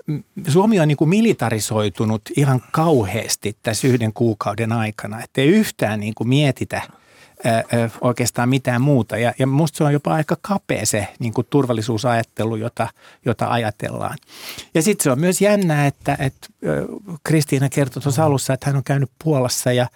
Suomi 0.48 0.80
on 0.80 0.88
niin 0.88 0.98
kuin 0.98 1.10
militarisoitunut 1.10 2.22
ihan 2.38 2.62
kauheasti 2.72 3.58
tässä 3.63 3.88
yhden 3.88 4.13
kuukauden 4.13 4.72
aikana, 4.72 5.24
että 5.24 5.41
ei 5.41 5.48
yhtään 5.48 6.00
niin 6.00 6.13
kuin 6.15 6.28
mietitä 6.28 6.82
ää, 7.43 7.63
oikeastaan 8.02 8.50
mitään 8.50 8.82
muuta. 8.82 9.17
Ja, 9.17 9.34
ja 9.39 9.48
musta 9.48 9.78
se 9.78 9.84
on 9.84 9.93
jopa 9.93 10.13
aika 10.13 10.38
kapea 10.41 10.86
se 10.86 11.08
niin 11.20 11.34
kuin 11.34 11.48
turvallisuusajattelu, 11.50 12.56
jota, 12.56 12.88
jota 13.26 13.52
ajatellaan. 13.52 14.17
Ja 14.74 14.82
sitten 14.82 15.04
se 15.04 15.12
on 15.12 15.20
myös 15.20 15.41
jännää, 15.41 15.88
että, 15.88 16.17
että 16.20 16.48
Kristiina 17.24 17.70
kertoi 17.70 18.04
tuossa 18.04 18.26
alussa, 18.26 18.54
että 18.54 18.65
hän 18.65 18.76
on 18.76 18.84
käynyt 18.84 19.12
Puolassa 19.24 19.72
ja, 19.72 19.88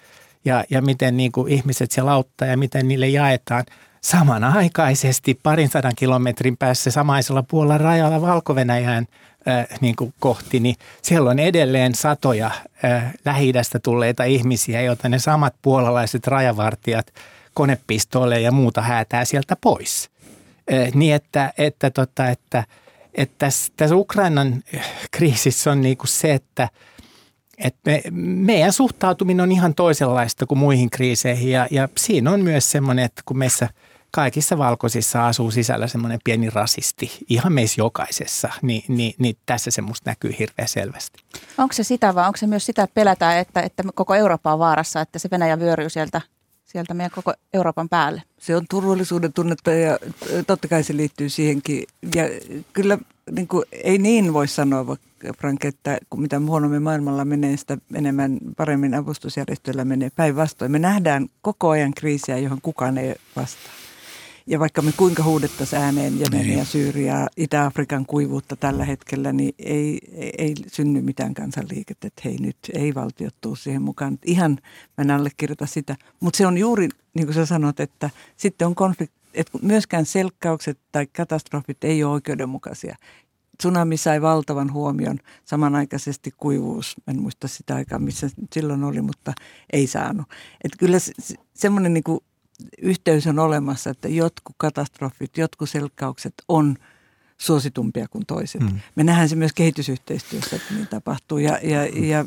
ja, 0.44 0.64
ja 0.70 0.82
miten 0.82 1.16
niin 1.16 1.32
kuin 1.32 1.52
ihmiset 1.52 1.90
siellä 1.90 2.12
auttaa 2.12 2.48
ja 2.48 2.56
miten 2.56 2.88
niille 2.88 3.08
jaetaan– 3.08 3.64
samanaikaisesti 4.04 5.40
parin 5.42 5.68
sadan 5.68 5.92
kilometrin 5.96 6.56
päässä 6.56 6.90
samaisella 6.90 7.42
puolella 7.42 7.78
rajalla 7.78 8.20
valko 8.20 8.54
äh, 9.48 9.66
niin 9.80 9.96
kuin 9.96 10.14
kohti, 10.20 10.60
niin 10.60 10.76
siellä 11.02 11.30
on 11.30 11.38
edelleen 11.38 11.94
satoja 11.94 12.50
äh, 12.84 13.12
lähi 13.24 13.52
tulleita 13.82 14.24
ihmisiä, 14.24 14.82
joita 14.82 15.08
ne 15.08 15.18
samat 15.18 15.54
puolalaiset 15.62 16.26
rajavartijat 16.26 17.06
konepistooleja 17.54 18.40
ja 18.40 18.52
muuta 18.52 18.82
häätää 18.82 19.24
sieltä 19.24 19.56
pois. 19.60 20.10
Äh, 20.72 20.92
niin 20.94 21.14
että, 21.14 21.52
että, 21.58 21.90
tota, 21.90 22.28
että, 22.28 22.64
että 23.14 23.34
tässä, 23.38 23.72
tässä 23.76 23.96
Ukrainan 23.96 24.62
kriisissä 25.10 25.72
on 25.72 25.80
niin 25.80 25.96
kuin 25.96 26.08
se, 26.08 26.32
että– 26.32 26.68
et 27.58 27.76
me, 27.86 28.02
meidän 28.20 28.72
suhtautuminen 28.72 29.42
on 29.42 29.52
ihan 29.52 29.74
toisenlaista 29.74 30.46
kuin 30.46 30.58
muihin 30.58 30.90
kriiseihin 30.90 31.50
ja, 31.50 31.66
ja 31.70 31.88
siinä 31.96 32.30
on 32.30 32.40
myös 32.40 32.70
semmoinen, 32.70 33.04
että 33.04 33.22
kun 33.24 33.38
meissä 33.38 33.68
kaikissa 34.12 34.58
valkoisissa 34.58 35.26
asuu 35.26 35.50
sisällä 35.50 35.86
semmoinen 35.86 36.20
pieni 36.24 36.50
rasisti, 36.50 37.10
ihan 37.28 37.52
meissä 37.52 37.80
jokaisessa, 37.80 38.48
niin, 38.62 38.84
niin, 38.88 39.14
niin 39.18 39.36
tässä 39.46 39.70
se 39.70 39.82
musta 39.82 40.10
näkyy 40.10 40.34
hirveän 40.38 40.68
selvästi. 40.68 41.18
Onko 41.58 41.72
se 41.72 41.84
sitä 41.84 42.14
vai 42.14 42.26
onko 42.26 42.36
se 42.36 42.46
myös 42.46 42.66
sitä, 42.66 42.82
että 42.82 42.94
pelätään, 42.94 43.38
että, 43.38 43.60
että 43.60 43.82
koko 43.94 44.14
Eurooppa 44.14 44.52
on 44.52 44.58
vaarassa, 44.58 45.00
että 45.00 45.18
se 45.18 45.28
Venäjä 45.30 45.58
vyöryy 45.58 45.90
sieltä, 45.90 46.20
sieltä 46.64 46.94
meidän 46.94 47.10
koko 47.10 47.32
Euroopan 47.54 47.88
päälle? 47.88 48.22
Se 48.38 48.56
on 48.56 48.66
turvallisuuden 48.70 49.32
tunnetta 49.32 49.72
ja 49.72 49.98
totta 50.46 50.68
kai 50.68 50.82
se 50.82 50.96
liittyy 50.96 51.28
siihenkin. 51.28 51.84
Ja 52.14 52.24
kyllä 52.72 52.98
niin 53.30 53.48
kuin, 53.48 53.64
ei 53.72 53.98
niin 53.98 54.32
voi 54.32 54.48
sanoa, 54.48 54.96
Frank, 55.38 55.64
että 55.64 55.98
kun 56.10 56.22
mitä 56.22 56.40
huonommin 56.40 56.82
maailmalla 56.82 57.24
menee, 57.24 57.56
sitä 57.56 57.78
enemmän 57.94 58.38
paremmin 58.56 58.94
avustusjärjestöillä 58.94 59.84
menee 59.84 60.10
päinvastoin. 60.16 60.72
Me 60.72 60.78
nähdään 60.78 61.28
koko 61.42 61.68
ajan 61.68 61.94
kriisiä, 61.94 62.38
johon 62.38 62.60
kukaan 62.62 62.98
ei 62.98 63.14
vastaa. 63.36 63.72
Ja 64.46 64.58
vaikka 64.58 64.82
me 64.82 64.92
kuinka 64.96 65.22
huudettaisiin 65.22 65.82
ääneen 65.82 66.20
Jemeniä, 66.20 66.54
niin. 66.56 66.66
Syyriaa, 66.66 67.28
Itä-Afrikan 67.36 68.06
kuivuutta 68.06 68.56
tällä 68.56 68.84
hetkellä, 68.84 69.32
niin 69.32 69.54
ei, 69.58 69.98
ei, 70.12 70.32
ei 70.38 70.54
synny 70.66 71.02
mitään 71.02 71.34
kansanliikettä, 71.34 72.06
että 72.06 72.22
hei 72.24 72.36
nyt 72.40 72.56
ei 72.74 72.94
valtiot 72.94 73.34
tuu 73.40 73.56
siihen 73.56 73.82
mukaan. 73.82 74.18
Ihan 74.24 74.58
mä 74.98 75.02
en 75.02 75.10
allekirjoita 75.10 75.66
sitä. 75.66 75.96
Mutta 76.20 76.36
se 76.36 76.46
on 76.46 76.58
juuri, 76.58 76.88
niin 77.14 77.26
kuin 77.26 77.34
sä 77.34 77.46
sanot, 77.46 77.80
että 77.80 78.10
sitten 78.36 78.66
on 78.66 78.74
konflikti, 78.74 79.16
että 79.34 79.58
myöskään 79.62 80.06
selkkaukset 80.06 80.78
tai 80.92 81.06
katastrofit 81.06 81.84
ei 81.84 82.04
ole 82.04 82.12
oikeudenmukaisia. 82.12 82.96
Tsunami 83.58 83.96
sai 83.96 84.22
valtavan 84.22 84.72
huomion, 84.72 85.18
samanaikaisesti 85.44 86.30
kuivuus, 86.36 86.96
en 87.08 87.22
muista 87.22 87.48
sitä 87.48 87.74
aikaa, 87.74 87.98
missä 87.98 88.30
silloin 88.52 88.84
oli, 88.84 89.00
mutta 89.00 89.32
ei 89.72 89.86
saanut. 89.86 90.26
Että 90.64 90.78
kyllä 90.78 90.98
se, 90.98 91.12
semmoinen 91.54 91.94
niin 91.94 92.04
yhteys 92.82 93.26
on 93.26 93.38
olemassa, 93.38 93.90
että 93.90 94.08
jotkut 94.08 94.54
katastrofit, 94.58 95.38
jotkut 95.38 95.70
selkkaukset 95.70 96.34
on 96.48 96.76
suositumpia 97.38 98.06
kuin 98.10 98.26
toiset. 98.26 98.60
Mm. 98.60 98.80
Me 98.94 99.04
nähdään 99.04 99.28
se 99.28 99.36
myös 99.36 99.52
kehitysyhteistyössä, 99.52 100.56
että 100.56 100.74
niin 100.74 100.86
tapahtuu. 100.86 101.38
Ja, 101.38 101.58
ja, 101.62 101.86
ja, 101.86 102.24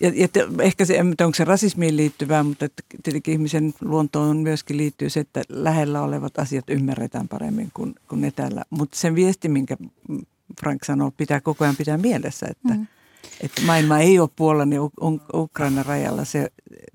ja, 0.00 0.12
ja 0.14 0.28
ehkä 0.62 0.84
se, 0.84 1.00
onko 1.00 1.34
se 1.34 1.44
rasismiin 1.44 1.96
liittyvää, 1.96 2.42
mutta 2.42 2.64
että 2.64 2.82
tietenkin 3.02 3.32
ihmisen 3.32 3.74
luontoon 3.80 4.36
myöskin 4.36 4.76
liittyy 4.76 5.10
se, 5.10 5.20
että 5.20 5.42
lähellä 5.48 6.02
olevat 6.02 6.38
asiat 6.38 6.70
ymmärretään 6.70 7.28
paremmin 7.28 7.70
kuin, 7.74 7.94
kuin 8.08 8.24
etäällä. 8.24 8.64
Mutta 8.70 8.98
sen 8.98 9.14
viesti, 9.14 9.48
minkä 9.48 9.76
Frank 10.60 10.84
sanoo, 10.84 11.10
pitää 11.10 11.40
koko 11.40 11.64
ajan 11.64 11.76
pitää 11.76 11.98
mielessä, 11.98 12.46
että 12.50 12.74
mm.– 12.74 12.86
että 13.40 13.62
maailma 13.62 13.98
ei 13.98 14.18
ole 14.18 14.28
Puolan 14.36 14.72
ja 14.72 14.80
Ukrainan 15.34 15.86
rajalla. 15.86 16.24
Se, 16.24 16.50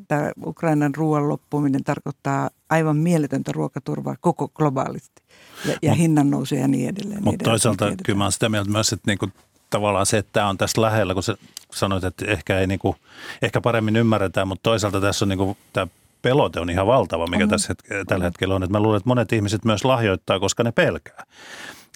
tämä 0.08 0.32
Ukrainan 0.46 0.96
ruoan 0.96 1.30
loppuminen 1.30 1.84
tarkoittaa 1.84 2.50
aivan 2.70 2.98
mieletöntä 2.98 3.52
ruokaturvaa 3.52 4.16
koko 4.22 4.48
globaalisti 4.48 5.22
ja, 5.66 5.76
ja 5.82 5.94
hinnan 5.94 6.30
nousee 6.30 6.60
ja 6.60 6.68
niin 6.68 6.90
edelleen. 6.90 7.24
Mutta 7.24 7.44
niin 7.44 7.52
toisaalta 7.52 7.86
tiedetään. 7.86 8.06
kyllä 8.06 8.18
mä 8.18 8.24
olen 8.24 8.32
sitä 8.32 8.50
mieltä 8.50 8.72
myös, 8.72 8.94
että 8.94 9.12
niinku, 9.12 9.30
tavallaan 9.70 10.06
se, 10.06 10.18
että 10.18 10.34
tämä 10.34 10.50
on 10.50 10.58
tässä 10.58 10.82
lähellä, 10.82 11.14
kun 11.14 11.24
sä 11.24 11.38
sanoit, 11.74 12.04
että 12.04 12.26
ehkä, 12.26 12.60
ei 12.60 12.68
niinku, 12.68 12.96
ehkä 13.42 13.62
paremmin 13.62 13.96
ymmärretään, 13.96 14.48
mutta 14.48 14.64
toisaalta 14.64 15.02
tässä 15.02 15.26
on 15.26 15.30
niinku, 15.30 15.58
tämä 15.74 15.88
pelote 16.22 16.60
on 16.60 16.70
ihan 16.70 16.88
valtava, 16.88 17.28
mikä 17.28 17.46
mm. 17.46 17.50
tässä 17.50 17.74
het- 17.74 18.06
tällä 18.08 18.26
hetkellä 18.26 18.56
on. 18.56 18.64
Että 18.64 18.72
mä 18.72 18.80
luulen, 18.80 18.98
että 18.98 19.10
monet 19.10 19.34
ihmiset 19.34 19.66
myös 19.66 19.86
lahjoittaa, 19.86 20.40
koska 20.40 20.64
ne 20.64 20.72
pelkää. 20.72 21.24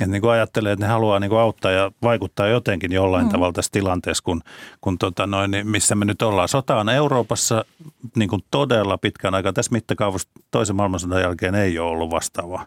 Että 0.06 0.12
niin 0.12 0.22
kuin 0.22 0.32
ajattelee, 0.32 0.72
että 0.72 0.86
ne 0.86 0.92
haluaa 0.92 1.20
niin 1.20 1.30
kuin 1.30 1.40
auttaa 1.40 1.72
ja 1.72 1.92
vaikuttaa 2.02 2.48
jotenkin 2.48 2.92
jollain 2.92 3.26
mm. 3.26 3.32
tavalla 3.32 3.54
tässä 3.54 3.72
tilanteessa, 3.72 4.24
kun, 4.24 4.42
kun 4.82 4.98
tota 4.98 5.28
noin, 5.28 5.52
niin 5.52 5.68
missä 5.68 5.96
me 5.96 6.06
nyt 6.06 6.22
ollaan. 6.22 6.48
Sota 6.48 6.76
on 6.76 6.90
Euroopassa 6.90 7.66
niin 8.16 8.30
kuin 8.30 8.44
todella 8.52 8.98
pitkän 8.98 9.36
aikaa. 9.36 9.54
Tässä 9.54 9.72
mittakaavassa 9.72 10.30
toisen 10.52 10.76
maailmansodan 10.76 11.22
jälkeen 11.22 11.56
ei 11.56 11.80
ole 11.80 11.90
ollut 11.90 12.12
vastaavaa. 12.12 12.66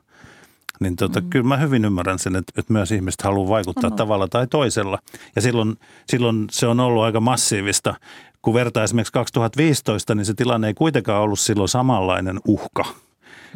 Niin 0.81 0.97
tota, 0.97 1.21
mm. 1.21 1.31
kyllä 1.31 1.47
mä 1.47 1.57
hyvin 1.57 1.85
ymmärrän 1.85 2.18
sen, 2.18 2.37
että, 2.37 2.53
että 2.57 2.73
myös 2.73 2.92
ihmiset 2.92 3.23
haluaa 3.23 3.49
vaikuttaa 3.49 3.90
mm. 3.90 3.97
tavalla 3.97 4.29
tai 4.29 4.47
toisella. 4.47 4.99
Ja 5.37 5.42
silloin, 5.42 5.79
silloin 6.11 6.47
se 6.51 6.66
on 6.66 6.81
ollut 6.81 7.03
aika 7.03 7.21
massiivista. 7.21 7.95
Kun 8.42 8.55
vertaa 8.55 8.85
esimerkiksi 8.85 9.12
2015, 9.12 10.14
niin 10.14 10.25
se 10.25 10.35
tilanne 10.35 10.66
ei 10.66 10.75
kuitenkaan 10.75 11.23
ollut 11.23 11.40
silloin 11.40 11.68
samanlainen 11.68 12.40
uhka. 12.49 12.85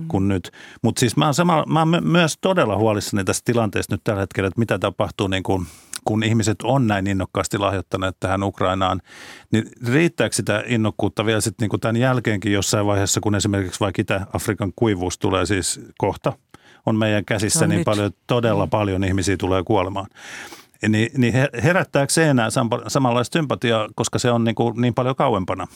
Kuin 0.09 0.29
nyt. 0.29 0.51
Mutta 0.83 1.01
siis 1.01 1.17
mä 1.17 1.25
oon, 1.25 1.35
sama, 1.35 1.65
mä 1.67 1.79
oon 1.79 1.99
myös 2.01 2.39
todella 2.41 2.77
huolissani 2.77 3.25
tästä 3.25 3.53
tilanteesta 3.53 3.95
nyt 3.95 4.05
tällä 4.05 4.21
hetkellä, 4.21 4.49
että 4.49 4.61
mitä 4.61 4.79
tapahtuu 4.79 5.29
niin 5.29 5.43
kuin 5.43 5.67
kun 6.07 6.23
ihmiset 6.23 6.63
on 6.63 6.87
näin 6.87 7.07
innokkaasti 7.07 7.59
lahjoittaneet 7.59 8.17
tähän 8.21 8.43
Ukrainaan, 8.43 9.01
niin 9.53 9.65
riittääkö 9.93 10.37
sitä 10.37 10.63
innokkuutta 10.67 11.27
vielä 11.27 11.41
sitten 11.41 11.69
niin 11.69 11.81
tämän 11.81 11.97
jälkeenkin 11.97 12.53
jossain 12.53 12.87
vaiheessa, 12.87 13.21
kun 13.21 13.35
esimerkiksi 13.35 13.81
vaikka 13.81 14.03
Itä-Afrikan 14.03 14.73
kuivuus 14.77 15.19
tulee 15.19 15.47
siis 15.47 15.81
kohta, 15.99 16.33
on 16.87 16.97
meidän 16.97 17.25
käsissä 17.25 17.67
niin 17.67 17.79
nyt. 17.79 17.85
paljon, 17.85 18.11
todella 18.27 18.67
mm. 18.67 18.71
paljon 18.71 19.05
ihmisiä 19.05 19.37
tulee 19.37 19.63
kuolemaan. 19.65 20.07
Niin, 20.89 21.11
niin 21.17 21.35
herättääkö 21.63 22.13
se 22.13 22.29
enää 22.29 22.49
samanlaista 22.89 23.39
sympatiaa, 23.39 23.89
koska 23.95 24.19
se 24.19 24.31
on 24.31 24.45
niin, 24.45 24.55
kuin 24.55 24.81
niin 24.81 24.95
paljon 24.95 25.17
kauempana? 25.17 25.67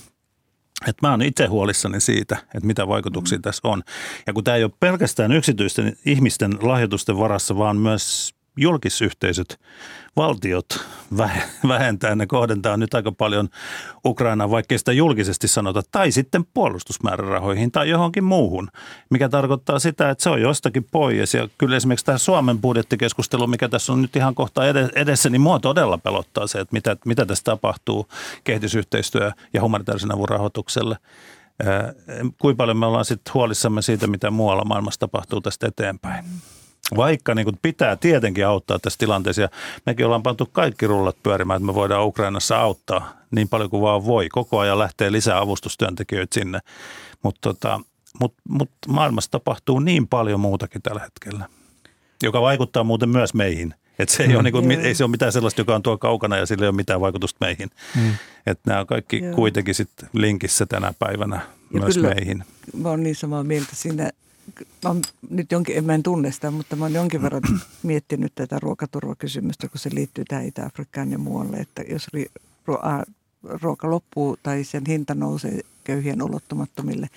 Että 0.88 1.06
mä 1.06 1.10
oon 1.10 1.22
itse 1.22 1.46
huolissani 1.46 2.00
siitä, 2.00 2.36
että 2.54 2.66
mitä 2.66 2.88
vaikutuksia 2.88 3.38
mm. 3.38 3.42
tässä 3.42 3.68
on. 3.68 3.82
Ja 4.26 4.32
kun 4.32 4.44
tämä 4.44 4.56
ei 4.56 4.64
ole 4.64 4.72
pelkästään 4.80 5.32
yksityisten 5.32 5.96
ihmisten 6.06 6.58
lahjoitusten 6.60 7.18
varassa, 7.18 7.58
vaan 7.58 7.76
myös 7.76 8.34
julkisyhteisöt, 8.56 9.60
valtiot 10.16 10.66
vähentää, 11.68 12.14
ne 12.14 12.26
kohdentaa 12.26 12.76
nyt 12.76 12.94
aika 12.94 13.12
paljon 13.12 13.48
Ukrainaan, 14.04 14.50
vaikkei 14.50 14.78
sitä 14.78 14.92
julkisesti 14.92 15.48
sanota, 15.48 15.82
tai 15.92 16.10
sitten 16.12 16.44
puolustusmäärärahoihin 16.54 17.72
tai 17.72 17.88
johonkin 17.88 18.24
muuhun, 18.24 18.68
mikä 19.10 19.28
tarkoittaa 19.28 19.78
sitä, 19.78 20.10
että 20.10 20.22
se 20.22 20.30
on 20.30 20.40
jostakin 20.40 20.86
pois. 20.90 21.34
Ja 21.34 21.48
kyllä 21.58 21.76
esimerkiksi 21.76 22.06
tämä 22.06 22.18
Suomen 22.18 22.58
budjettikeskustelu, 22.58 23.46
mikä 23.46 23.68
tässä 23.68 23.92
on 23.92 24.02
nyt 24.02 24.16
ihan 24.16 24.34
kohta 24.34 24.62
edessä, 24.94 25.30
niin 25.30 25.40
mua 25.40 25.58
todella 25.58 25.98
pelottaa 25.98 26.46
se, 26.46 26.60
että 26.60 26.72
mitä, 26.72 26.96
mitä 27.04 27.26
tässä 27.26 27.44
tapahtuu 27.44 28.08
kehitysyhteistyö- 28.44 29.32
ja 29.52 29.62
humanitaarisen 29.62 30.14
avun 30.14 30.28
rahoitukselle. 30.28 30.96
Kuinka 32.38 32.56
paljon 32.56 32.76
me 32.76 32.86
ollaan 32.86 33.04
sitten 33.04 33.34
huolissamme 33.34 33.82
siitä, 33.82 34.06
mitä 34.06 34.30
muualla 34.30 34.64
maailmassa 34.64 35.00
tapahtuu 35.00 35.40
tästä 35.40 35.66
eteenpäin. 35.66 36.24
Vaikka 36.96 37.34
niin 37.34 37.44
kuin 37.44 37.58
pitää 37.62 37.96
tietenkin 37.96 38.46
auttaa 38.46 38.78
tässä 38.78 38.98
tilanteessa. 38.98 39.42
Ja 39.42 39.48
mekin 39.86 40.06
ollaan 40.06 40.22
pantu 40.22 40.48
kaikki 40.52 40.86
rullat 40.86 41.16
pyörimään, 41.22 41.56
että 41.56 41.66
me 41.66 41.74
voidaan 41.74 42.06
Ukrainassa 42.06 42.60
auttaa 42.60 43.12
niin 43.30 43.48
paljon 43.48 43.70
kuin 43.70 43.82
vaan 43.82 44.04
voi. 44.04 44.28
Koko 44.28 44.58
ajan 44.58 44.78
lähtee 44.78 45.12
lisää 45.12 45.38
avustustyöntekijöitä 45.38 46.34
sinne. 46.34 46.58
Mutta 47.22 47.40
tota, 47.40 47.80
mut, 48.20 48.34
mut 48.48 48.70
maailmassa 48.88 49.30
tapahtuu 49.30 49.78
niin 49.78 50.08
paljon 50.08 50.40
muutakin 50.40 50.82
tällä 50.82 51.00
hetkellä, 51.00 51.48
joka 52.22 52.40
vaikuttaa 52.40 52.84
muuten 52.84 53.08
myös 53.08 53.34
meihin. 53.34 53.74
Että 53.98 54.14
se 54.14 54.22
ei, 54.22 54.28
mm. 54.28 54.34
ole, 54.34 54.42
niin 54.42 54.52
kuin, 54.52 54.70
ei 54.70 54.94
se 54.94 55.04
ole 55.04 55.10
mitään 55.10 55.32
sellaista, 55.32 55.60
joka 55.60 55.74
on 55.74 55.82
tuo 55.82 55.98
kaukana 55.98 56.36
ja 56.36 56.46
sillä 56.46 56.64
ei 56.64 56.68
ole 56.68 56.76
mitään 56.76 57.00
vaikutusta 57.00 57.46
meihin. 57.46 57.70
Mm. 57.96 58.14
Että 58.46 58.62
nämä 58.70 58.80
on 58.80 58.86
kaikki 58.86 59.18
Joo. 59.18 59.34
kuitenkin 59.34 59.74
sit 59.74 59.90
linkissä 60.12 60.66
tänä 60.66 60.92
päivänä 60.98 61.40
ja 61.74 61.80
myös 61.80 61.94
kyllä, 61.94 62.14
meihin. 62.14 62.44
Mä 62.76 62.88
olen 62.88 63.02
niin 63.02 63.16
samaa 63.16 63.44
mieltä 63.44 63.70
siinä 63.72 64.10
mä 64.84 64.94
nyt 65.30 65.52
jonkin, 65.52 65.76
en 65.76 65.84
mä 65.84 65.94
en 65.94 66.02
tunne 66.02 66.32
sitä, 66.32 66.50
mutta 66.50 66.76
mä 66.76 66.84
oon 66.84 66.92
jonkin 66.92 67.22
verran 67.22 67.42
miettinyt 67.82 68.34
tätä 68.34 68.58
ruokaturvakysymystä, 68.58 69.68
kun 69.68 69.78
se 69.78 69.90
liittyy 69.92 70.24
tähän 70.24 70.46
Itä-Afrikkaan 70.46 71.12
ja 71.12 71.18
muualle, 71.18 71.56
että 71.56 71.82
jos 71.82 72.08
ri, 72.12 72.26
ruoka 73.42 73.90
loppuu 73.90 74.36
tai 74.42 74.64
sen 74.64 74.82
hinta 74.88 75.14
nousee 75.14 75.60
köyhien 75.84 76.22
ulottumattomille, 76.22 77.08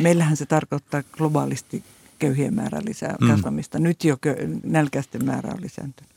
meillähän 0.00 0.36
se 0.36 0.46
tarkoittaa 0.46 1.02
globaalisti 1.02 1.84
köyhien 2.18 2.54
määrän 2.54 2.84
lisää 2.84 3.16
mm. 3.20 3.28
kasvamista. 3.28 3.78
Nyt 3.78 4.04
jo 4.04 4.16
kö, 4.20 4.36
nälkäisten 4.62 5.24
määrä 5.24 5.52
on 5.52 5.62
lisääntynyt. 5.62 6.10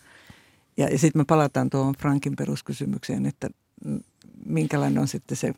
Ja, 0.77 0.89
ja 0.89 0.99
sitten 0.99 1.19
me 1.19 1.25
palataan 1.25 1.69
tuohon 1.69 1.95
Frankin 1.99 2.35
peruskysymykseen, 2.35 3.25
että 3.25 3.49
minkälainen 4.45 5.01
on 5.01 5.07
sitten 5.07 5.37
se 5.37 5.53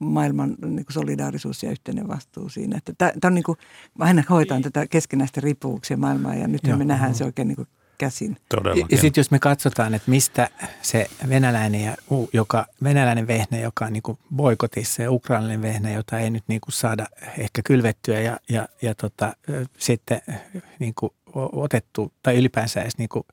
maailman 0.00 0.56
niin 0.62 0.84
kuin 0.84 0.94
solidaarisuus 0.94 1.62
ja 1.62 1.70
yhteinen 1.70 2.08
vastuu 2.08 2.48
siinä. 2.48 2.76
Että 2.76 2.92
tämä, 2.98 3.12
tämä 3.20 3.30
on 3.30 3.34
niin 3.34 3.44
kuin, 3.44 3.58
aina 3.98 4.22
hoitaan 4.30 4.62
tätä 4.62 4.86
keskinäistä 4.86 5.40
riippuvuuksia 5.40 5.96
maailmaa 5.96 6.34
ja 6.34 6.48
nyt 6.48 6.62
me 6.76 6.84
nähdään 6.84 7.14
se 7.14 7.24
oikein 7.24 7.48
niin 7.48 7.56
kuin 7.56 7.68
käsin. 8.00 8.36
Todella. 8.48 8.86
Ja 8.90 8.96
sitten 8.96 9.20
jos 9.20 9.30
me 9.30 9.38
katsotaan, 9.38 9.94
että 9.94 10.10
mistä 10.10 10.48
se 10.82 11.06
venäläinen, 11.28 11.84
ja, 11.84 11.96
joka, 12.32 12.66
venäläinen 12.82 13.26
vehnä, 13.26 13.58
joka 13.58 13.84
on 13.84 13.92
niin 13.92 14.02
kuin 14.02 14.18
boikotissa 14.34 15.02
ja 15.02 15.12
ukrainalainen 15.12 15.62
vehnä, 15.62 15.92
jota 15.92 16.18
ei 16.18 16.30
nyt 16.30 16.44
niin 16.46 16.60
kuin 16.60 16.72
saada 16.72 17.06
ehkä 17.38 17.62
kylvettyä 17.64 18.20
ja, 18.20 18.40
ja, 18.48 18.68
ja 18.82 18.94
tota, 18.94 19.36
sitten 19.78 20.20
niin 20.78 20.94
kuin 20.94 21.12
otettu 21.52 22.12
tai 22.22 22.36
ylipäänsä 22.36 22.80
edes 22.80 22.98
niin 22.98 23.08
kuin 23.08 23.24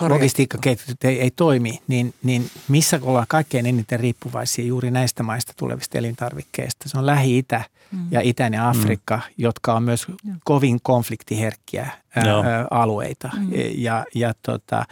logistiikkaketjut 0.00 1.04
ei, 1.04 1.20
ei 1.20 1.30
toimi, 1.30 1.80
niin, 1.88 2.14
niin 2.22 2.50
missä 2.68 3.00
ollaan 3.02 3.26
kaikkein 3.28 3.66
eniten 3.66 4.00
riippuvaisia 4.00 4.64
juuri 4.64 4.90
näistä 4.90 5.22
maista 5.22 5.52
tulevista 5.56 5.98
elintarvikkeista? 5.98 6.88
Se 6.88 6.98
on 6.98 7.06
Lähi-Itä 7.06 7.64
mm. 7.92 8.06
ja 8.10 8.20
Itäinen 8.20 8.62
Afrikka, 8.62 9.16
mm. 9.16 9.22
jotka 9.38 9.74
on 9.74 9.82
myös 9.82 10.06
kovin 10.44 10.78
konfliktiherkkiä 10.82 11.90
ää, 12.16 12.24
alueita. 12.70 13.30
Mm. 13.36 13.48
Ja, 13.74 14.04
ja 14.14 14.34
tota, 14.42 14.84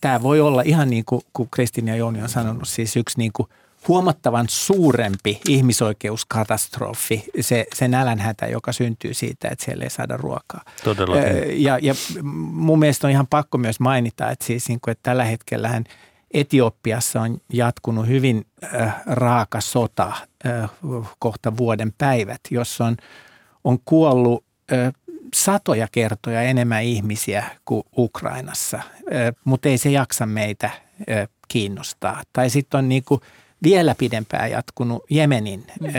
tämä 0.00 0.22
voi 0.22 0.40
olla 0.40 0.62
ihan 0.62 0.90
niin 0.90 1.04
kuin, 1.04 1.22
kuin 1.32 1.48
Kristin 1.50 1.88
ja 1.88 1.96
Jouni 1.96 2.22
on 2.22 2.28
sanonut, 2.28 2.68
siis 2.68 2.96
yksi 2.96 3.18
niin 3.18 3.32
kuin– 3.32 3.48
huomattavan 3.88 4.46
suurempi 4.48 5.40
ihmisoikeuskatastrofi, 5.48 7.24
se, 7.40 7.66
se 7.74 7.88
nälänhätä, 7.88 8.46
joka 8.46 8.72
syntyy 8.72 9.14
siitä, 9.14 9.48
että 9.48 9.64
siellä 9.64 9.84
ei 9.84 9.90
saada 9.90 10.16
ruokaa. 10.16 10.62
Todellakin. 10.84 11.62
Ja, 11.62 11.78
ja 11.82 11.94
mun 12.52 12.78
mielestä 12.78 13.06
on 13.06 13.10
ihan 13.10 13.26
pakko 13.26 13.58
myös 13.58 13.80
mainita, 13.80 14.30
että, 14.30 14.44
siis, 14.44 14.68
niin 14.68 14.80
kuin, 14.80 14.92
että 14.92 15.02
tällä 15.02 15.24
hetkellähän 15.24 15.84
Etiopiassa 16.30 17.20
on 17.20 17.38
jatkunut 17.52 18.06
hyvin 18.06 18.46
äh, 18.74 18.94
raaka 19.06 19.60
sota 19.60 20.12
äh, 20.46 20.70
kohta 21.18 21.56
vuoden 21.56 21.92
päivät, 21.98 22.40
jossa 22.50 22.84
on, 22.84 22.96
on 23.64 23.78
kuollut 23.84 24.44
äh, 24.72 24.92
satoja 25.34 25.88
kertoja 25.92 26.42
enemmän 26.42 26.82
ihmisiä 26.82 27.44
kuin 27.64 27.82
Ukrainassa, 27.98 28.76
äh, 28.76 28.84
mutta 29.44 29.68
ei 29.68 29.78
se 29.78 29.90
jaksa 29.90 30.26
meitä 30.26 30.66
äh, 30.66 31.28
kiinnostaa. 31.48 32.22
Tai 32.32 32.50
sitten 32.50 32.78
on 32.78 32.88
niin 32.88 33.04
kuin– 33.04 33.20
vielä 33.62 33.94
pidempään 33.98 34.50
jatkunut 34.50 35.04
Jemenin 35.10 35.66
mm. 35.80 35.86
ö, 35.86 35.90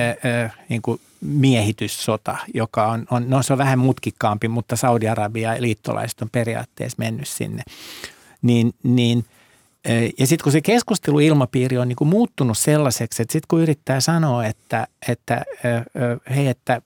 ö, 0.45 0.49
niin 0.69 0.81
kuin 0.81 1.01
miehityssota, 1.21 2.37
joka 2.53 2.87
on, 2.87 3.05
on, 3.11 3.29
no 3.29 3.43
se 3.43 3.53
on 3.53 3.59
vähän 3.59 3.79
mutkikkaampi, 3.79 4.47
mutta 4.47 4.75
Saudi-Arabia 4.75 5.55
ja 5.55 5.61
liittolaiset 5.61 6.21
on 6.21 6.29
periaatteessa 6.29 6.95
mennyt 6.99 7.27
sinne. 7.27 7.63
Niin, 8.41 8.73
niin, 8.83 9.25
ja 10.19 10.27
sitten 10.27 10.43
kun 10.43 10.51
se 10.51 10.61
keskusteluilmapiiri 10.61 11.77
on 11.77 11.87
niin 11.87 11.95
kuin 11.95 12.07
muuttunut 12.07 12.57
sellaiseksi, 12.57 13.21
että 13.21 13.31
sitten 13.31 13.47
kun 13.47 13.61
yrittää 13.61 13.99
sanoa, 13.99 14.45
että, 14.45 14.87
että 15.07 15.41
hei, 16.35 16.47
että 16.47 16.81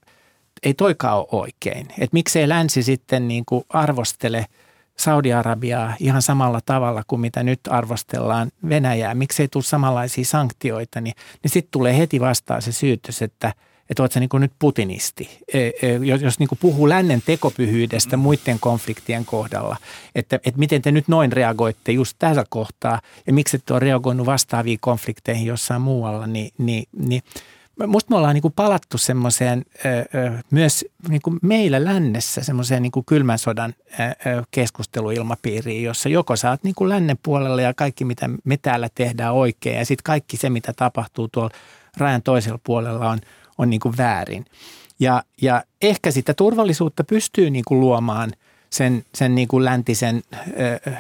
ei 0.64 0.74
toikaan 0.74 1.18
ole 1.18 1.28
oikein, 1.32 1.88
että 1.90 2.14
miksei 2.14 2.50
länsi 2.50 2.84
sitten 2.84 3.28
niin 3.28 3.44
kuin 3.46 3.64
arvostele– 3.70 4.46
Saudi-Arabiaa 5.02 5.94
ihan 6.00 6.22
samalla 6.22 6.60
tavalla 6.66 7.04
kuin 7.08 7.22
mitä 7.22 7.44
nyt 7.44 7.60
arvostellaan 7.70 8.52
Venäjää. 8.70 9.16
Miksei 9.16 9.48
tule 9.48 9.64
samanlaisia 9.64 10.26
sanktioita, 10.26 11.02
niin, 11.02 11.16
niin 11.44 11.52
sitten 11.52 11.72
tulee 11.72 11.98
heti 11.98 12.20
vastaan 12.20 12.62
se 12.62 12.72
syytös, 12.72 13.22
että 13.22 13.54
että 13.90 14.04
oletko 14.04 14.20
niin 14.20 14.30
nyt 14.34 14.52
putinisti, 14.60 15.40
e, 15.54 15.60
e, 15.60 15.72
jos 16.22 16.40
niin 16.40 16.50
puhuu 16.60 16.90
lännen 16.90 17.22
tekopyhyydestä 17.26 18.18
muiden 18.18 18.60
konfliktien 18.60 19.26
kohdalla, 19.26 19.78
että, 20.16 20.36
että 20.36 20.60
miten 20.60 20.82
te 20.82 20.92
nyt 20.92 21.08
noin 21.08 21.32
reagoitte 21.32 21.92
just 21.92 22.16
tässä 22.20 22.44
kohtaa 22.50 23.02
ja 23.28 23.34
miksi 23.34 23.58
ette 23.58 23.74
ole 23.74 23.80
reagoinut 23.80 24.26
vastaaviin 24.26 24.78
konflikteihin 24.82 25.46
jossain 25.46 25.82
muualla, 25.82 26.28
niin, 26.28 26.52
niin, 26.58 26.84
niin– 26.98 27.24
musta 27.88 28.10
me 28.10 28.18
ollaan 28.18 28.34
niin 28.34 28.42
kuin 28.42 28.54
palattu 28.54 28.98
semmoiseen 28.98 29.66
myös 30.52 30.86
niin 31.10 31.22
kuin 31.22 31.40
meillä 31.42 31.86
lännessä 31.86 32.44
semmoiseen 32.44 32.82
niin 32.82 32.92
kylmän 33.06 33.40
sodan 33.40 33.74
keskusteluilmapiiriin, 34.52 35.84
jossa 35.84 36.10
joko 36.10 36.36
sä 36.36 36.50
oot 36.50 36.64
niin 36.64 36.76
kuin 36.76 36.90
lännen 36.90 37.18
puolella 37.24 37.62
ja 37.62 37.74
kaikki 37.74 38.06
mitä 38.06 38.30
me 38.44 38.58
täällä 38.58 38.90
tehdään 38.96 39.34
oikein 39.34 39.78
ja 39.78 39.86
sitten 39.86 40.04
kaikki 40.04 40.38
se 40.38 40.50
mitä 40.50 40.74
tapahtuu 40.74 41.28
tuolla 41.28 41.52
rajan 41.98 42.22
toisella 42.22 42.60
puolella 42.64 43.10
on, 43.10 43.20
on 43.58 43.70
niin 43.70 43.80
kuin 43.80 43.98
väärin. 43.98 44.46
Ja, 45.00 45.24
ja 45.42 45.64
ehkä 45.82 46.12
sitä 46.12 46.34
turvallisuutta 46.34 47.04
pystyy 47.04 47.50
niin 47.50 47.66
kuin 47.68 47.80
luomaan 47.80 48.32
sen, 48.70 49.06
sen 49.16 49.36
niin 49.36 49.48
kuin 49.48 49.66
läntisen 49.66 50.24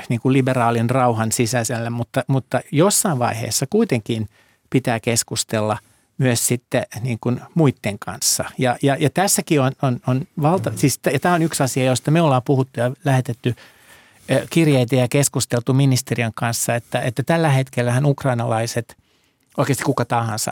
niin 0.09 0.21
kuin 0.21 0.33
liberaalin 0.33 0.89
rauhan 0.89 1.31
sisäisellä, 1.31 1.89
mutta, 1.89 2.23
mutta 2.27 2.61
jossain 2.71 3.19
vaiheessa 3.19 3.65
kuitenkin 3.69 4.29
pitää 4.69 4.99
keskustella– 4.99 5.77
myös 6.21 6.47
sitten 6.47 6.83
niin 7.01 7.17
kuin 7.21 7.41
muiden 7.55 7.99
kanssa. 7.99 8.45
Ja, 8.57 8.77
ja, 8.81 8.97
ja 8.99 9.09
tässäkin 9.09 9.61
on, 9.61 9.71
on, 9.81 9.99
on 10.07 10.27
valta, 10.41 10.69
mm. 10.69 10.77
siis 10.77 10.99
ja 11.13 11.19
tämä 11.19 11.35
on 11.35 11.41
yksi 11.41 11.63
asia, 11.63 11.85
josta 11.85 12.11
me 12.11 12.21
ollaan 12.21 12.41
puhuttu 12.45 12.79
ja 12.79 12.91
lähetetty 13.05 13.55
kirjeitä 14.49 14.95
ja 14.95 15.07
keskusteltu 15.07 15.73
ministeriön 15.73 16.31
kanssa, 16.35 16.75
että, 16.75 17.01
että 17.01 17.23
tällä 17.23 17.49
hetkellähän 17.49 18.05
ukrainalaiset, 18.05 18.97
oikeasti 19.57 19.83
kuka 19.83 20.05
tahansa, 20.05 20.51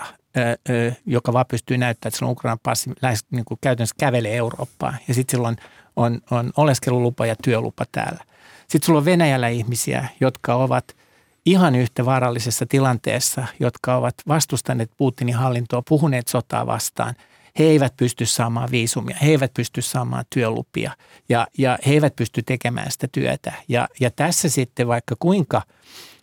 joka 1.05 1.34
vaan 1.34 1.45
pystyy 1.45 1.77
näyttämään, 1.77 2.10
että 2.10 2.17
sillä 2.17 2.29
on 2.29 2.32
Ukrainan 2.32 2.60
passi, 2.63 2.89
lähes 3.01 3.25
niin 3.32 3.45
kuin 3.45 3.58
käytännössä 3.62 3.95
kävelee 3.99 4.38
Eurooppaan. 4.38 4.97
Ja 5.08 5.13
sitten 5.13 5.38
silloin 5.38 5.58
on, 5.95 6.21
on 6.32 6.51
oleskelulupa 6.58 7.25
ja 7.25 7.36
työlupa 7.43 7.86
täällä. 7.91 8.23
Sitten 8.67 8.86
sulla 8.86 8.99
on 8.99 9.05
Venäjällä 9.05 9.47
ihmisiä, 9.47 10.08
jotka 10.19 10.55
ovat– 10.55 10.95
ihan 11.45 11.75
yhtä 11.75 12.06
vaarallisessa 12.06 12.65
tilanteessa, 12.65 13.45
jotka 13.60 13.95
ovat 13.95 14.15
vastustaneet 14.28 14.91
Putinin 14.97 15.36
hallintoa, 15.36 15.84
puhuneet 15.89 16.28
sotaa 16.28 16.65
vastaan. 16.65 17.15
He 17.60 17.63
eivät 17.63 17.97
pysty 17.97 18.25
saamaan 18.25 18.71
viisumia, 18.71 19.17
he 19.21 19.30
eivät 19.30 19.54
pysty 19.54 19.82
saamaan 19.82 20.25
työlupia 20.34 20.91
ja, 21.30 21.47
ja 21.58 21.78
he 21.86 21.91
eivät 21.93 22.15
pysty 22.15 22.41
tekemään 22.41 22.91
sitä 22.91 23.08
työtä. 23.12 23.54
Ja, 23.67 23.88
ja 23.99 24.12
tässä 24.12 24.49
sitten 24.49 24.88
vaikka 24.88 25.15
kuinka 25.19 25.62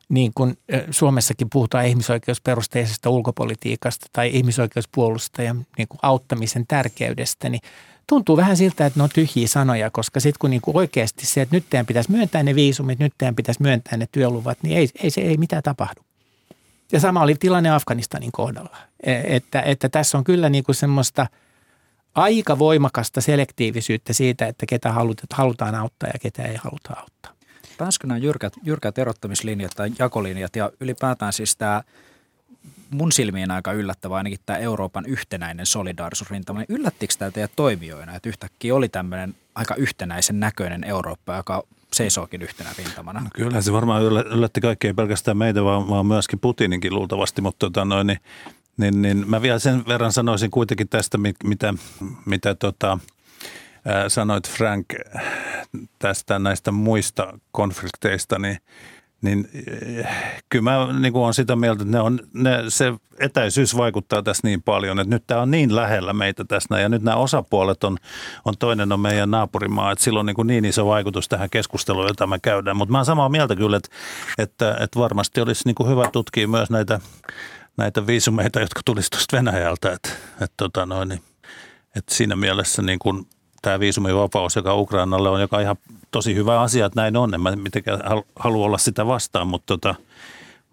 niin 0.09 0.33
kuin 0.35 0.59
Suomessakin 0.91 1.51
puhutaan 1.53 1.87
ihmisoikeusperusteisesta 1.87 3.11
ulkopolitiikasta 3.11 4.07
tai 4.13 4.31
ihmisoikeuspuolusta 4.33 5.43
ja 5.43 5.55
niin 5.55 5.89
auttamisen 6.03 6.67
tärkeydestä, 6.67 7.49
niin 7.49 7.61
tuntuu 8.09 8.37
vähän 8.37 8.57
siltä, 8.57 8.87
että 8.87 8.99
ne 8.99 9.03
on 9.03 9.11
tyhjiä 9.15 9.49
sanoja, 9.49 9.91
koska 9.91 10.21
sitten 10.21 10.39
kun 10.39 10.51
niinku 10.51 10.71
oikeasti 10.75 11.27
se, 11.27 11.41
että 11.41 11.57
nyt 11.57 11.65
teidän 11.71 11.87
pitäisi 11.87 12.11
myöntää 12.11 12.43
ne 12.43 12.55
viisumit, 12.55 12.99
nyt 12.99 13.13
teidän 13.19 13.37
pitäisi 13.37 13.63
myöntää 13.63 13.97
ne 13.97 14.09
työluvat, 14.13 14.59
niin 14.63 14.79
ei, 14.79 14.89
ei 15.03 15.11
se 15.11 15.21
ei 15.21 15.37
mitään 15.37 15.63
tapahdu. 15.63 16.01
Ja 16.93 17.01
sama 17.01 17.23
oli 17.23 17.35
tilanne 17.35 17.71
Afganistanin 17.71 18.33
kohdalla. 18.33 18.77
E, 19.03 19.37
että, 19.37 19.63
että 19.63 19.89
tässä 19.89 20.19
on 20.19 20.25
kyllä 20.25 20.49
niinku 20.49 20.73
semmoista 20.73 21.27
aika 22.15 22.59
voimakasta 22.59 23.21
selektiivisyyttä 23.21 24.13
siitä, 24.13 24.47
että 24.47 24.67
ketä 24.67 24.93
halutaan 25.33 25.75
auttaa 25.75 26.09
ja 26.13 26.19
ketä 26.19 26.43
ei 26.43 26.57
haluta 26.57 26.93
auttaa. 27.01 27.33
Pääskö 27.79 28.07
nämä 28.07 28.19
jyrkät, 28.19 28.53
jyrkät 28.63 28.99
erottamislinjat 28.99 29.73
tai 29.77 29.91
jakolinjat 29.99 30.57
ja 30.57 30.71
ylipäätään 30.81 31.33
siis 31.33 31.57
tämä– 31.57 31.83
mun 32.91 33.13
silmiin 33.13 33.51
aika 33.51 33.73
yllättävä 33.73 34.17
ainakin 34.17 34.39
tämä 34.47 34.59
Euroopan 34.59 35.07
yhtenäinen 35.07 35.67
solidaarisuusrintama. 35.67 36.59
Niin 36.59 36.79
yllättikö 36.81 37.15
tämä 37.19 37.31
teidän 37.31 37.51
toimijoina, 37.57 38.15
että 38.15 38.29
yhtäkkiä 38.29 38.75
oli 38.75 38.89
tämmöinen 38.89 39.35
aika 39.55 39.75
yhtenäisen 39.75 40.41
näköinen 40.41 40.85
Eurooppa, 40.85 41.37
joka 41.37 41.63
seisookin 41.93 42.43
yhtenä 42.43 42.71
rintamana? 42.79 43.21
No 43.21 43.31
kyllä 43.35 43.61
se 43.61 43.73
varmaan 43.73 44.03
yllätti 44.03 44.61
kaikkea, 44.61 44.89
ei 44.89 44.95
pelkästään 44.95 45.37
meitä, 45.37 45.65
vaan, 45.65 45.89
vaan 45.89 46.07
myöskin 46.07 46.39
Putininkin 46.39 46.95
luultavasti, 46.95 47.43
mutta 47.43 47.59
tota 47.59 47.85
noin, 47.85 48.07
niin, 48.07 48.21
niin, 48.77 49.03
niin, 49.03 49.31
mä 49.31 49.43
vielä 49.43 49.59
sen 49.59 49.85
verran 49.89 50.13
sanoisin 50.13 50.51
kuitenkin 50.51 50.89
tästä, 50.89 51.19
mitä, 51.45 51.75
mitä 52.27 52.55
tota, 52.55 52.99
sanoit 54.09 54.49
Frank 54.49 54.87
tästä 55.99 56.39
näistä 56.39 56.73
muista 56.73 57.39
konflikteista, 57.53 58.39
niin– 58.39 58.59
niin 59.23 59.49
kyllä 60.49 60.63
mä 60.63 60.93
niin 61.01 61.13
kuin 61.13 61.23
olen 61.23 61.35
sitä 61.35 61.57
mieltä, 61.57 61.83
että 61.83 61.97
ne 61.97 62.01
on, 62.01 62.21
ne, 62.33 62.51
se 62.69 62.93
etäisyys 63.21 63.77
vaikuttaa 63.77 64.23
tässä 64.23 64.49
niin 64.49 64.63
paljon, 64.63 65.01
että 65.01 65.15
nyt 65.15 65.25
tämä 65.27 65.43
on 65.43 65.51
niin 65.51 65.77
lähellä 65.77 66.13
meitä 66.13 66.45
tässä 66.45 66.81
ja 66.81 66.89
nyt 66.89 67.03
nämä 67.03 67.17
osapuolet 67.17 67.85
on, 67.85 67.97
on 68.45 68.55
toinen 68.59 68.93
on 68.93 69.01
meidän 69.01 69.31
naapurimaa, 69.31 69.93
että 69.93 70.05
sillä 70.05 70.21
on 70.21 70.27
niin, 70.27 70.37
kuin 70.37 70.47
niin 70.47 70.65
iso 70.65 70.87
vaikutus 70.87 71.29
tähän 71.29 71.51
keskusteluun, 71.51 72.07
jota 72.07 72.27
me 72.27 72.39
käydään. 72.43 72.77
Mutta 72.77 72.93
mä 72.93 72.99
olen 72.99 73.07
samaa 73.07 73.29
mieltä 73.29 73.57
kyllä, 73.57 73.77
että, 73.77 73.89
että, 74.39 74.77
että 74.81 75.01
varmasti 75.01 75.41
olisi 75.41 75.63
niin 75.65 75.75
kuin 75.75 75.89
hyvä 75.89 76.09
tutkia 76.13 76.49
myös 76.49 76.71
näitä, 76.71 77.01
näitä 77.77 78.07
viisumeita, 78.07 78.61
jotka 78.61 78.81
tulisi 78.85 79.11
tuosta 79.11 79.37
Venäjältä, 79.37 79.93
että, 79.93 80.09
että, 80.33 80.55
tota 80.57 80.87
noin, 80.87 81.13
että 81.97 82.15
siinä 82.15 82.37
mielessä 82.37 82.83
niin 82.83 82.99
kuin 82.99 83.27
tämä 83.67 83.81
viisumivapaus, 83.81 84.57
joka 84.57 84.75
Ukrainalle 84.75 85.29
on, 85.29 85.41
joka 85.41 85.57
on 85.57 85.63
ihan 85.63 85.77
tosi 86.11 86.35
hyvä 86.35 86.61
asia, 86.61 86.87
että 86.87 87.01
näin 87.01 87.17
on. 87.17 87.35
En 87.35 87.41
mä 87.41 87.57
mitenkään 87.57 88.01
halua 88.37 88.67
olla 88.67 88.79
sitä 88.79 89.07
vastaan, 89.07 89.47
mutta, 89.47 89.67
tota, 89.67 89.95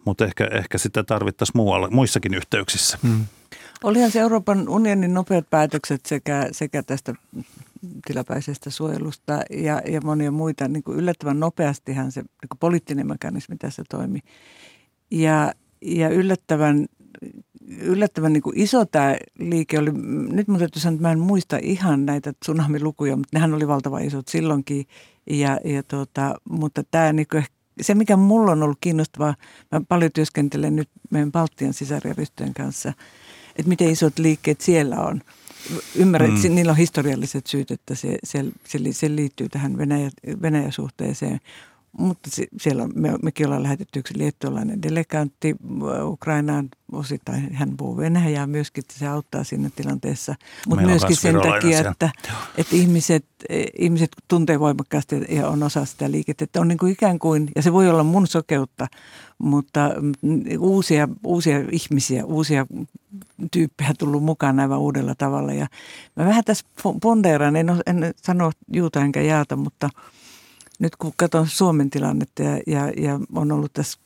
mutta 0.05 0.25
ehkä, 0.25 0.47
ehkä 0.51 0.77
sitä 0.77 1.03
tarvittaisiin 1.03 1.57
muualla, 1.57 1.89
muissakin 1.89 2.33
yhteyksissä. 2.33 2.97
Hmm. 3.03 3.25
Olihan 3.83 4.11
se 4.11 4.19
Euroopan 4.19 4.69
unionin 4.69 5.13
nopeat 5.13 5.49
päätökset 5.49 6.05
sekä, 6.05 6.47
sekä 6.51 6.83
tästä 6.83 7.13
tilapäisestä 8.07 8.69
suojelusta 8.69 9.41
ja, 9.49 9.81
ja 9.87 10.01
monia 10.03 10.31
muita, 10.31 10.67
niin 10.67 10.83
kuin 10.83 10.97
yllättävän 10.97 11.39
nopeastihan 11.39 12.11
se 12.11 12.21
niin 12.21 12.49
kuin 12.49 12.59
poliittinen 12.59 13.07
mekanismi 13.07 13.55
tässä 13.57 13.83
toimi. 13.89 14.19
Ja, 15.11 15.53
ja 15.81 16.09
yllättävän 16.09 16.85
yllättävän 17.67 18.33
niin 18.33 18.43
kuin 18.43 18.59
iso 18.59 18.85
tämä 18.85 19.15
liike 19.39 19.79
oli. 19.79 19.91
Nyt 20.31 20.47
mun 20.47 20.59
täytyy 20.59 20.81
sanoa, 20.81 20.95
että 20.95 21.07
mä 21.07 21.11
en 21.11 21.19
muista 21.19 21.57
ihan 21.61 22.05
näitä 22.05 22.33
tsunamilukuja, 22.33 23.15
mutta 23.15 23.37
nehän 23.37 23.53
oli 23.53 23.67
valtavan 23.67 24.05
isot 24.05 24.27
silloinkin. 24.27 24.85
Ja, 25.29 25.59
ja 25.65 25.83
tuota, 25.83 26.35
mutta 26.49 26.83
tämä 26.91 27.13
niin 27.13 27.27
kuin, 27.31 27.45
se, 27.81 27.95
mikä 27.95 28.17
mulla 28.17 28.51
on 28.51 28.63
ollut 28.63 28.77
kiinnostavaa, 28.81 29.35
mä 29.71 29.81
paljon 29.87 30.11
työskentelen 30.11 30.75
nyt 30.75 30.89
meidän 31.09 31.31
Baltian 31.31 31.73
sisarjärjestöjen 31.73 32.53
kanssa, 32.53 32.93
että 33.55 33.69
miten 33.69 33.89
isot 33.89 34.19
liikkeet 34.19 34.61
siellä 34.61 34.95
on. 34.95 35.21
Ymmärrän, 35.95 36.29
mm. 36.29 36.35
että 36.35 36.49
niillä 36.49 36.71
on 36.71 36.77
historialliset 36.77 37.47
syyt, 37.47 37.71
että 37.71 37.95
se, 37.95 38.17
se, 38.23 38.45
se, 38.67 38.79
se 38.91 39.15
liittyy 39.15 39.49
tähän 39.49 39.77
Venäjä, 39.77 40.09
Venäjä-suhteeseen. 40.41 41.39
Mutta 41.97 42.29
siellä 42.57 42.87
me, 42.95 43.13
mekin 43.23 43.45
ollaan 43.45 43.63
lähetetty 43.63 43.99
yksi 43.99 44.17
liettualainen 44.17 44.81
delegantti 44.81 45.55
Ukrainaan. 46.03 46.69
Osittain 46.91 47.53
hän 47.53 47.77
puhuu 47.77 47.97
Venäjää 47.97 48.47
myöskin, 48.47 48.81
että 48.81 48.99
se 48.99 49.07
auttaa 49.07 49.43
siinä 49.43 49.69
tilanteessa. 49.75 50.35
Mutta 50.67 50.85
myöskin 50.85 51.15
sen 51.15 51.35
takia, 51.41 51.79
että, 51.79 52.09
että 52.57 52.75
ihmiset, 52.75 53.25
ihmiset 53.79 54.09
tuntee 54.27 54.59
voimakkaasti 54.59 55.25
ja 55.29 55.47
on 55.47 55.63
osa 55.63 55.85
sitä 55.85 56.11
liikettä. 56.11 56.43
Että 56.43 56.61
on 56.61 56.67
niin 56.67 56.77
kuin 56.77 56.91
ikään 56.93 57.19
kuin, 57.19 57.49
ja 57.55 57.61
se 57.61 57.73
voi 57.73 57.89
olla 57.89 58.03
mun 58.03 58.27
sokeutta, 58.27 58.87
mutta 59.37 59.89
uusia, 60.59 61.07
uusia 61.23 61.57
ihmisiä, 61.71 62.25
uusia 62.25 62.67
tyyppejä 63.51 63.93
tullut 63.99 64.23
mukaan 64.23 64.59
aivan 64.59 64.79
uudella 64.79 65.15
tavalla. 65.15 65.53
Ja 65.53 65.67
mä 66.15 66.25
vähän 66.25 66.43
tässä 66.43 66.65
pondeeran, 67.01 67.55
en, 67.55 67.69
en 67.85 68.13
sano 68.15 68.51
juuta 68.73 69.01
enkä 69.01 69.21
jaata, 69.21 69.55
mutta– 69.55 69.89
nyt 70.79 70.95
kun 70.95 71.13
katson 71.15 71.47
Suomen 71.47 71.89
tilannetta 71.89 72.43
ja, 72.43 72.59
ja, 72.67 72.91
ja 72.97 73.19
on 73.35 73.51
ollut 73.51 73.73
tässä 73.73 73.99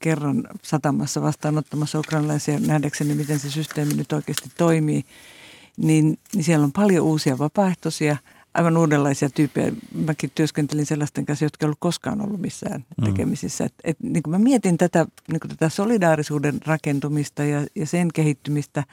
kerran 0.00 0.48
satamassa 0.62 1.22
vastaanottamassa 1.22 1.98
ukrainalaisia 1.98 2.58
nähdäkseni, 2.58 3.14
miten 3.14 3.38
se 3.38 3.50
systeemi 3.50 3.94
nyt 3.94 4.12
oikeasti 4.12 4.48
toimii, 4.58 5.04
niin, 5.76 6.18
niin 6.34 6.44
siellä 6.44 6.64
on 6.64 6.72
paljon 6.72 7.06
uusia 7.06 7.38
vapaaehtoisia, 7.38 8.16
aivan 8.54 8.76
uudenlaisia 8.76 9.30
tyyppejä. 9.30 9.72
Mäkin 9.94 10.30
työskentelin 10.34 10.86
sellaisten 10.86 11.26
kanssa, 11.26 11.44
jotka 11.44 11.64
ei 11.64 11.66
ollut 11.66 11.78
koskaan 11.80 12.20
ollut 12.20 12.40
missään 12.40 12.84
mm. 12.98 13.04
tekemisissä. 13.04 13.64
Et, 13.64 13.74
et, 13.84 13.96
niin 14.02 14.22
kuin 14.22 14.30
mä 14.30 14.38
mietin 14.38 14.78
tätä, 14.78 15.06
niin 15.28 15.40
kuin 15.40 15.48
tätä 15.48 15.68
solidaarisuuden 15.68 16.60
rakentumista 16.66 17.44
ja, 17.44 17.66
ja 17.74 17.86
sen 17.86 18.08
kehittymistä, 18.14 18.84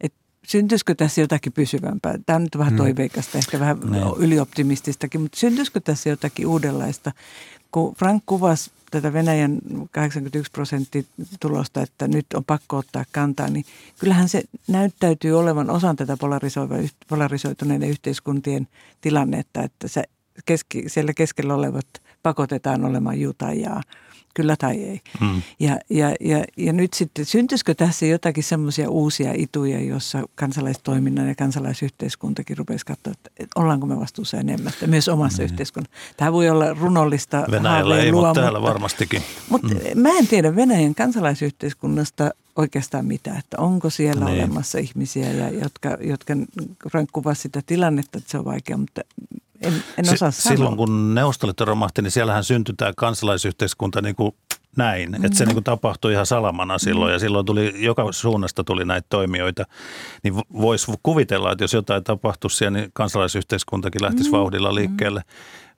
että 0.00 0.25
syntyisikö 0.46 0.94
tässä 0.94 1.20
jotakin 1.20 1.52
pysyvämpää? 1.52 2.18
Tämä 2.26 2.36
on 2.36 2.42
nyt 2.42 2.58
vähän 2.58 2.72
mm. 2.72 2.76
toiveikasta, 2.76 3.38
ehkä 3.38 3.60
vähän 3.60 3.80
ne. 3.84 3.98
Niin. 3.98 4.14
ylioptimististakin, 4.16 5.20
mutta 5.20 5.38
syntyisikö 5.38 5.80
tässä 5.80 6.10
jotakin 6.10 6.46
uudenlaista? 6.46 7.12
Kun 7.72 7.94
Frank 7.94 8.22
kuvasi 8.26 8.70
tätä 8.90 9.12
Venäjän 9.12 9.58
81 9.90 10.52
prosenttia 10.52 11.02
tulosta, 11.40 11.82
että 11.82 12.08
nyt 12.08 12.26
on 12.34 12.44
pakko 12.44 12.76
ottaa 12.76 13.04
kantaa, 13.12 13.48
niin 13.48 13.64
kyllähän 13.98 14.28
se 14.28 14.42
näyttäytyy 14.68 15.38
olevan 15.38 15.70
osan 15.70 15.96
tätä 15.96 16.16
polarisoituneiden 17.08 17.88
yhteiskuntien 17.88 18.68
tilannetta, 19.00 19.62
että 19.62 19.88
se 19.88 20.04
keski, 20.44 20.84
siellä 20.86 21.12
keskellä 21.14 21.54
olevat 21.54 21.86
pakotetaan 22.22 22.84
olemaan 22.84 23.20
jutajaa 23.20 23.82
kyllä 24.36 24.56
tai 24.58 24.76
ei. 24.76 25.00
Mm. 25.20 25.42
Ja, 25.60 25.78
ja, 25.90 26.14
ja, 26.20 26.44
ja 26.56 26.72
nyt 26.72 26.94
sitten, 26.94 27.24
syntyisikö 27.24 27.74
tässä 27.74 28.06
jotakin 28.06 28.44
semmoisia 28.44 28.90
uusia 28.90 29.32
ituja, 29.34 29.80
jossa 29.80 30.22
kansalaistoiminnan 30.34 31.28
ja 31.28 31.34
kansalaisyhteiskuntakin 31.34 32.58
rupesi 32.58 32.86
katsoa, 32.86 33.12
että 33.12 33.60
ollaanko 33.60 33.86
me 33.86 34.00
vastuussa 34.00 34.36
enemmän, 34.36 34.72
että 34.72 34.86
myös 34.86 35.08
omassa 35.08 35.42
mm. 35.42 35.44
yhteiskunnassa. 35.44 35.96
Tämä 36.16 36.32
voi 36.32 36.50
olla 36.50 36.74
runollista 36.74 37.44
Venäjällä 37.50 37.98
ei, 37.98 38.12
luo, 38.12 38.26
mutta 38.26 38.40
täällä 38.40 38.62
varmastikin. 38.62 39.22
Mutta 39.48 39.74
mm. 39.74 40.00
mä 40.00 40.08
en 40.08 40.26
tiedä 40.26 40.56
Venäjän 40.56 40.94
kansalaisyhteiskunnasta 40.94 42.30
oikeastaan 42.56 43.04
mitä, 43.04 43.34
että 43.38 43.56
onko 43.60 43.90
siellä 43.90 44.24
niin. 44.24 44.38
olemassa 44.38 44.78
ihmisiä, 44.78 45.32
ja, 45.32 45.50
jotka, 45.50 45.96
jotka 46.00 46.34
Frank 46.90 47.08
kuvasi 47.12 47.42
sitä 47.42 47.62
tilannetta, 47.66 48.18
että 48.18 48.30
se 48.30 48.38
on 48.38 48.44
vaikea, 48.44 48.76
mutta 48.76 49.00
en, 49.60 49.72
en 49.98 50.12
osaa 50.12 50.30
S- 50.30 50.42
sanoa. 50.42 50.56
Silloin 50.56 50.76
kun 50.76 51.14
Neuvostoliitto 51.14 51.64
romahti, 51.64 52.02
niin 52.02 52.10
siellähän 52.10 52.44
syntyi 52.44 52.74
tämä 52.74 52.92
kansalaisyhteiskunta 52.96 54.02
niin 54.02 54.16
kuin 54.16 54.34
näin, 54.76 55.10
mm-hmm. 55.10 55.24
että 55.24 55.38
se 55.38 55.44
niin 55.44 55.54
kuin 55.54 55.64
tapahtui 55.64 56.12
ihan 56.12 56.26
salamana 56.26 56.78
silloin 56.78 57.12
ja 57.12 57.18
silloin 57.18 57.46
tuli, 57.46 57.74
joka 57.84 58.12
suunnasta 58.12 58.64
tuli 58.64 58.84
näitä 58.84 59.06
toimijoita, 59.10 59.64
niin 60.22 60.34
voisi 60.52 60.92
kuvitella, 61.02 61.52
että 61.52 61.64
jos 61.64 61.72
jotain 61.72 62.04
tapahtuisi 62.04 62.56
siellä, 62.56 62.78
niin 62.78 62.90
kansalaisyhteiskuntakin 62.92 64.02
lähtisi 64.02 64.30
mm-hmm. 64.30 64.38
vauhdilla 64.38 64.74
liikkeelle, 64.74 65.22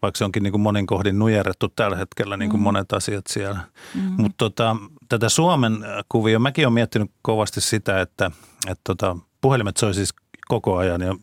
vaikka 0.03 0.19
se 0.19 0.25
onkin 0.25 0.43
niin 0.43 0.53
kuin 0.53 0.61
monin 0.61 0.87
kohdin 0.87 1.19
nujerrettu 1.19 1.69
tällä 1.69 1.97
hetkellä 1.97 2.37
niin 2.37 2.51
kuin 2.51 2.61
mm-hmm. 2.61 2.65
monet 2.65 2.93
asiat 2.93 3.27
siellä. 3.27 3.61
Mm-hmm. 3.95 4.23
Mutta 4.23 4.37
tota, 4.39 4.77
tätä 5.09 5.29
Suomen 5.29 5.79
kuvia, 6.09 6.39
mäkin 6.39 6.67
olen 6.67 6.73
miettinyt 6.73 7.11
kovasti 7.23 7.61
sitä, 7.61 8.01
että, 8.01 8.31
että 8.67 8.83
tota, 8.85 9.17
puhelimet 9.41 9.77
soi 9.77 9.95
siis 9.95 10.15
koko 10.49 10.77
ajan 10.77 11.01
ja 11.01 11.17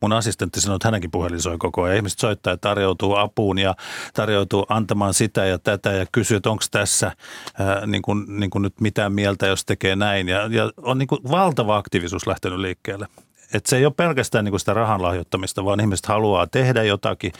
mun 0.00 0.12
assistentti 0.12 0.60
sanoi, 0.60 0.76
että 0.76 0.88
hänenkin 0.88 1.10
puhelin 1.10 1.42
soi 1.42 1.58
koko 1.58 1.82
ajan. 1.82 1.96
Ihmiset 1.96 2.18
soittaa 2.18 2.52
ja 2.52 2.56
tarjoutuu 2.56 3.14
apuun 3.14 3.58
ja 3.58 3.74
tarjoutuu 4.14 4.66
antamaan 4.68 5.14
sitä 5.14 5.44
ja 5.44 5.58
tätä 5.58 5.92
ja 5.92 6.06
kysyy, 6.12 6.36
että 6.36 6.50
onko 6.50 6.64
tässä 6.70 7.12
ää, 7.58 7.86
niin 7.86 8.02
kuin, 8.02 8.24
niin 8.40 8.50
kuin 8.50 8.62
nyt 8.62 8.80
mitään 8.80 9.12
mieltä, 9.12 9.46
jos 9.46 9.64
tekee 9.64 9.96
näin. 9.96 10.28
Ja, 10.28 10.46
ja 10.50 10.70
on 10.76 10.98
niin 10.98 11.08
kuin 11.08 11.20
valtava 11.30 11.76
aktiivisuus 11.76 12.26
lähtenyt 12.26 12.58
liikkeelle. 12.58 13.06
Et 13.54 13.66
se 13.66 13.76
ei 13.76 13.84
ole 13.84 13.94
pelkästään 13.96 14.44
niin 14.44 14.52
kuin 14.52 14.60
sitä 14.60 14.74
rahan 14.74 15.02
lahjoittamista, 15.02 15.64
vaan 15.64 15.80
ihmiset 15.80 16.06
haluaa 16.06 16.46
tehdä 16.46 16.82
jotakin. 16.82 17.32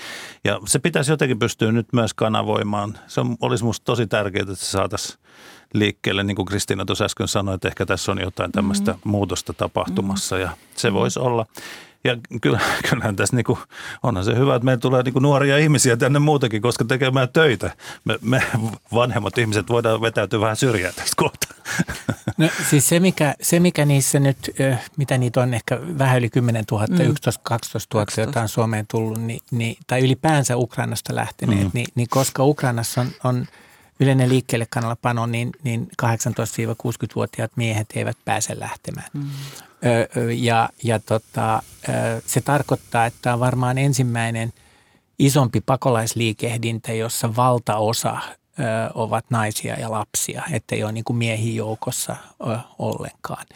Ja 0.44 0.60
se 0.66 0.78
pitäisi 0.78 1.12
jotenkin 1.12 1.38
pystyä 1.38 1.72
nyt 1.72 1.86
myös 1.92 2.14
kanavoimaan. 2.14 2.98
Se 3.06 3.20
on, 3.20 3.36
olisi 3.40 3.64
minusta 3.64 3.84
tosi 3.84 4.06
tärkeää, 4.06 4.42
että 4.42 4.54
se 4.54 4.66
saataisiin 4.66 5.18
liikkeelle, 5.74 6.24
niin 6.24 6.36
kuin 6.36 6.46
Kristiina 6.46 6.84
tuossa 6.84 7.04
äsken 7.04 7.28
sanoi, 7.28 7.54
että 7.54 7.68
ehkä 7.68 7.86
tässä 7.86 8.12
on 8.12 8.20
jotain 8.20 8.52
tämmöistä 8.52 8.92
mm-hmm. 8.92 9.10
muutosta 9.10 9.52
tapahtumassa 9.52 10.38
ja 10.38 10.50
se 10.76 10.92
voisi 10.92 11.18
olla. 11.20 11.46
Ja 12.04 12.16
kyllä, 12.42 12.60
kyllähän 12.90 13.16
tässä 13.16 13.36
niin 13.36 13.44
kuin, 13.44 13.58
onhan 14.02 14.24
se 14.24 14.36
hyvä, 14.36 14.54
että 14.54 14.64
meillä 14.64 14.80
tulee 14.80 15.02
niin 15.02 15.12
kuin 15.12 15.22
nuoria 15.22 15.58
ihmisiä 15.58 15.96
tänne 15.96 16.18
muutakin, 16.18 16.62
koska 16.62 16.84
tekemään 16.84 17.28
töitä. 17.32 17.70
Me, 18.04 18.18
me 18.22 18.42
vanhemmat 18.94 19.38
ihmiset 19.38 19.68
voidaan 19.68 20.00
vetäytyä 20.00 20.40
vähän 20.40 20.56
syrjään 20.56 20.94
tästä 20.94 21.14
kohta. 21.16 21.48
No 22.36 22.48
siis 22.70 22.88
se 22.88 23.00
mikä, 23.00 23.34
se, 23.42 23.60
mikä 23.60 23.84
niissä 23.84 24.20
nyt, 24.20 24.50
mitä 24.96 25.18
niitä 25.18 25.40
on 25.40 25.54
ehkä 25.54 25.80
vähän 25.98 26.18
yli 26.18 26.30
10 26.30 26.64
000, 26.70 26.86
mm. 26.86 26.96
11-12 26.96 27.00
000, 27.94 28.06
joita 28.16 28.40
on 28.40 28.48
Suomeen 28.48 28.86
tullut, 28.90 29.20
niin, 29.20 29.40
niin, 29.50 29.76
tai 29.86 30.00
ylipäänsä 30.00 30.56
Ukrainasta 30.56 31.14
lähteneet, 31.14 31.64
mm. 31.64 31.70
niin, 31.74 31.86
niin 31.94 32.08
koska 32.10 32.44
Ukrainassa 32.44 33.00
on, 33.00 33.08
on 33.24 33.46
yleinen 34.00 34.28
liikkeelle 34.28 34.66
kannalla 34.70 35.26
niin, 35.26 35.50
niin 35.62 35.88
18-60-vuotiaat 36.02 37.52
miehet 37.56 37.86
eivät 37.94 38.16
pääse 38.24 38.60
lähtemään. 38.60 39.08
Mm. 39.12 39.24
Ja, 40.36 40.68
ja 40.82 40.98
tota, 40.98 41.62
se 42.26 42.40
tarkoittaa, 42.40 43.06
että 43.06 43.34
on 43.34 43.40
varmaan 43.40 43.78
ensimmäinen 43.78 44.52
isompi 45.18 45.60
pakolaisliikehdintä, 45.60 46.92
jossa 46.92 47.36
valtaosa 47.36 48.18
ovat 48.94 49.24
naisia 49.30 49.80
ja 49.80 49.90
lapsia, 49.90 50.42
ettei 50.52 50.84
ole 50.84 50.92
niin 50.92 51.04
kuin 51.04 51.16
miehiä 51.16 51.54
joukossa 51.54 52.16
ollenkaan. 52.78 53.46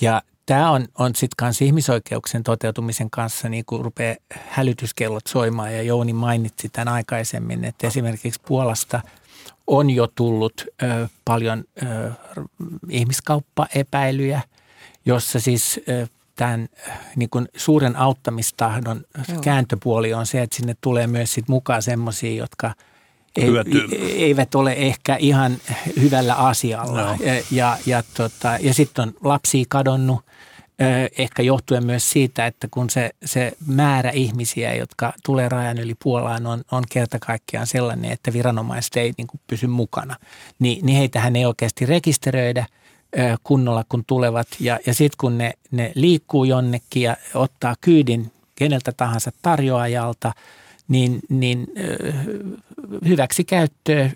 Ja 0.00 0.22
tämä 0.46 0.70
on, 0.70 0.86
on 0.98 1.14
sitten 1.14 1.36
kanssa 1.36 1.64
ihmisoikeuksien 1.64 2.42
toteutumisen 2.42 3.10
kanssa 3.10 3.48
niin 3.48 3.64
kuin 3.64 3.84
rupeaa 3.84 4.16
hälytyskellot 4.48 5.26
soimaan 5.26 5.74
ja 5.74 5.82
Jouni 5.82 6.12
mainitsi 6.12 6.68
tämän 6.68 6.94
aikaisemmin, 6.94 7.64
että 7.64 7.86
esimerkiksi 7.86 8.40
Puolasta 8.46 9.00
on 9.66 9.90
jo 9.90 10.06
tullut 10.06 10.64
ö, 10.82 11.08
paljon 11.24 11.64
ö, 11.82 12.10
ihmiskauppaepäilyjä– 12.88 14.40
jossa 15.08 15.40
siis 15.40 15.80
tämän 16.38 16.68
niin 17.16 17.30
kuin 17.30 17.48
suuren 17.56 17.96
auttamistahdon 17.96 19.04
Joo. 19.28 19.40
kääntöpuoli 19.40 20.14
on 20.14 20.26
se, 20.26 20.42
että 20.42 20.56
sinne 20.56 20.76
tulee 20.80 21.06
myös 21.06 21.32
sit 21.34 21.48
mukaan 21.48 21.82
semmoisia, 21.82 22.34
jotka 22.34 22.74
ei, 23.36 23.48
eivät 24.16 24.54
ole 24.54 24.72
ehkä 24.72 25.16
ihan 25.16 25.56
hyvällä 26.00 26.34
asialla. 26.34 27.02
No. 27.02 27.16
Ja, 27.20 27.42
ja, 27.50 27.78
ja, 27.86 28.02
tota, 28.14 28.58
ja 28.60 28.74
sitten 28.74 29.02
on 29.02 29.14
lapsia 29.24 29.64
kadonnut, 29.68 30.20
ehkä 31.18 31.42
johtuen 31.42 31.86
myös 31.86 32.10
siitä, 32.10 32.46
että 32.46 32.68
kun 32.70 32.90
se, 32.90 33.10
se 33.24 33.52
määrä 33.66 34.10
ihmisiä, 34.10 34.74
jotka 34.74 35.12
tulee 35.24 35.48
rajan 35.48 35.78
yli 35.78 35.94
Puolaan, 36.02 36.46
on, 36.46 36.62
on 36.72 36.84
kerta 36.90 37.18
kaikkiaan 37.18 37.66
sellainen, 37.66 38.12
että 38.12 38.32
viranomaiset 38.32 38.96
ei 38.96 39.12
niin 39.16 39.26
kuin 39.26 39.40
pysy 39.46 39.66
mukana, 39.66 40.16
niin, 40.58 40.86
niin 40.86 40.98
heitähän 40.98 41.36
ei 41.36 41.46
oikeasti 41.46 41.86
rekisteröidä– 41.86 42.66
kunnolla, 43.42 43.84
kun 43.88 44.04
tulevat. 44.06 44.48
Ja, 44.60 44.78
ja 44.86 44.94
sitten 44.94 45.16
kun 45.20 45.38
ne, 45.38 45.52
ne 45.70 45.92
liikkuu 45.94 46.44
jonnekin 46.44 47.02
ja 47.02 47.16
ottaa 47.34 47.74
kyydin 47.80 48.32
keneltä 48.54 48.92
tahansa 48.92 49.30
tarjoajalta, 49.42 50.32
niin, 50.88 51.20
niin 51.28 51.66
hyväksi 53.08 53.44
käyttöä, 53.44 54.10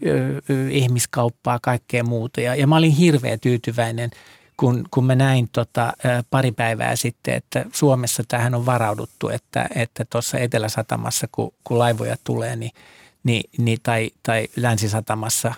ihmiskauppaa, 0.70 1.58
kaikkea 1.62 2.04
muuta. 2.04 2.40
Ja, 2.40 2.54
ja 2.54 2.66
mä 2.66 2.76
olin 2.76 2.92
hirveän 2.92 3.40
tyytyväinen, 3.40 4.10
kun, 4.56 4.84
kun 4.90 5.04
mä 5.04 5.14
näin 5.14 5.48
tota, 5.52 5.92
pari 6.30 6.52
päivää 6.52 6.96
sitten, 6.96 7.34
että 7.34 7.64
Suomessa 7.72 8.22
tähän 8.28 8.54
on 8.54 8.66
varauduttu, 8.66 9.28
että 9.28 10.04
tuossa 10.10 10.38
että 10.38 10.44
Etelä-Satamassa, 10.44 11.28
kun, 11.32 11.52
kun 11.64 11.78
laivoja 11.78 12.16
tulee, 12.24 12.56
niin– 12.56 12.72
niin, 13.24 13.50
niin, 13.58 13.78
tai, 13.82 14.10
tai 14.22 14.48
Länsisatamassa, 14.56 15.54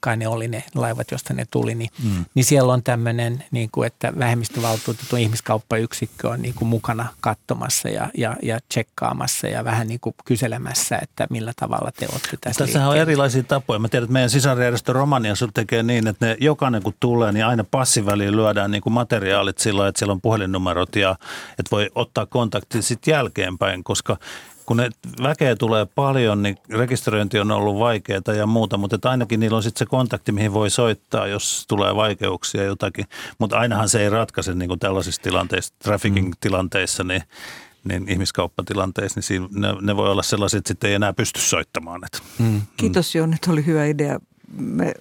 kai 0.00 0.16
ne 0.16 0.28
oli 0.28 0.48
ne 0.48 0.64
laivat, 0.74 1.10
josta 1.10 1.34
ne 1.34 1.46
tuli, 1.50 1.74
niin, 1.74 1.90
mm. 2.04 2.24
niin 2.34 2.44
siellä 2.44 2.72
on 2.72 2.82
tämmöinen, 2.82 3.44
niin 3.50 3.68
kuin, 3.72 3.86
että 3.86 4.12
vähemmistövaltuutettu 4.18 5.16
ihmiskauppayksikkö 5.16 6.28
on 6.28 6.42
niin 6.42 6.54
kuin 6.54 6.68
mukana 6.68 7.06
katsomassa 7.20 7.88
ja, 7.88 8.08
ja, 8.18 8.36
ja 8.42 8.58
tsekkaamassa 8.68 9.46
ja 9.46 9.64
vähän 9.64 9.88
niin 9.88 10.00
kuin 10.00 10.14
kyselemässä, 10.24 10.98
että 11.02 11.26
millä 11.30 11.52
tavalla 11.56 11.90
te 11.92 12.06
olette 12.12 12.36
tässä 12.40 12.64
Tässä 12.64 12.88
on 12.88 12.96
erilaisia 12.96 13.42
tapoja. 13.42 13.78
Mä 13.78 13.88
tiedän, 13.88 14.04
että 14.04 14.12
meidän 14.12 14.30
sisarjärjestö 14.30 14.92
Romaniassa 14.92 15.48
tekee 15.54 15.82
niin, 15.82 16.06
että 16.06 16.26
ne 16.26 16.36
jokainen 16.40 16.82
kun 16.82 16.94
tulee, 17.00 17.32
niin 17.32 17.46
aina 17.46 17.64
passiväliin 17.70 18.36
lyödään 18.36 18.70
niin 18.70 18.82
kuin 18.82 18.92
materiaalit 18.92 19.58
sillä 19.58 19.88
että 19.88 19.98
siellä 19.98 20.12
on 20.12 20.20
puhelinnumerot 20.20 20.96
ja 20.96 21.16
että 21.50 21.70
voi 21.70 21.90
ottaa 21.94 22.26
kontaktin 22.26 22.82
sitten 22.82 23.12
jälkeenpäin, 23.12 23.84
koska 23.84 24.16
kun 24.70 24.76
ne 24.76 24.90
väkeä 25.22 25.56
tulee 25.56 25.86
paljon, 25.86 26.42
niin 26.42 26.56
rekisteröinti 26.70 27.38
on 27.38 27.50
ollut 27.50 27.78
vaikeaa 27.78 28.34
ja 28.36 28.46
muuta, 28.46 28.76
mutta 28.76 28.96
että 28.96 29.10
ainakin 29.10 29.40
niillä 29.40 29.56
on 29.56 29.62
sitten 29.62 29.78
se 29.78 29.86
kontakti, 29.86 30.32
mihin 30.32 30.52
voi 30.52 30.70
soittaa, 30.70 31.26
jos 31.26 31.64
tulee 31.68 31.96
vaikeuksia 31.96 32.62
jotakin. 32.62 33.06
Mutta 33.38 33.58
ainahan 33.58 33.88
se 33.88 34.02
ei 34.02 34.10
ratkaise 34.10 34.54
niin 34.54 34.68
kuin 34.68 34.80
tällaisissa 34.80 35.22
tilanteissa, 35.22 35.74
trafficking-tilanteissa, 35.84 37.04
niin 37.04 37.22
niin 37.84 38.08
ihmiskauppatilanteissa, 38.08 39.18
niin 39.18 39.24
siinä, 39.24 39.48
ne, 39.52 39.68
ne 39.80 39.96
voi 39.96 40.10
olla 40.10 40.22
sellaiset, 40.22 40.58
että 40.58 40.68
sitten 40.68 40.88
ei 40.88 40.94
enää 40.94 41.12
pysty 41.12 41.40
soittamaan. 41.40 42.00
Että. 42.04 42.18
Mm. 42.38 42.62
Kiitos 42.76 43.14
Joon, 43.14 43.34
että 43.34 43.50
oli 43.50 43.66
hyvä 43.66 43.86
idea 43.86 44.18
me, 44.58 44.94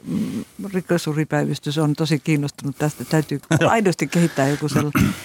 rikosuripäivystys 0.74 1.78
on 1.78 1.94
tosi 1.94 2.20
kiinnostunut 2.20 2.78
tästä. 2.78 3.06
Täytyy 3.06 3.40
aidosti 3.70 4.08
kehittää 4.08 4.48
joku 4.48 4.70
sellainen. 4.70 5.16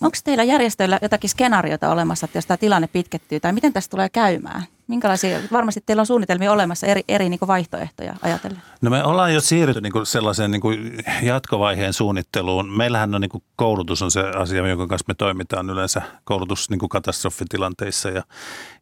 Onko 0.00 0.16
teillä 0.24 0.44
järjestöillä 0.44 0.98
jotakin 1.02 1.30
skenaariota 1.30 1.90
olemassa, 1.90 2.24
että 2.24 2.38
jos 2.38 2.46
tämä 2.46 2.56
tilanne 2.56 2.86
pitkettyy, 2.86 3.40
tai 3.40 3.52
miten 3.52 3.72
tästä 3.72 3.90
tulee 3.90 4.08
käymään? 4.08 4.62
Minkälaisia, 4.86 5.38
varmasti 5.52 5.82
teillä 5.86 6.00
on 6.00 6.06
suunnitelmia 6.06 6.52
olemassa 6.52 6.86
eri, 6.86 7.02
eri 7.08 7.28
niin 7.28 7.40
vaihtoehtoja 7.46 8.14
ajatellen. 8.22 8.62
No 8.80 8.90
me 8.90 9.04
ollaan 9.04 9.34
jo 9.34 9.40
siirrytty 9.40 9.80
niin 9.80 9.92
kuin 9.92 10.06
sellaiseen 10.06 10.50
niin 10.50 10.60
kuin 10.60 11.04
jatkovaiheen 11.22 11.92
suunnitteluun. 11.92 12.70
Meillähän 12.76 13.14
on 13.14 13.20
niin 13.20 13.28
kuin 13.28 13.44
koulutus 13.56 14.02
on 14.02 14.10
se 14.10 14.20
asia, 14.20 14.68
jonka 14.68 14.86
kanssa 14.86 15.04
me 15.08 15.14
toimitaan 15.14 15.70
yleensä 15.70 16.02
koulutus 16.24 16.70
niin 16.70 16.78
kuin 16.78 16.88
katastrofitilanteissa. 16.88 18.08
Ja, 18.08 18.22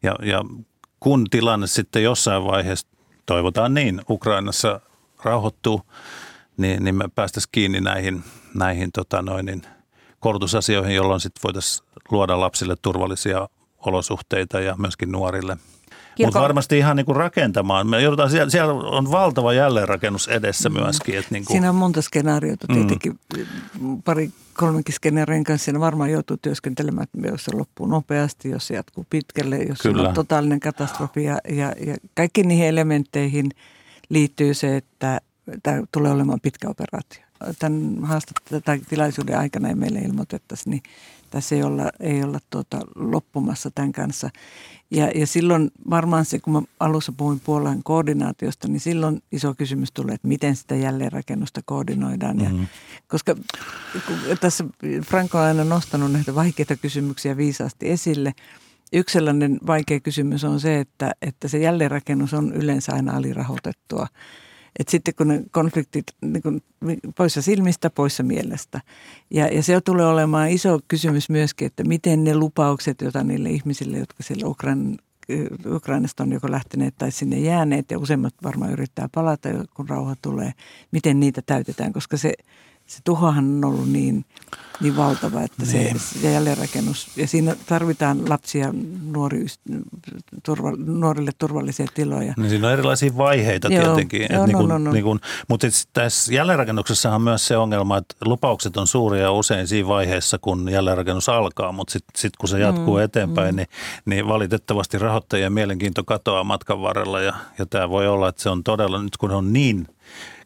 ja, 0.03 0.15
ja 0.23 0.43
kun 0.99 1.29
tilanne 1.29 1.67
sitten 1.67 2.03
jossain 2.03 2.43
vaiheessa, 2.43 2.87
toivotaan 3.25 3.73
niin, 3.73 4.01
Ukrainassa 4.09 4.79
rauhoittuu, 5.23 5.81
niin, 6.57 6.83
niin 6.83 6.95
me 6.95 7.09
päästäisiin 7.15 7.49
kiinni 7.51 7.81
näihin, 7.81 8.23
näihin 8.55 8.91
tota 8.91 9.21
noin, 9.21 9.45
niin 9.45 9.61
koulutusasioihin, 10.21 10.95
jolloin 10.95 11.19
sitten 11.21 11.41
voitaisiin 11.43 11.87
luoda 12.11 12.39
lapsille 12.39 12.75
turvallisia 12.81 13.49
olosuhteita 13.85 14.59
ja 14.59 14.75
myöskin 14.77 15.11
nuorille. 15.11 15.57
Mutta 16.25 16.41
varmasti 16.41 16.77
ihan 16.77 16.95
niin 16.95 17.05
kuin 17.05 17.15
rakentamaan. 17.15 17.87
Me 17.87 18.01
joudutaan, 18.01 18.29
siellä, 18.29 18.49
siellä 18.49 18.73
on 18.73 19.11
valtava 19.11 19.53
jälleenrakennus 19.53 20.27
edessä 20.27 20.69
mm. 20.69 20.79
myöskin. 20.79 21.17
Että 21.17 21.31
niin 21.31 21.45
kuin. 21.45 21.53
Siinä 21.53 21.69
on 21.69 21.75
monta 21.75 22.01
skenaariota 22.01 22.67
mm. 22.69 22.75
tietenkin. 22.75 23.19
Mm. 23.79 24.01
Pari 24.01 24.31
kolmenkin 24.53 24.95
skenaarien 24.95 25.43
kanssa 25.43 25.65
siinä 25.65 25.79
varmaan 25.79 26.11
joutuu 26.11 26.37
työskentelemään, 26.41 27.03
että 27.03 27.27
jos 27.27 27.43
se 27.43 27.55
loppuu 27.55 27.87
nopeasti, 27.87 28.49
jos 28.49 28.67
se 28.67 28.75
jatkuu 28.75 29.05
pitkälle, 29.09 29.57
jos 29.57 29.81
Kyllä. 29.81 30.07
on 30.07 30.13
totaalinen 30.13 30.59
katastrofi. 30.59 31.23
Ja, 31.23 31.37
ja, 31.49 31.73
ja 31.85 31.95
kaikki 32.15 32.43
niihin 32.43 32.67
elementteihin– 32.67 33.51
liittyy 34.11 34.53
se, 34.53 34.77
että 34.77 35.21
tämä 35.63 35.83
tulee 35.91 36.11
olemaan 36.11 36.39
pitkä 36.41 36.69
operaatio. 36.69 37.30
Tämän 37.59 37.97
haastattelun 38.03 38.63
tai 38.63 38.79
tilaisuuden 38.79 39.39
aikana 39.39 39.69
ei 39.69 39.75
meille 39.75 39.99
ilmoitettaisiin, 39.99 40.71
niin 40.71 40.83
tässä 41.29 41.55
ei 41.55 41.63
olla, 41.63 41.89
ei 41.99 42.23
olla 42.23 42.39
tuota, 42.49 42.79
loppumassa 42.95 43.71
tämän 43.75 43.91
kanssa. 43.91 44.29
Ja, 44.91 45.11
ja 45.15 45.27
silloin 45.27 45.71
varmaan 45.89 46.25
se, 46.25 46.39
kun 46.39 46.53
mä 46.53 46.61
alussa 46.79 47.11
puhuin 47.11 47.39
Puolan 47.39 47.83
koordinaatiosta, 47.83 48.67
niin 48.67 48.79
silloin 48.79 49.23
iso 49.31 49.53
kysymys 49.57 49.91
tulee, 49.91 50.15
että 50.15 50.27
miten 50.27 50.55
sitä 50.55 50.75
jälleenrakennusta 50.75 51.61
koordinoidaan. 51.65 52.37
Mm-hmm. 52.37 52.61
Ja, 52.61 52.67
koska 53.07 53.35
tässä 54.41 54.63
Franko 55.05 55.37
on 55.37 55.43
aina 55.43 55.63
nostanut 55.63 56.11
näitä 56.11 56.35
vaikeita 56.35 56.75
kysymyksiä 56.75 57.37
viisaasti 57.37 57.89
esille– 57.89 58.33
Yksi 58.93 59.13
sellainen 59.13 59.59
vaikea 59.67 59.99
kysymys 59.99 60.43
on 60.43 60.59
se, 60.59 60.79
että, 60.79 61.11
että 61.21 61.47
se 61.47 61.57
jälleenrakennus 61.57 62.33
on 62.33 62.53
yleensä 62.53 62.93
aina 62.93 63.17
alirahoitettua. 63.17 64.07
Et 64.79 64.87
sitten 64.87 65.15
kun 65.15 65.27
ne 65.27 65.43
konfliktit 65.51 66.05
niin 66.21 66.43
kun, 66.43 66.61
poissa 67.15 67.41
silmistä, 67.41 67.89
poissa 67.89 68.23
mielestä. 68.23 68.81
Ja, 69.31 69.47
ja 69.47 69.63
se 69.63 69.81
tulee 69.81 70.05
olemaan 70.05 70.49
iso 70.49 70.79
kysymys 70.87 71.29
myöskin, 71.29 71.65
että 71.65 71.83
miten 71.83 72.23
ne 72.23 72.35
lupaukset, 72.35 73.01
joita 73.01 73.23
niille 73.23 73.49
ihmisille, 73.49 73.97
jotka 73.97 74.23
siellä 74.23 74.47
Ukrainan 74.47 74.97
Ukrainasta 75.65 76.23
on 76.23 76.31
joko 76.31 76.51
lähteneet 76.51 76.95
tai 76.97 77.11
sinne 77.11 77.39
jääneet 77.39 77.91
ja 77.91 77.99
useimmat 77.99 78.33
varmaan 78.43 78.71
yrittää 78.71 79.09
palata, 79.11 79.49
kun 79.73 79.89
rauha 79.89 80.15
tulee, 80.21 80.51
miten 80.91 81.19
niitä 81.19 81.41
täytetään, 81.45 81.93
koska 81.93 82.17
se, 82.17 82.33
se 82.91 82.99
tuhohan 83.03 83.45
on 83.45 83.65
ollut 83.65 83.89
niin, 83.89 84.25
niin 84.81 84.97
valtava, 84.97 85.41
että 85.41 85.65
niin. 85.65 85.99
se, 85.99 86.19
se 86.19 86.31
jälleenrakennus, 86.31 87.07
ja 87.15 87.27
siinä 87.27 87.55
tarvitaan 87.65 88.29
lapsia 88.29 88.73
nuori, 89.11 89.45
turva, 90.43 90.71
nuorille 90.71 91.31
turvallisia 91.37 91.85
tiloja. 91.93 92.33
Niin 92.37 92.49
siinä 92.49 92.67
on 92.67 92.73
erilaisia 92.73 93.17
vaiheita 93.17 93.67
joo, 93.67 93.83
tietenkin. 93.83 94.27
Joo, 94.29 94.45
niin 94.45 94.57
kuin, 94.57 94.69
no, 94.69 94.77
no, 94.77 94.83
no. 94.85 94.91
Niin 94.91 95.03
kuin, 95.03 95.19
mutta 95.47 95.67
tässä 95.93 96.33
jälleenrakennuksessa 96.33 97.15
on 97.15 97.21
myös 97.21 97.47
se 97.47 97.57
ongelma, 97.57 97.97
että 97.97 98.15
lupaukset 98.25 98.77
on 98.77 98.87
suuria 98.87 99.31
usein 99.31 99.67
siinä 99.67 99.87
vaiheessa, 99.87 100.37
kun 100.39 100.69
jälleenrakennus 100.71 101.29
alkaa, 101.29 101.71
mutta 101.71 101.91
sitten 101.91 102.21
sit 102.21 102.37
kun 102.37 102.49
se 102.49 102.59
jatkuu 102.59 102.97
mm, 102.97 103.03
eteenpäin, 103.03 103.55
mm. 103.55 103.57
Niin, 103.57 103.67
niin 104.05 104.27
valitettavasti 104.27 104.97
rahoittajien 104.97 105.53
mielenkiinto 105.53 106.03
katoaa 106.03 106.43
matkan 106.43 106.81
varrella, 106.81 107.21
ja, 107.21 107.33
ja 107.59 107.65
tämä 107.65 107.89
voi 107.89 108.07
olla, 108.07 108.29
että 108.29 108.41
se 108.41 108.49
on 108.49 108.63
todella, 108.63 109.03
nyt 109.03 109.17
kun 109.17 109.31
on 109.31 109.53
niin– 109.53 109.87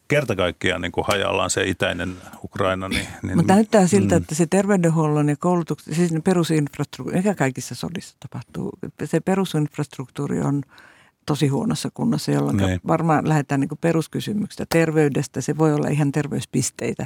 kerta 0.08 0.36
kaikkiaan 0.36 0.82
niin 0.82 0.92
kuin 0.92 1.06
hajallaan 1.08 1.50
se 1.50 1.64
itäinen 1.64 2.16
Ukraina. 2.44 2.90
Niin, 2.90 3.08
niin, 3.24 3.38
Mutta 3.38 3.54
näyttää 3.54 3.88
siltä, 3.88 4.16
mm. 4.16 4.22
että 4.22 4.36
se 4.36 4.46
terveydenhuollon 4.46 5.30
ja 5.30 5.36
koulutuksen, 5.36 5.96
siis 5.96 6.14
perusinfrastruktuuri, 6.24 7.18
mikä 7.18 7.36
kaikissa 7.36 7.76
sodissa 7.76 8.18
tapahtuu, 8.20 8.72
se 9.04 9.20
perusinfrastruktuuri 9.20 10.42
on 10.42 10.62
tosi 11.26 11.48
huonossa 11.48 11.90
kunnossa, 11.94 12.32
jolloin 12.32 12.58
niin. 12.58 12.82
varmaan 12.88 13.30
lähdetään 13.30 13.62
niin 13.62 13.70
peruskysymyksistä 13.82 14.66
terveydestä. 14.70 15.42
Se 15.42 15.58
voi 15.58 15.74
olla 15.74 15.88
ihan 15.88 16.12
terveyspisteitä 16.12 17.06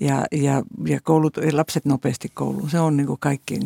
ja, 0.00 0.24
ja, 0.32 0.62
ja, 0.86 1.00
koulut, 1.00 1.36
ja 1.36 1.56
lapset 1.56 1.84
nopeasti 1.84 2.28
kouluun. 2.34 2.70
Se 2.70 2.80
on 2.80 2.96
niin 2.96 3.06
kuin 3.06 3.20
kaikkien 3.20 3.62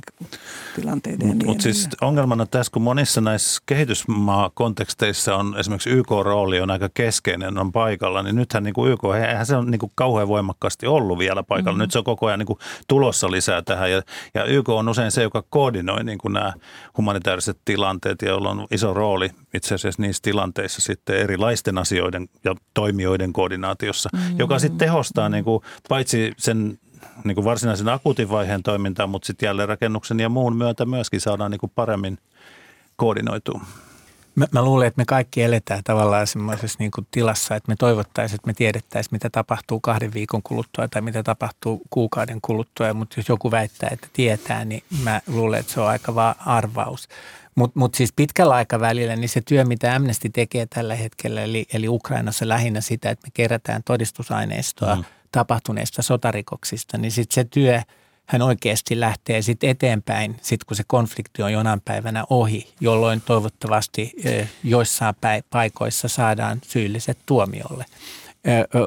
tilanteiden. 0.76 1.26
Mutta 1.26 1.46
mut 1.46 1.60
siis 1.60 1.88
ongelmana 2.00 2.46
tässä, 2.46 2.72
kun 2.72 2.82
monissa 2.82 3.20
näissä 3.20 3.62
kehitysmaa-konteksteissa 3.66 5.36
on 5.36 5.56
esimerkiksi 5.58 5.90
YK-rooli 5.90 6.60
on 6.60 6.70
aika 6.70 6.88
keskeinen, 6.94 7.58
on 7.58 7.72
paikalla, 7.72 8.22
niin 8.22 8.36
nythän 8.36 8.62
niin 8.62 8.74
kuin 8.74 8.92
YK, 8.92 9.00
eihän 9.28 9.46
se 9.46 9.56
on 9.56 9.70
niin 9.70 9.78
kuin 9.78 9.92
kauhean 9.94 10.28
voimakkaasti 10.28 10.86
ollut 10.86 11.18
vielä 11.18 11.42
paikalla. 11.42 11.72
Mm-hmm. 11.72 11.82
Nyt 11.82 11.90
se 11.90 11.98
on 11.98 12.04
koko 12.04 12.26
ajan 12.26 12.38
niin 12.38 12.46
kuin 12.46 12.58
tulossa 12.88 13.30
lisää 13.30 13.62
tähän 13.62 13.90
ja, 13.90 14.02
ja 14.34 14.44
YK 14.44 14.68
on 14.68 14.88
usein 14.88 15.10
se, 15.10 15.22
joka 15.22 15.44
koordinoi 15.50 16.04
niin 16.04 16.18
kuin 16.18 16.32
nämä 16.32 16.52
humanitaariset 16.96 17.58
tilanteet 17.64 18.22
ja 18.22 18.28
jolla 18.28 18.50
on 18.50 18.66
iso 18.70 18.94
rooli 18.94 19.30
itse 19.54 19.74
asiassa 19.74 20.02
niissä 20.02 20.22
tilanteissa 20.22 20.80
sitten 20.80 21.16
erilaisten 21.16 21.78
asioiden 21.78 22.28
ja 22.44 22.54
toimijoiden 22.74 23.32
koordinaatiossa, 23.32 24.08
mm-hmm. 24.12 24.38
joka 24.38 24.58
sitten 24.58 24.78
tehostaa 24.78 25.28
niin 25.28 25.44
kuin, 25.44 25.62
paitsi 25.88 26.32
sen 26.36 26.78
niin 27.24 27.34
kuin 27.34 27.44
varsinaisen 27.44 27.88
akuutin 27.88 28.30
vaiheen 28.30 28.62
toimintaa, 28.62 29.06
mutta 29.06 29.26
sitten 29.26 29.46
jälleenrakennuksen 29.46 30.20
ja 30.20 30.28
muun 30.28 30.56
myötä 30.56 30.84
myöskin 30.84 31.20
saadaan 31.20 31.50
niin 31.50 31.60
kuin 31.60 31.72
paremmin 31.74 32.18
koordinoitua. 32.96 33.60
Mä, 34.34 34.46
mä 34.52 34.62
luulen, 34.62 34.88
että 34.88 35.00
me 35.00 35.04
kaikki 35.04 35.42
eletään 35.42 35.84
tavallaan 35.84 36.26
semmoisessa 36.26 36.76
niin 36.78 36.90
kuin 36.90 37.06
tilassa, 37.10 37.56
että 37.56 37.72
me 37.72 37.76
toivottaisiin, 37.78 38.34
että 38.34 38.46
me 38.46 38.54
tiedettäisiin, 38.54 39.14
mitä 39.14 39.30
tapahtuu 39.30 39.80
kahden 39.80 40.14
viikon 40.14 40.42
kuluttua 40.42 40.88
tai 40.88 41.02
mitä 41.02 41.22
tapahtuu 41.22 41.82
kuukauden 41.90 42.38
kuluttua. 42.42 42.94
Mutta 42.94 43.20
jos 43.20 43.28
joku 43.28 43.50
väittää, 43.50 43.88
että 43.92 44.08
tietää, 44.12 44.64
niin 44.64 44.82
mä 45.04 45.20
luulen, 45.26 45.60
että 45.60 45.72
se 45.72 45.80
on 45.80 45.88
aika 45.88 46.14
vaan 46.14 46.34
arvaus. 46.46 47.08
Mutta 47.60 47.78
mut 47.78 47.94
siis 47.94 48.12
pitkällä 48.12 48.54
aikavälillä 48.54 49.16
niin 49.16 49.28
se 49.28 49.40
työ, 49.40 49.64
mitä 49.64 49.94
Amnesty 49.94 50.28
tekee 50.28 50.66
tällä 50.66 50.94
hetkellä, 50.94 51.42
eli, 51.42 51.66
eli 51.72 51.88
Ukrainassa 51.88 52.48
lähinnä 52.48 52.80
sitä, 52.80 53.10
että 53.10 53.26
me 53.26 53.30
kerätään 53.34 53.82
todistusaineistoa 53.84 54.96
mm. 54.96 55.04
tapahtuneista 55.32 56.02
sotarikoksista, 56.02 56.98
niin 56.98 57.12
sitten 57.12 57.34
se 57.34 57.44
työ 57.44 57.82
hän 58.26 58.42
oikeasti 58.42 59.00
lähtee 59.00 59.42
sitten 59.42 59.70
eteenpäin, 59.70 60.36
sit 60.42 60.64
kun 60.64 60.76
se 60.76 60.82
konflikti 60.86 61.42
on 61.42 61.52
jonain 61.52 61.80
päivänä 61.80 62.24
ohi, 62.30 62.74
jolloin 62.80 63.20
toivottavasti 63.20 64.12
joissain 64.64 65.14
paikoissa 65.50 66.08
saadaan 66.08 66.58
syylliset 66.66 67.18
tuomiolle. 67.26 67.84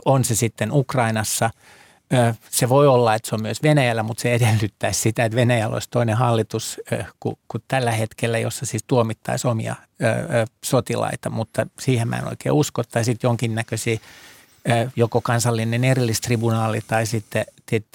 On 0.06 0.24
se 0.24 0.36
sitten 0.36 0.72
Ukrainassa– 0.72 1.50
se 2.50 2.70
voi 2.70 2.88
olla, 2.88 3.16
että 3.16 3.30
se 3.30 3.36
on 3.36 3.42
myös 3.42 3.64
Venäjällä, 3.64 4.04
mutta 4.04 4.22
se 4.22 4.34
edellyttäisi 4.34 5.02
sitä, 5.02 5.26
että 5.26 5.36
Venäjällä 5.36 5.74
olisi 5.74 5.90
toinen 5.90 6.16
hallitus 6.16 6.82
kuin, 7.20 7.36
kuin 7.48 7.64
tällä 7.68 7.92
hetkellä, 7.92 8.38
jossa 8.38 8.66
siis 8.66 8.84
tuomittaisi 8.88 9.48
omia 9.48 9.76
sotilaita, 10.66 11.30
mutta 11.30 11.68
siihen 11.80 12.08
mä 12.08 12.18
en 12.18 12.28
oikein 12.28 12.54
usko. 12.54 12.84
Tai 12.84 13.06
sitten 13.06 13.28
jonkinnäköisiä 13.28 13.98
joko 14.96 15.22
kansallinen 15.22 15.84
erillistribunaali 15.84 16.80
tai 16.88 17.06
sitten 17.06 17.46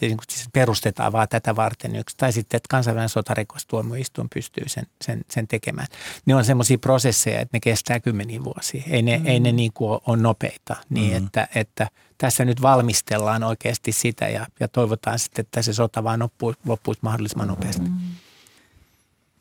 niin 0.01 0.17
siis 0.29 0.49
perustetaan 0.53 1.13
vaan 1.13 1.29
tätä 1.29 1.57
varten 1.57 1.97
yksi, 1.97 2.17
tai 2.17 2.33
sitten, 2.33 2.57
että 2.57 2.69
kansainvälinen 2.71 3.09
sotarikostuomioistuin 3.09 4.29
pystyy 4.35 4.69
sen, 4.69 4.87
sen, 5.05 5.21
sen 5.31 5.49
tekemään. 5.49 5.87
Ne 6.27 6.35
on 6.35 6.45
semmoisia 6.45 6.79
prosesseja, 6.79 7.41
että 7.41 7.57
ne 7.57 7.61
kestää 7.61 8.01
kymmeniä 8.01 8.45
vuosia. 8.45 8.83
Ei 8.91 9.03
ne, 9.03 9.19
mm. 9.19 9.27
ei 9.27 9.41
ne 9.41 9.53
niin 9.53 9.73
kuin 9.73 10.01
ole 10.07 10.17
nopeita, 10.17 10.77
niin 10.91 11.13
mm. 11.21 11.27
että, 11.27 11.49
että 11.55 11.89
tässä 12.19 12.45
nyt 12.45 12.63
valmistellaan 12.63 13.45
oikeasti 13.45 13.93
sitä 13.93 14.29
ja, 14.29 14.47
ja 14.61 14.69
toivotaan 14.69 15.19
sitten, 15.19 15.43
että 15.43 15.63
se 15.63 15.73
sota 15.73 16.05
vaan 16.05 16.21
loppuisi, 16.21 16.59
loppuisi 16.67 17.01
mahdollisimman 17.03 17.49
nopeasti. 17.49 17.83
Mm. 17.83 17.99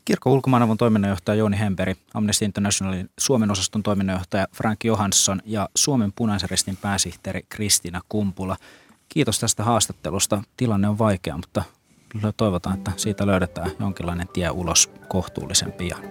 Kirkko 0.06 0.34
ulkomaanavun 0.34 0.78
toiminnanjohtaja 0.78 1.36
Jouni 1.36 1.60
Hemperi, 1.60 1.96
Amnesty 2.14 2.46
Internationalin 2.46 3.10
Suomen 3.20 3.52
osaston 3.52 3.84
toiminnanjohtaja 3.84 4.48
Frank 4.54 4.84
Johansson 4.84 5.42
ja 5.46 5.70
Suomen 5.76 6.14
punaisen 6.16 6.50
ristin 6.50 6.78
pääsihteeri 6.78 7.42
Kristiina 7.50 8.02
Kumpula. 8.10 8.58
Kiitos 9.10 9.40
tästä 9.40 9.64
haastattelusta. 9.64 10.44
Tilanne 10.58 10.88
on 10.88 10.98
vaikea, 10.98 11.38
mutta 11.38 11.64
toivotaan, 12.38 12.78
että 12.78 12.92
siitä 12.98 13.28
löydetään 13.28 13.72
jonkinlainen 13.80 14.28
tie 14.28 14.50
ulos 14.50 14.92
kohtuullisen 15.08 15.72
pian. 15.72 16.04